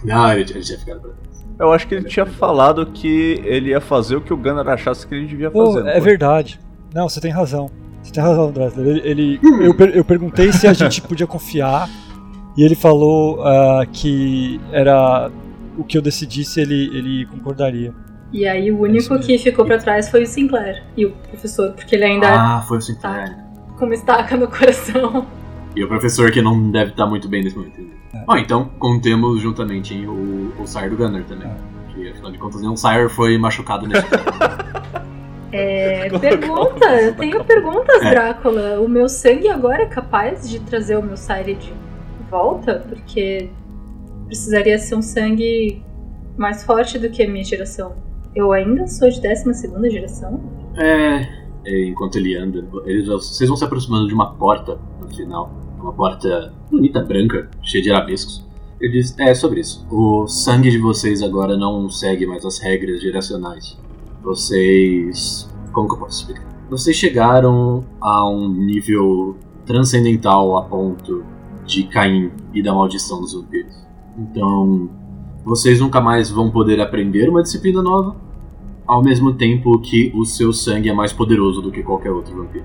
Não, 0.05 0.33
ele, 0.33 0.51
ele 0.51 0.61
tinha 0.61 0.77
ficado 0.77 1.01
pra 1.01 1.11
trás. 1.11 1.47
Eu 1.61 1.73
acho 1.73 1.87
que 1.87 1.95
ele 1.95 2.09
tinha 2.09 2.27
falado 2.27 2.85
que 2.87 3.41
ele 3.45 3.71
ia 3.71 3.81
fazer 3.81 4.17
o 4.17 4.21
que 4.21 4.33
o 4.33 4.37
Gunnar 4.37 4.69
achasse 4.69 5.07
que 5.07 5.15
ele 5.15 5.27
devia 5.27 5.53
fazer. 5.53 5.83
não 5.85 5.89
é 5.89 6.01
verdade. 6.01 6.59
Não, 6.93 7.09
você 7.09 7.21
tem 7.21 7.31
razão. 7.31 7.71
Você 8.03 8.13
tem 8.13 8.23
razão, 8.23 8.51
Dressler. 8.51 8.85
Ele, 8.87 9.01
ele- 9.05 9.41
eu, 9.65 9.75
per- 9.75 9.97
eu 9.97 10.05
perguntei 10.05 10.51
se 10.53 10.67
a 10.67 10.73
gente 10.73 11.01
podia 11.03 11.29
confiar 11.29 11.89
e 12.57 12.65
ele 12.65 12.75
falou 12.75 13.41
ah, 13.45 13.87
que 13.93 14.61
era 14.73 15.31
o 15.77 15.85
que 15.85 15.97
eu 15.97 16.03
decidisse, 16.03 16.61
ele, 16.61 16.91
ele 16.93 17.27
concordaria. 17.27 17.95
E 18.33 18.47
aí 18.47 18.71
o 18.71 18.81
único 18.81 19.15
mesmo. 19.15 19.19
que 19.27 19.39
ficou 19.39 19.65
pra 19.65 19.79
trás 19.79 20.09
foi 20.11 20.23
o 20.23 20.27
Sinclair 20.27 20.85
e 20.97 21.07
o 21.07 21.13
professor, 21.13 21.73
porque 21.73 21.95
ele 21.97 22.05
ainda 22.05 22.29
Ah, 22.29 22.65
foi 22.69 22.79
o 22.79 22.81
Sinclair. 22.81 23.31
tá 23.37 23.45
com 23.79 23.85
uma 23.87 23.95
estaca 23.95 24.37
no 24.37 24.49
coração. 24.49 25.27
E 25.77 25.83
o 25.85 25.89
professor 25.89 26.31
que 26.31 26.43
não 26.43 26.71
deve 26.71 26.91
estar 26.91 27.07
muito 27.07 27.29
bem 27.29 27.43
nesse 27.45 27.57
momento. 27.57 27.81
né? 27.81 28.25
Bom, 28.27 28.37
então 28.37 28.65
contemos 28.79 29.41
juntamente 29.41 29.95
o, 30.07 30.53
o 30.59 30.67
Sire 30.67 30.91
do 30.91 30.97
Gunner 30.97 31.25
também. 31.25 31.51
Que 31.95 32.11
afinal 32.11 32.31
de 32.33 32.39
contas 32.39 32.61
nenhum 32.61 32.77
Sire 32.77 33.09
foi 33.09 33.39
machucado 33.39 33.87
nesse 33.87 34.05
É, 35.51 36.11
pergunta, 36.19 36.85
eu 37.01 37.15
tenho 37.15 37.43
perguntas, 37.45 38.03
É. 38.03 38.11
Drácula. 38.11 38.81
O 38.81 38.89
meu 38.89 39.09
sangue 39.09 39.49
agora 39.49 39.83
é 39.85 39.87
capaz 39.87 40.49
de 40.49 40.61
trazer 40.61 40.97
o 40.97 41.03
meu 41.03 41.17
Sire 41.17 41.55
de 41.55 41.73
volta? 42.31 42.85
Porque 42.87 43.49
precisaria 44.27 44.79
ser 44.79 44.95
um 44.97 45.01
sangue 45.03 45.83
mais 46.37 46.63
forte 46.65 46.99
do 46.99 47.09
que 47.09 47.23
a 47.23 47.29
minha 47.29 47.45
geração. 47.45 47.97
Eu 48.39 48.53
ainda 48.53 48.87
sou 48.87 49.11
de 49.11 49.21
12 49.21 49.91
geração? 49.91 50.41
É, 50.77 51.27
enquanto 51.89 52.15
ele 52.19 52.37
anda, 52.37 52.65
eles, 52.87 53.09
vocês 53.09 53.49
vão 53.49 53.57
se 53.57 53.65
aproximando 53.65 54.07
de 54.07 54.15
uma 54.15 54.33
porta 54.35 54.79
no 55.01 55.13
final. 55.13 55.53
Uma 55.77 55.93
porta 55.93 56.55
bonita, 56.71 57.03
branca, 57.03 57.51
cheia 57.65 57.83
de 57.83 57.91
arabescos. 57.91 58.47
Ele 58.81 58.93
diz: 58.93 59.19
É 59.19 59.35
sobre 59.35 59.59
isso. 59.59 59.85
O 59.91 60.29
sangue 60.29 60.71
de 60.71 60.79
vocês 60.79 61.21
agora 61.21 61.57
não 61.57 61.91
segue 61.91 62.29
mais 62.29 62.45
as 62.45 62.61
regras 62.61 63.03
geracionais. 63.03 63.77
Vocês. 64.23 65.53
Como 65.73 65.89
que 65.89 65.95
eu 65.95 65.99
posso 65.99 66.21
explicar? 66.21 66.47
Vocês 66.71 66.97
chegaram 66.97 67.85
a 68.01 68.31
um 68.31 68.49
nível 68.49 69.37
transcendental 69.67 70.57
a 70.57 70.63
ponto 70.63 71.25
de 71.67 71.83
Caim 71.89 72.31
e 72.55 72.63
da 72.63 72.73
maldição 72.73 73.21
dos 73.21 73.33
vampiros. 73.33 73.75
Então, 74.17 74.89
vocês 75.45 75.81
nunca 75.81 76.01
mais 76.01 76.31
vão 76.31 76.53
poder 76.53 76.81
aprender 76.81 77.29
uma 77.29 77.43
disciplina 77.43 77.83
nova, 77.83 78.28
ao 78.89 79.03
mesmo 79.03 79.35
tempo 79.35 79.79
que 79.81 80.11
o 80.15 80.25
seu 80.25 80.51
sangue 80.51 80.89
é 80.89 80.95
mais 80.95 81.13
poderoso 81.13 81.61
do 81.61 81.71
que 81.71 81.83
qualquer 81.83 82.11
outro 82.11 82.35
vampiro. 82.35 82.65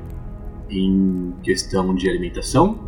Em 0.69 1.33
questão 1.43 1.93
de 1.93 2.09
alimentação 2.09 2.79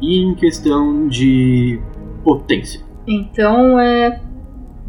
e 0.00 0.22
em 0.22 0.34
questão 0.34 1.06
de 1.06 1.78
potência. 2.24 2.80
Então 3.06 3.78
é 3.78 4.22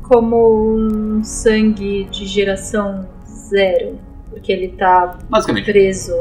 como 0.02 0.76
um 0.76 1.22
sangue 1.22 2.06
de 2.06 2.26
geração 2.26 3.06
zero. 3.28 4.00
Porque 4.30 4.52
ele 4.52 4.70
tá 4.70 5.20
preso, 5.66 6.14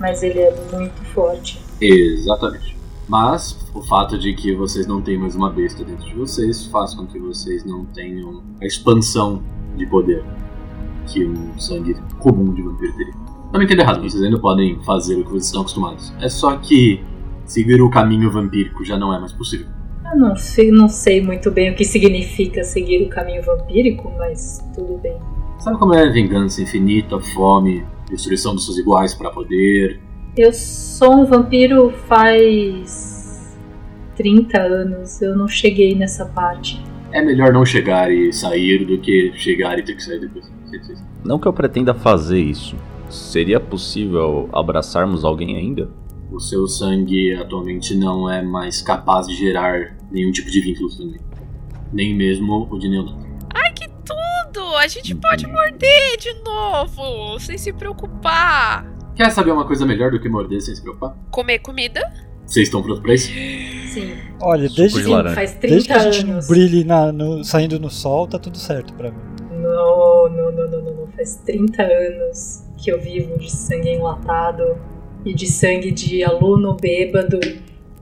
mas 0.00 0.24
ele 0.24 0.40
é 0.40 0.54
muito 0.72 1.04
forte. 1.14 1.60
Exatamente. 1.80 2.76
Mas 3.08 3.56
o 3.74 3.82
fato 3.82 4.18
de 4.18 4.34
que 4.34 4.54
vocês 4.54 4.86
não 4.86 5.00
têm 5.00 5.18
mais 5.18 5.36
uma 5.36 5.50
besta 5.50 5.84
dentro 5.84 6.06
de 6.06 6.14
vocês 6.14 6.66
faz 6.66 6.94
com 6.94 7.06
que 7.06 7.18
vocês 7.18 7.64
não 7.64 7.84
tenham 7.86 8.42
a 8.60 8.66
expansão 8.66 9.42
de 9.76 9.86
poder 9.86 10.24
que 11.12 11.24
um 11.24 11.58
sangue 11.58 11.96
comum 12.18 12.52
de 12.54 12.62
vampiro 12.62 12.92
teria. 12.96 13.14
Não 13.52 13.58
me 13.58 13.64
entenda 13.64 13.82
errado, 13.82 14.02
vocês 14.02 14.22
ainda 14.22 14.38
podem 14.38 14.78
fazer 14.84 15.16
o 15.16 15.24
que 15.24 15.30
vocês 15.30 15.46
estão 15.46 15.62
acostumados. 15.62 16.12
É 16.20 16.28
só 16.28 16.56
que 16.56 17.02
seguir 17.44 17.82
o 17.82 17.90
caminho 17.90 18.30
vampírico 18.30 18.84
já 18.84 18.96
não 18.96 19.12
é 19.12 19.18
mais 19.18 19.32
possível. 19.32 19.66
Eu 20.12 20.18
não 20.18 20.36
sei, 20.36 20.70
não 20.70 20.88
sei 20.88 21.20
muito 21.20 21.50
bem 21.50 21.70
o 21.70 21.74
que 21.74 21.84
significa 21.84 22.64
seguir 22.64 23.02
o 23.02 23.08
caminho 23.08 23.42
vampírico, 23.42 24.12
mas 24.18 24.64
tudo 24.74 24.98
bem. 24.98 25.16
Sabe 25.58 25.78
como 25.78 25.94
é 25.94 26.08
vingança 26.10 26.62
infinita, 26.62 27.18
fome, 27.20 27.84
destruição 28.08 28.54
dos 28.54 28.64
seus 28.64 28.78
iguais 28.78 29.14
para 29.14 29.30
poder? 29.30 30.00
Eu 30.36 30.52
sou 30.52 31.22
um 31.22 31.24
vampiro 31.26 31.90
faz 32.08 33.56
30 34.16 34.60
anos, 34.60 35.20
eu 35.20 35.36
não 35.36 35.48
cheguei 35.48 35.94
nessa 35.94 36.24
parte. 36.24 36.82
É 37.12 37.20
melhor 37.20 37.52
não 37.52 37.64
chegar 37.64 38.12
e 38.12 38.32
sair 38.32 38.84
do 38.84 38.98
que 38.98 39.32
chegar 39.34 39.78
e 39.78 39.82
ter 39.82 39.94
que 39.96 40.02
sair 40.02 40.20
depois. 40.20 40.50
Não 41.24 41.38
que 41.38 41.46
eu 41.46 41.52
pretenda 41.52 41.92
fazer 41.94 42.40
isso. 42.40 42.76
Seria 43.08 43.58
possível 43.58 44.48
abraçarmos 44.52 45.24
alguém 45.24 45.56
ainda? 45.56 45.90
O 46.30 46.38
seu 46.38 46.66
sangue 46.68 47.34
atualmente 47.34 47.94
não 47.96 48.30
é 48.30 48.40
mais 48.40 48.80
capaz 48.82 49.26
de 49.26 49.34
gerar 49.36 49.96
nenhum 50.12 50.30
tipo 50.30 50.48
de 50.50 50.60
vínculo 50.60 50.88
também. 50.96 51.20
Nem 51.92 52.14
mesmo 52.14 52.68
o 52.70 52.78
de 52.78 52.88
Neonato. 52.88 53.18
Ai, 53.52 53.72
que 53.72 53.88
tudo! 53.88 54.64
A 54.76 54.86
gente 54.86 55.12
pode 55.16 55.44
morder 55.48 56.16
de 56.18 56.32
novo, 56.44 57.38
sem 57.40 57.58
se 57.58 57.72
preocupar. 57.72 58.86
Quer 59.16 59.30
saber 59.30 59.50
uma 59.50 59.66
coisa 59.66 59.84
melhor 59.84 60.12
do 60.12 60.20
que 60.20 60.28
morder 60.28 60.60
sem 60.60 60.74
se 60.74 60.80
preocupar? 60.80 61.16
Comer 61.32 61.58
comida? 61.58 62.00
Vocês 62.46 62.68
estão 62.68 62.80
prontos 62.82 63.02
pra 63.02 63.14
isso? 63.14 63.26
Sim, 63.92 64.12
Olha, 64.40 64.68
desde, 64.68 64.98
de 65.00 65.04
sim, 65.04 65.34
faz 65.34 65.50
30 65.54 65.66
desde 65.68 65.88
que 65.88 65.92
a 65.92 65.98
gente 65.98 66.24
não 66.26 66.32
anos. 66.34 66.46
brilhe 66.48 66.84
na- 66.84 67.10
no- 67.12 67.44
saindo 67.44 67.78
no 67.80 67.90
sol, 67.90 68.26
tá 68.28 68.38
tudo 68.38 68.56
certo 68.56 68.92
pra 68.94 69.10
mim. 69.10 69.18
Faz 71.20 71.36
30 71.44 71.82
anos 71.82 72.64
que 72.78 72.90
eu 72.90 72.98
vivo 72.98 73.38
de 73.38 73.52
sangue 73.52 73.90
enlatado 73.90 74.78
e 75.22 75.34
de 75.34 75.46
sangue 75.46 75.90
de 75.90 76.24
aluno 76.24 76.74
bêbado. 76.80 77.38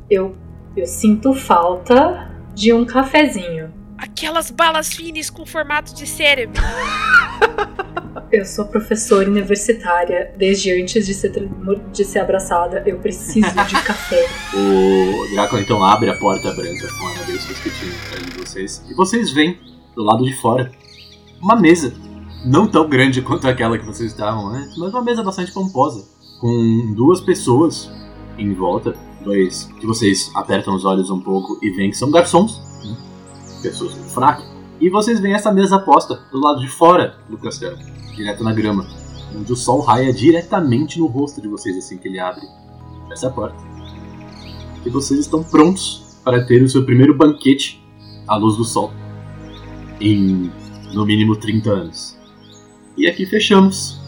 Eu, 0.09 0.37
eu 0.77 0.87
sinto 0.87 1.35
falta 1.35 2.31
de 2.55 2.73
um 2.73 2.85
cafezinho. 2.85 3.75
Aquelas 3.99 4.53
balas 4.53 4.95
finas 4.95 5.31
com 5.31 5.45
formato 5.45 5.93
de 5.97 6.07
cérebro. 6.07 6.63
Eu 8.31 8.45
sou 8.45 8.67
professora 8.67 9.29
universitária 9.29 10.33
desde 10.37 10.71
antes 10.71 11.07
de 11.07 11.15
ser, 11.15 11.33
de 11.93 12.05
ser 12.05 12.19
abraçada. 12.21 12.85
Eu 12.87 12.99
preciso 12.99 13.51
de 13.51 13.83
café. 13.83 14.29
O 14.55 15.35
Drácula 15.35 15.63
então 15.63 15.83
abre 15.83 16.11
a 16.11 16.17
porta 16.17 16.53
branca 16.53 16.87
com 16.99 17.07
a 17.07 17.11
arabescos 17.13 17.59
que 17.59 17.71
tinha 17.71 17.93
atrás 18.07 18.27
de 18.27 18.39
vocês. 18.39 18.85
E 18.89 18.95
vocês 18.95 19.33
veem, 19.33 19.59
do 19.97 20.05
lado 20.05 20.25
de 20.25 20.35
fora, 20.35 20.71
uma 21.41 21.57
mesa. 21.57 21.93
Não 22.45 22.69
tão 22.69 22.89
grande 22.89 23.21
quanto 23.23 23.47
aquela 23.49 23.79
que 23.79 23.87
vocês 23.87 24.13
estavam 24.13 24.49
antes, 24.49 24.77
mas 24.77 24.93
uma 24.93 25.03
mesa 25.03 25.23
bastante 25.23 25.53
pomposa. 25.53 26.07
Com 26.41 26.95
duas 26.95 27.21
pessoas 27.21 27.91
em 28.37 28.53
volta. 28.55 28.95
Dois 29.25 29.65
que 29.81 29.87
vocês 29.87 30.31
apertam 30.35 30.75
os 30.75 30.85
olhos 30.85 31.11
um 31.11 31.21
pouco 31.21 31.59
e 31.61 31.71
veem 31.71 31.91
que 31.91 31.97
são 31.97 32.11
garçons. 32.11 32.61
né? 32.85 32.97
pessoas 33.63 33.95
fraco. 34.13 34.43
E 34.81 34.89
vocês 34.89 35.19
veem 35.19 35.35
essa 35.35 35.53
mesa 35.53 35.79
posta 35.81 36.21
do 36.31 36.39
lado 36.39 36.61
de 36.61 36.69
fora 36.69 37.17
do 37.29 37.37
castelo, 37.37 37.77
direto 38.15 38.45
na 38.45 38.53
grama, 38.53 38.87
onde 39.37 39.53
o 39.53 39.57
sol 39.57 39.81
raia 39.81 40.13
diretamente 40.13 41.01
no 41.01 41.07
rosto 41.07 41.43
de 41.43 41.49
vocês 41.49 41.77
assim 41.77 41.99
que 41.99 42.07
ele 42.07 42.21
abre 42.21 42.47
essa 43.11 43.29
porta. 43.29 43.57
E 44.87 44.89
vocês 44.89 45.19
estão 45.19 45.43
prontos 45.43 46.21
para 46.25 46.45
ter 46.47 46.63
o 46.63 46.69
seu 46.69 46.85
primeiro 46.85 47.17
banquete 47.17 47.85
à 48.27 48.37
luz 48.37 48.57
do 48.57 48.65
sol 48.65 48.93
em 50.01 50.51
no 50.95 51.05
mínimo 51.05 51.37
30 51.37 51.71
anos. 51.71 52.18
E 52.99 53.07
aqui 53.07 53.25
fechamos 53.25 54.01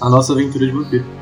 a 0.00 0.08
nossa 0.08 0.32
aventura 0.32 0.64
de 0.64 0.72
vampiro. 0.72 1.19